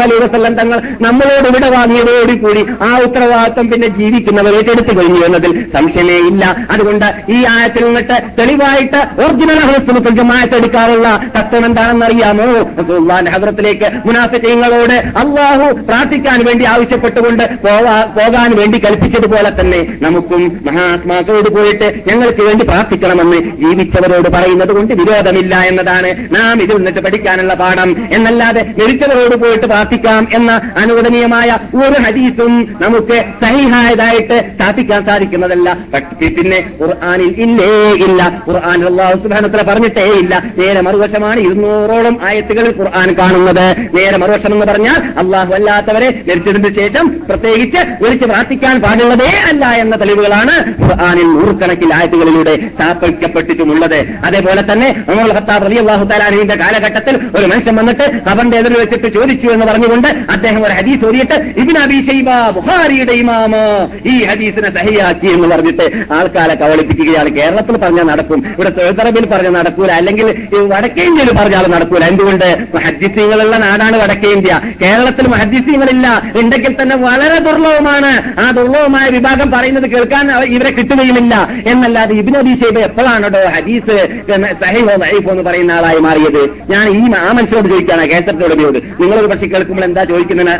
[0.04, 6.44] അലൈഹി വസല്ലം തങ്ങൾ നമ്മളോട് വിട വാങ്ങിയതോടുകൂടി ആ ഉത്തരവാദിത്വം പിന്നെ ജീവിക്കുന്നവർ ഏറ്റെടുത്തു കഴിഞ്ഞു എന്നതിൽ സംശയമേ ഇല്ല.
[6.72, 10.60] അതുകൊണ്ട് ഈ ആയത്തിൽ നിന്നിട്ട് തെളിവായിട്ട് ഒറിജിനൽ അഹ്ലസുൽ ജമാഅത്ത്
[11.38, 12.48] തത്വം എന്താണെന്ന് അറിയാമോ?
[13.34, 17.44] ഹസ്രത്തിലേക്ക് മുനാഫിക്കീങ്ങളോട് അള്ളാഹു പ്രാർത്ഥിക്കാൻ വേണ്ടി ആവശ്യപ്പെട്ടുകൊണ്ട്
[18.16, 26.10] പോകാൻ വേണ്ടി കൽപ്പിച്ചതുപോലെ തന്നെ നമുക്കും മഹാത്മാക്കളോട് പോയിട്ട് ഞങ്ങൾക്ക് വേണ്ടി പ്രാർത്ഥിക്കണമെന്ന് ജീവിച്ചവരോട് പറയുന്നത് കൊണ്ട് വിരോധമില്ല എന്നതാണ്
[26.36, 27.90] നാം ഇതിൽ നിന്നിട്ട് പഠിക്കാനുള്ള പാഠം.
[28.14, 31.50] എന്നല്ലാതെ മരിച്ചവരോട് പോയിട്ട് പ്രാർത്ഥിക്കാം എന്ന അനുവദനീയമായ
[31.84, 35.70] ഒരു ഹദീസും നമുക്ക് സഹിഹായതായിട്ട് സ്ഥാപിക്കാൻ സാധിക്കുന്നതല്ല.
[36.38, 37.72] പിന്നെ ഖുർആാനിൽ ഇല്ലേ
[38.06, 38.22] ഇല്ല.
[38.48, 40.34] ഖുർആൻ അള്ളാഹു സുബാനത്ര പറഞ്ഞിട്ടേ ഇല്ല.
[40.58, 43.66] നേരെ മറുവശമാണ് ഇരുന്നൂറോളം ആയത്തുകൾ ഖുർആൻ കാണുന്നത്.
[43.98, 50.56] നേരെ മറുവശം എന്ന് പറഞ്ഞാൽ അള്ളാഹു അല്ലാത്തവരെ മരിച്ചതിന് ശേഷം പ്രത്യേകിച്ച് വിളിച്ച് പ്രാർത്ഥിക്കാൻ പാടുള്ളതേ അല്ല എന്ന തെളിവുകളാണ്
[50.82, 54.00] ഖുർആാനിൽ നൂറുകണക്കിൽ ആയത്തുകളിലൂടെ സ്ഥാപിക്കപ്പെട്ടിട്ടുമുള്ളത്.
[54.26, 59.66] അതേപോലെ തന്നെ ഉമർ ഖത്താബ് അള്ളാഹു താലാനുവിന്റെ കാലഘട്ടത്തിൽ ഒരു മനുഷ്യൻ വന്നിട്ട് അവന്റെ എതിർ വെച്ചിട്ട് ചോദിച്ചു എന്ന്
[59.66, 63.56] പറഞ്ഞുകൊണ്ട് അദ്ദേഹം ഒരു ഹദീസ് ഓതിയിട്ട് ഇബിൻ അബി ബുഹാരിയുടെ ഇമാമ
[64.06, 68.48] ഈ ഹദീസിനെ സഹിയാക്കി എന്ന് പറഞ്ഞിട്ട് ആൾക്കാരെ കവളിപ്പിക്കുകയാണ് കേരളത്തിൽ പറഞ്ഞാൽ നടക്കും.
[68.48, 69.92] ഇവിടെ സൗദി അറേബ്യയിൽ പറഞ്ഞാൽ നടക്കൂല.
[69.92, 72.04] അല്ലെങ്കിൽ വടക്കേ ഇന്ത്യയിൽ പറഞ്ഞാൽ നടക്കൂല.
[72.04, 72.66] എന്തുകൊണ്ട്?
[72.76, 78.40] മഹദ്യസീങ്ങളുള്ള നാടാണ് വടക്കേ ഇന്ത്യ കേരളത്തിൽ മഹദ്യസീങ്ങളില്ല ഉണ്ടെങ്കിൽ തന്നെ വളരെ ദുർലഭമാണ്.
[78.40, 81.50] ആ ദുർലഭമായ വിഭാഗം പറയുന്നത് കേൾക്കാൻ ഇവരെ കിട്ടുകയുമില്ല.
[81.68, 84.08] എന്നല്ലാതെ ഇബിൻ അബി എപ്പോഴാണോ ഹദീസ്
[84.64, 86.42] സഹിഹോ ലൈഫോ എന്ന് പറയുന്ന ആളായി മാറിയത്.
[86.74, 90.52] ഞാൻ ഈ ആ മനുഷ്യരോട് ചോദിക്കാണ് കേസറ്റോടനോട് നിങ്ങളൊരു പക്ഷെ കേൾക്കുമ്പോൾ എന്താ ചോദിക്കുന്ന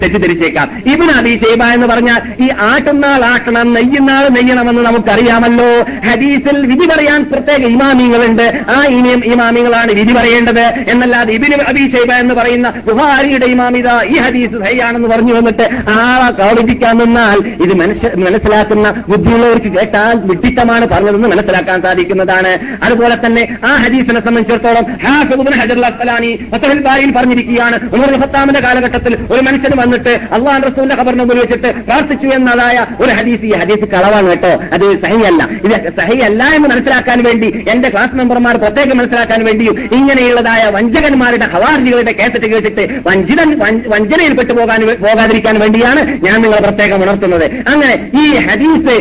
[0.00, 0.68] തെറ്റിദ്ധരിച്ചേക്കാം.
[0.92, 5.68] ഇബിൻ അബി ഷെയ്ബ എന്ന് പറഞ്ഞാൽ ഈ ആട്ടുന്നാൾ ആട്ടണം നെയ്യുന്നാൾ നെയ്യണമെന്ന് നമുക്കറിയാമല്ലോ.
[6.08, 10.64] ഹദീസിൽ വിധി പറയാൻ പ്രത്യേക ഇമാമിങ്ങളുണ്ട് ആ ഇനിയും ഇമാമിങ്ങളാണ് വിധി പറയേണ്ടത്.
[10.92, 15.66] എന്നല്ലാതെ ഇബിന് അബി ഷെയ്ബ എന്ന് പറയുന്ന ബുഹാരിയുടെ ഇമാമിത ഈ ഹദീസ് ഹൈയാണെന്ന് പറഞ്ഞു വന്നിട്ട്
[15.98, 22.52] ആളെ കൗളിപ്പിക്കാൻ നിന്നാൽ ഇത് മനസ്സ് മനസ്സിലാക്കുന്ന ബുദ്ധിയുള്ളവർക്ക് കേട്ടാൽ വിഡിത്തമാണ് പറഞ്ഞതെന്ന് മനസ്സിലാക്കാൻ സാധിക്കുന്നതാണ്.
[22.86, 24.84] അതുപോലെ തന്നെ ആ ഹദീസിനെ സംബന്ധിച്ചിടത്തോളം
[25.34, 27.76] ഇബ്നു ഹജർ അസ്സലാനി ഫതഹുൽ ബാരിയിൽ പറഞ്ഞിരിക്കുകയാണ്.
[27.96, 33.44] ഉമർ ഖത്താമിന്റെ കാലഘട്ടത്തിൽ ഒരു മനുഷ്യൻ വന്നിട്ട് അള്ളാഹ് റസൂലിന്റെ ഖബറിന് വെച്ചിട്ട് പ്രാർത്ഥിച്ചു എന്നതായ ഒരു ഹദീസ്.
[33.50, 34.52] ഈ ഹദീസ് കളവാണ് കേട്ടോ.
[34.76, 35.42] അത് സഹിയല്ല.
[35.66, 42.50] ഇത് സഹിയല്ല എന്ന് മനസ്സിലാക്കാൻ വേണ്ടി എന്റെ ക്ലാസ് മെമ്പർമാർ പ്രത്യേകം മനസ്സിലാക്കാൻ വേണ്ടിയും ഇങ്ങനെയുള്ളതായ വഞ്ചകന്മാരുടെ ഹവാർജികളുടെ കേസറ്റ്
[42.52, 43.50] കേട്ടിട്ട് വഞ്ചിതൻ
[43.94, 47.46] വഞ്ചനയിൽപ്പെട്ടു പോകാൻ പോകാതിരിക്കാൻ വേണ്ടിയാണ് ഞാൻ നിങ്ങളെ പ്രത്യേകം ഉണർത്തുന്നത്.
[47.72, 48.96] അങ്ങനെ ഈ ഹദീസ്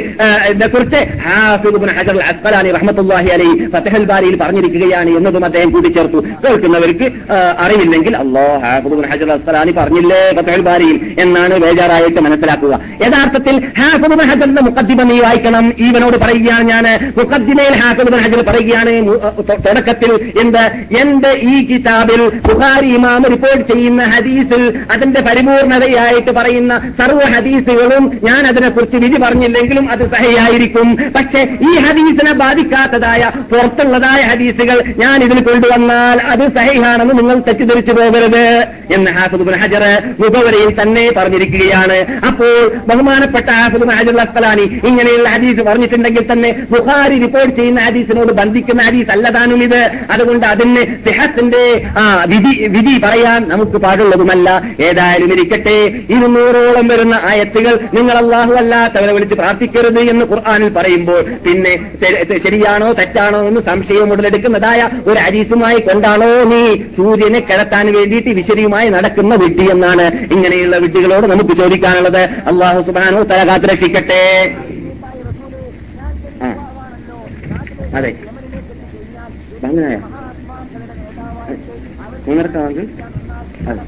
[0.75, 5.09] കുറിച്ച് ഹാഫിദ് ഹജർ അൽ അസ്ഖലാനി റഹ്മത്തുള്ളാഹി അലൈഹി ഫതഹുൽ ബാരിയിൽ പറഞ്ഞിരിക്കുകയാണ്.
[5.20, 6.22] എന്നതും അദ്ദേഹം കൂട്ടിച്ചേർത്തു.
[6.43, 7.07] കേൾക്കുന്നവർക്ക്
[7.65, 12.74] അറിവില്ലെങ്കിൽ ഇബ്നു ഹജർ അസ്ഫലാനി പറഞ്ഞില്ലേ ഫതഹുൽ ബാരിയിൽ എന്നാണ് ബേജാറായിട്ട് മനസ്സിലാക്കുക.
[13.05, 15.65] യഥാർത്ഥത്തിൽ ഹാഫിദ് ഇബ്നു ഹജറിന്റെ മുഖദ്ദിമ നീ വായിക്കണം.
[15.86, 16.86] ഈവനോട് പറയുകയാണ് ഞാൻ
[17.17, 18.93] മുഖദ്ദിമയിൽ ഹജ്ജൽ ഹജർ പറയുകയാണ്
[19.65, 20.11] തുടക്കത്തിൽ
[20.43, 20.63] എന്ത്?
[21.01, 24.63] എന്റെ ഈ കിതാബിൽ ബുഹാരി ഇമാം റിപ്പോർട്ട് ചെയ്യുന്ന ഹദീസിൽ
[24.93, 30.88] അതിന്റെ പരിപൂർണതയായിട്ട് പറയുന്ന സർവ ഹദീസുകളും ഞാൻ അതിനെക്കുറിച്ച് വിധി പറഞ്ഞില്ലെങ്കിലും അത് സഹയായിരിക്കും.
[31.15, 39.12] പക്ഷേ ഈ ഹദീസിനെ ബാധിക്കാത്തതായ പുറത്തുള്ളതായ ഹദീസുകൾ ഞാൻ ഇതിൽ കൊണ്ടുവന്നാൽ അത് സഹിഹാണെന്ന് നിങ്ങൾ തെറ്റിദ്ധരിച്ചു പോകരുത് എന്ന്
[39.12, 39.84] ഹാസുദ് ഹജർ
[40.20, 41.97] മുഖവരയിൽ തന്നെ പറഞ്ഞിരിക്കുകയാണ്.
[42.28, 49.10] അപ്പോൾ ബഹുമാനപ്പെട്ട ഹാസുദ് ഹജർ അസ്കലാനി ഇങ്ങനെയുള്ള ഹദീസ് പറഞ്ഞിട്ടുണ്ടെങ്കിൽ തന്നെ ബുഹാരി റിപ്പോർട്ട് ചെയ്യുന്ന ഹദീസിനോട് ബന്ധിക്കുന്ന ഹദീസ്
[49.10, 49.91] അല്ലതാനും ഇത്.
[50.12, 51.64] അതുകൊണ്ട് അതിന് സിഹത്തിന്റെ
[52.26, 54.49] വിധി വിധി പറയാൻ നമുക്ക് പാടുള്ളതുമല്ല.
[54.80, 55.78] ഏതായാലും ഇരിക്കട്ടെ.
[56.16, 61.74] ഇരുന്നൂറോളം വരുന്ന ആയത്തുകൾ നിങ്ങൾ അള്ളാഹു അല്ലാത്തവരെ വിളിച്ച് പ്രാർത്ഥിക്കരുത് എന്ന് ഖുർആാനിൽ പറയുമ്പോൾ പിന്നെ
[62.45, 66.62] ശരിയാണോ തെറ്റാണോ എന്ന് സംശയം ഉടലെടുക്കുന്നതായ ഒരു അരീസുമായി കൊണ്ടാണോ നീ
[66.98, 72.22] സൂര്യനെ കിടത്താൻ വേണ്ടിയിട്ട് വിശരിയുമായി നടക്കുന്ന വിഡ്ഢി എന്നാണ് ഇങ്ങനെയുള്ള വിഡ്ഢികളോട് നമുക്ക് ചോദിക്കാനുള്ളത്.
[72.52, 74.22] അള്ളാഹു സുബാനോ തല കാത്തുരക്ഷിക്കട്ടെ.
[77.98, 78.12] അതെ.
[82.28, 82.88] മൂന്നരക്കാണെങ്കിൽ
[83.70, 83.84] അതെ.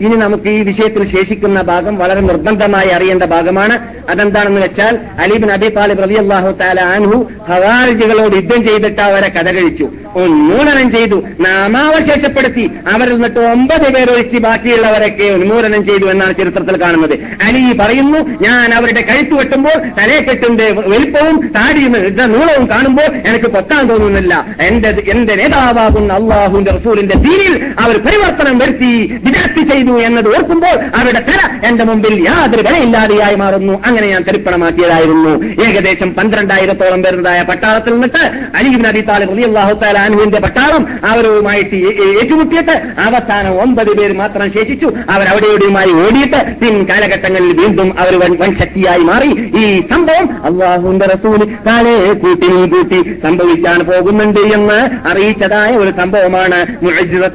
[0.00, 3.78] ഇനി നമുക്ക് ഈ വിഷയത്തിൽ ശേഷിക്കുന്ന ഭാഗം വളരെ നിർബന്ധമായി അറിയേണ്ട ഭാഗമാണ്.
[4.08, 9.88] അതെന്താണെന്ന് വെച്ചാൽ അലീബിൻ അബി താലിബ് റലി അള്ളാഹു താല അൻഹു ഹവാരിജികളോട് യുദ്ധം ചെയ്തിട്ട് അവരെ കഥ കഴിച്ചു
[10.16, 11.22] ഉന്മൂലനം ചെയ്തു.
[11.40, 12.70] നാമാവശേഷപ്പെടുത്തി.
[12.92, 17.14] അവരിൽ നിന്നിട്ട് ഒമ്പത് പേരൊഴിച്ച് ബാക്കിയുള്ളവരൊക്കെ ഉന്മൂലനം ചെയ്തു എന്നാണ് ചരിത്രത്തിൽ കാണുന്നത്.
[17.42, 24.46] അലി പറയുന്നു ഞാൻ അവരുടെ കഴുത്ത് വെട്ടുമ്പോൾ തലയെക്കെട്ടിന്റെ വലിപ്പവും താടിയും നൂളവും നീളവും കാണുമ്പോൾ എനിക്ക് പൊത്താൻ തോന്നുന്നില്ല.
[24.60, 29.20] എന്റെ എന്റെ നേതാവാകുന്ന അള്ളാഹുവിന്റെ റസൂലിന്റെ ദീനിൽ അവർ പരിവർത്തനം വരുത്തി
[29.56, 33.82] വിദഗ്ധി ചെയ്തു എന്നത് ഓർക്കുമ്പോൾ അവരുടെ തല എന്റെ മുമ്പിൽ യാതൊരു വിലയില്ലാതെയായി മാറുന്നു.
[33.86, 35.30] അങ്ങനെ ഞാൻ തരിപ്പണമാക്കിയതായിരുന്നു.
[35.64, 38.22] ഏകദേശം പന്ത്രണ്ടായിരത്തോളം വരുന്നതായ പട്ടാളത്തിൽ നിന്നിട്ട്
[38.56, 41.76] Ali bin Abi Talib Ali അള്ളാഹു താലാനുവിന്റെ പട്ടാളം അവരുമായിട്ട്
[42.20, 44.92] ഏറ്റുമുട്ടിയിട്ട് അവസാനം ഒമ്പത് പേര് മാത്രം ശേഷിച്ചു.
[45.10, 49.28] അവർ അവിടെയുടെയുമായി ഓടിയിട്ട് പിൻ കാലഘട്ടങ്ങളിൽ വീണ്ടും അവർ വൻ ശക്തിയായി മാറി.
[49.58, 56.66] ഈ സംഭവം അള്ളാഹുവിന്റെ റസൂലി താലേ കൂട്ടി കൂട്ടി സംഭവിക്കാൻ പോകുന്നുണ്ട് എന്ന് അറിയിച്ചതായ ഒരു സംഭവമാണ്.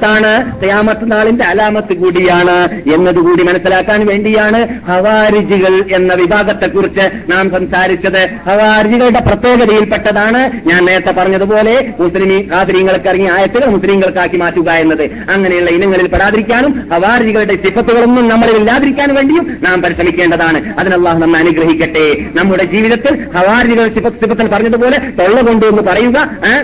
[0.06, 2.58] ാണ് തയാമത്ത് നാളിന്റെ അലാമത്ത് കൂടിയാണ്
[2.96, 8.22] എന്നതുകൂടി മനസ്സിലാക്കാൻ വേണ്ടിയാണ് ഹവാരിജികൾ എന്ന വിഭാഗത്തെക്കുറിച്ച് നാം സംസാരിച്ചത്.
[8.48, 15.04] ഹവാരിജികളുടെ പ്രത്യേകതയിൽപ്പെട്ടതാണ് ഞാൻ നേരത്തെ പറഞ്ഞതുപോലെ മുസ്ലിം കാതിരിങ്ങൾക്ക് ഇറങ്ങിയ ആയത്തിൽ മുസ്ലിങ്ങൾക്കാക്കി മാറ്റുക എന്നത്.
[15.34, 20.60] അങ്ങനെയുള്ള ഇനങ്ങളിൽ പെടാതിരിക്കാനും ഹവാരിജികളുടെ സിഫത്തുകളൊന്നും നമ്മളിൽ ഇല്ലാതിരിക്കാൻ വേണ്ടിയും നാം പരിശ്രമിക്കേണ്ടതാണ്.
[20.80, 22.06] അതിനല്ലാഹ് നമ്മെ അനുഗ്രഹിക്കട്ടെ.
[22.40, 26.18] നമ്മുടെ ജീവിതത്തിൽ ഹവാരിജികൾ സിഫത്ത് സിഫത്തിൽ പറഞ്ഞതുപോലെ തൊള്ള കൊണ്ടു എന്ന് പറയുക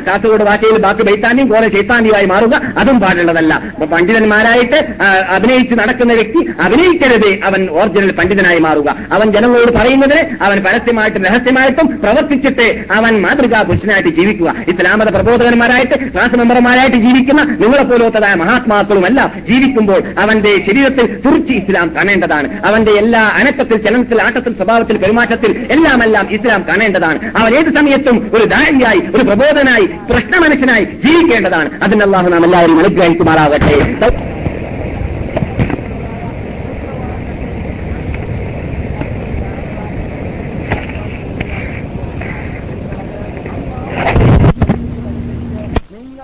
[0.07, 3.53] കാസർഗോഡ് ഭാഷയിൽ ബാക്കി ബൈത്താന്യം കോലെ ശൈത്താന്യമായി മാറുക അതും പാടുള്ളതല്ല.
[3.91, 4.79] പണ്ഡിതന്മാരായിട്ട്
[5.35, 7.29] അഭിനയിച്ച് നടക്കുന്ന വ്യക്തി അഭിനയിക്കരുത്.
[7.49, 8.89] അവൻ ഒറിജിനൽ പണ്ഡിതനായി മാറുക.
[9.11, 12.67] അവൻ ജനങ്ങളോട് പറയുന്നതിന് അവൻ പരസ്യമായിട്ടും രഹസ്യമായിട്ടും പ്രവർത്തിച്ചിട്ട്
[12.97, 14.49] അവൻ മാതൃകാ പുരുഷനായിട്ട് ജീവിക്കുക.
[14.73, 19.19] ഇസ്ലാമത പ്രബോധകന്മാരായിട്ട് ക്ലാസ് മെമ്പർമാരായിട്ട് ജീവിക്കുന്ന നിങ്ങളെ പോലത്തതായ മഹാത്മാക്കളുമല്ല
[19.49, 22.49] ജീവിക്കുമ്പോൾ അവന്റെ ശരീരത്തിൽ തുറിച്ച് ഇസ്ലാം കാണേണ്ടതാണ്.
[22.65, 27.19] അവന്റെ എല്ലാ അനക്കത്തിൽ ചലനത്തിൽ ആട്ടത്തിൽ സ്വഭാവത്തിൽ പെരുമാറ്റത്തിൽ എല്ലാമെല്ലാം എല്ലാം ഇസ്ലാം കാണേണ്ടതാണ്.
[27.39, 31.69] അവൻ ഏത് സമയത്തും ഒരു ദാരിയായി ഒരു പ്രബോധനായി പ്രശ്ന മനുഷ്യനായി ജീവിക്കേണ്ടതാണ്.
[31.83, 33.77] അതിനല്ലാഹു നാം എല്ലാവരും അനുഗ്രഹിക്കുമാറാകട്ടെ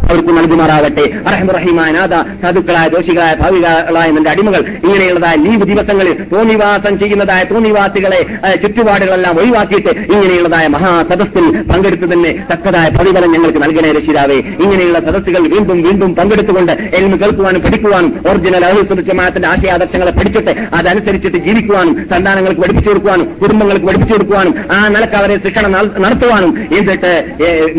[0.09, 8.19] അവർക്ക് നൽകുമാറാവട്ടെ അറഹമുറഹിമായ നാഥ സാധുക്കളായ ദോഷികളായ ഭാവികളായ നിന്റെ അടിമകൾ ഇങ്ങനെയുള്ളതായ ലീവ് ദിവസങ്ങളിൽ തോന്നിവാസം ചെയ്യുന്നതായ തോന്നിവാസികളെ
[8.63, 14.37] ചുറ്റുപാടുകളെല്ലാം ഒഴിവാക്കിയിട്ട് ഇങ്ങനെയുള്ളതായ മഹാസദസ്സിൽ പങ്കെടുത്തതിന് തക്കതായ പ്രതിഫലം ഞങ്ങൾക്ക് നൽകണേ രക്ഷിതാവേ.
[14.63, 21.93] ഇങ്ങനെയുള്ള സദസ്സുകൾ വീണ്ടും വീണ്ടും പങ്കെടുത്തുകൊണ്ട് എൽമ കേൾക്കുവാനും പഠിക്കുവാനും ഒറിജിനൽ അഹുസുൽ ജമാഅത്തിന്റെ ആശയാദർശങ്ങളെ പഠിച്ചിട്ട് അതനുസരിച്ചിട്ട് ജീവിക്കുവാനും
[22.11, 25.71] സന്താനങ്ങൾക്ക് പഠിപ്പിച്ചു കൊടുക്കുവാനും കുടുംബങ്ങൾക്ക് പഠിപ്പിച്ചു കൊടുക്കുവാനും ആ നിലയ്ക്ക് അവരെ ശിക്ഷണം
[26.05, 27.11] നടത്തുവാനും എന്നിട്ട്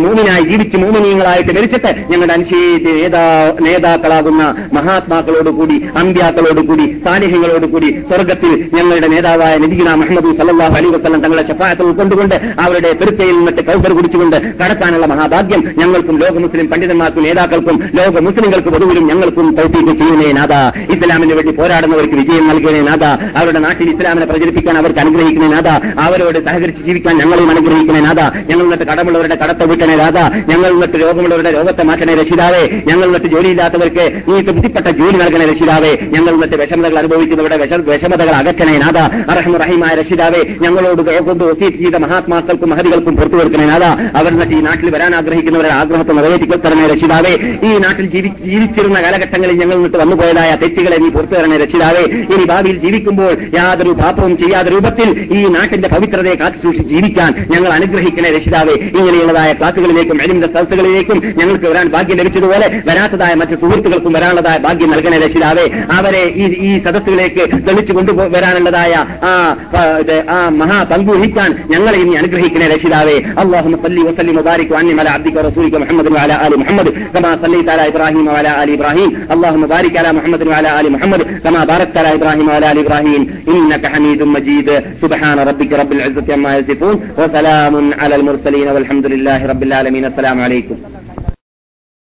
[0.03, 3.23] മൂമിനായി ജീവിച്ച് മൂമിനീയങ്ങളായിട്ട് മരിച്ചിട്ട് ഞങ്ങളുടെ അനുശേഷി നേതാ
[3.61, 4.43] നേതാക്കളാകുന്ന
[4.73, 12.93] മഹാത്മാക്കളോടുകൂടി അമ്പ്യാക്കളോടുകൂടി സാന്നിധ്യങ്ങളോടുകൂടി സ്വർഗത്തിൽ ഞങ്ങളുടെ നേതാവായ നബിഗുന മുഹമ്മദ് സല്ലാഹു അലി വസ്ലം തങ്ങളുടെ ശഫായത്തിൽ ഉൾക്കൊണ്ടുകൊണ്ട് അവരുടെ
[12.93, 19.49] പെരുത്തയിൽ നിന്നിട്ട് കൗസർ കുടിച്ചുകൊണ്ട് കടക്കാനുള്ള മഹാഭാഗ്യം ഞങ്ങൾക്കും ലോക മുസ്ലിം പണ്ഡിതന്മാർക്കും നേതാക്കൾക്കും ലോക മുസ്ലിങ്ങൾക്ക് പൊതുവിലും ഞങ്ങൾക്കും
[19.59, 20.55] തൗഫീക്ക് ചെയ്യുന്നേ നാഥ.
[20.95, 23.05] ഇസ്ലാമിന് വേണ്ടി പോരാടുന്നവർക്ക് വിജയം നൽകുന്നേ നാഥ.
[23.39, 25.69] അവരുടെ നാട്ടിൽ ഇസ്ലാമിനെ പ്രചരിപ്പിക്കാൻ അവർക്ക് അനുഗ്രഹിക്കുന്നേ നാഥ.
[26.07, 28.21] അവരോട് സഹകരിച്ച് ജീവിക്കാൻ ഞങ്ങളെയും അനുഗ്രഹിക്കണേ നാഥ.
[28.51, 30.19] ഞങ്ങൾ നിന്നിട്ട് കടമുള്ളവരുടെ കടത്തെ വിട്ടണേ നാഥ
[30.51, 32.15] ഞങ്ങൾ നിന്നിട്ട് രോഗമുള്ളവരുടെ രോഗത്തെ മാറ്റണേ
[32.49, 35.99] രക്ഷിതാവേ ഞങ്ങൾ മറ്റ് ജോലിയില്ലാത്തവർക്ക് നീ തൃപ്തിപ്പെട്ട ജോലി നൽകണേ രക്ഷിതാവേ.
[36.03, 38.99] ഞങ്ങൾ മറ്റ് വിഷമതകൾ അനുഭവിക്കുന്നവരുടെ വിഷ- വിഷമതകൾ അകറ്റണേ നാഥ.
[39.31, 43.83] അറഹം റഹീമായ രക്ഷിതാവേ ഞങ്ങളോട് കൊണ്ട് വസീത്ത് ചെയ്ത മഹാത്മാക്കൾക്കും മഹതികൾക്കും പുറത്തു കൊടുക്കണേ നാഥ.
[44.17, 47.59] അവർ മറ്റ് ഈ നാട്ടിൽ വരാൻ ആഗ്രഹിക്കുന്നവരുടെ ആഗ്രഹത്തെ നിറവേറ്റിക്കൊത്തരണേ രക്ഷിതാവേ.
[47.63, 52.03] ഈ നാട്ടിൽ ജീവി- ജീവിച്ചിരുന്ന കാലഘട്ടങ്ങളിൽ ഞങ്ങൾ നിന്നിട്ട് വന്നുപോയതായ തെറ്റുകളെ നീ പുറത്തു തരണേ രക്ഷിതാവേ.
[52.35, 58.31] ഇനി ഭാവിയിൽ ജീവിക്കുമ്പോൾ യാതൊരു പാപവും ചെയ്യാതെ രൂപത്തിൽ ഈ നാട്ടിന്റെ പവിത്രതയെ കാത്തു സൂക്ഷിച്ച് ജീവിക്കാൻ ഞങ്ങൾ അനുഗ്രഹിക്കണേ
[58.31, 58.73] രക്ഷിതാവേ.
[58.73, 65.66] ഇങ്ങനെയുള്ളതായ ക്ലാസുകളിലേക്കും എലിമിന്റെ സദസ്സുകളിലേക്കും ഞങ്ങൾക്ക് വരാൻ ഭാഗ്യം ലഭിച്ചതുപോലെ വരാത്തതായ മറ്റ് സുഹൃത്തുക്കൾക്കും വരാനുള്ളതായ ഭാഗ്യം നൽകണേ രക്ഷിതാവേ
[65.98, 69.32] അവരെ ഈ ഈ സദസ്സുകളിലേക്ക് തെളിച്ചു കൊണ്ടുവരാനുള്ളതായ ആ
[69.74, 75.00] ആ, ഇത്, ആ മഹാ പങ്കു വഹിക്കാൻ ഞങ്ങളെ ഇനി അനുഗ്രഹിക്കണേ രക്ഷിതാവേ അള്ളാഹു സല്ലി വസല്ലി മുബാരിക് അന്യം
[75.04, 79.02] അല അബ്ദിക റസൂലിക മുഹമ്മദ് വഅല ആലി മുഹമ്മദ് കമാ സല്ലൈത അല ഇബ്രാഹിം വഅല ആലി ഇബ്രാഹിം
[79.36, 83.22] اللهم بارك على محمد وعلى ال محمد كما باركت على ابراهيم وعلى ال ابراهيم
[83.52, 84.68] انك حميد مجيد
[85.04, 90.76] سبحان ربك رب العزه عما يصفون وسلام على المرسلين والحمد لله رب العالمين السلام عليكم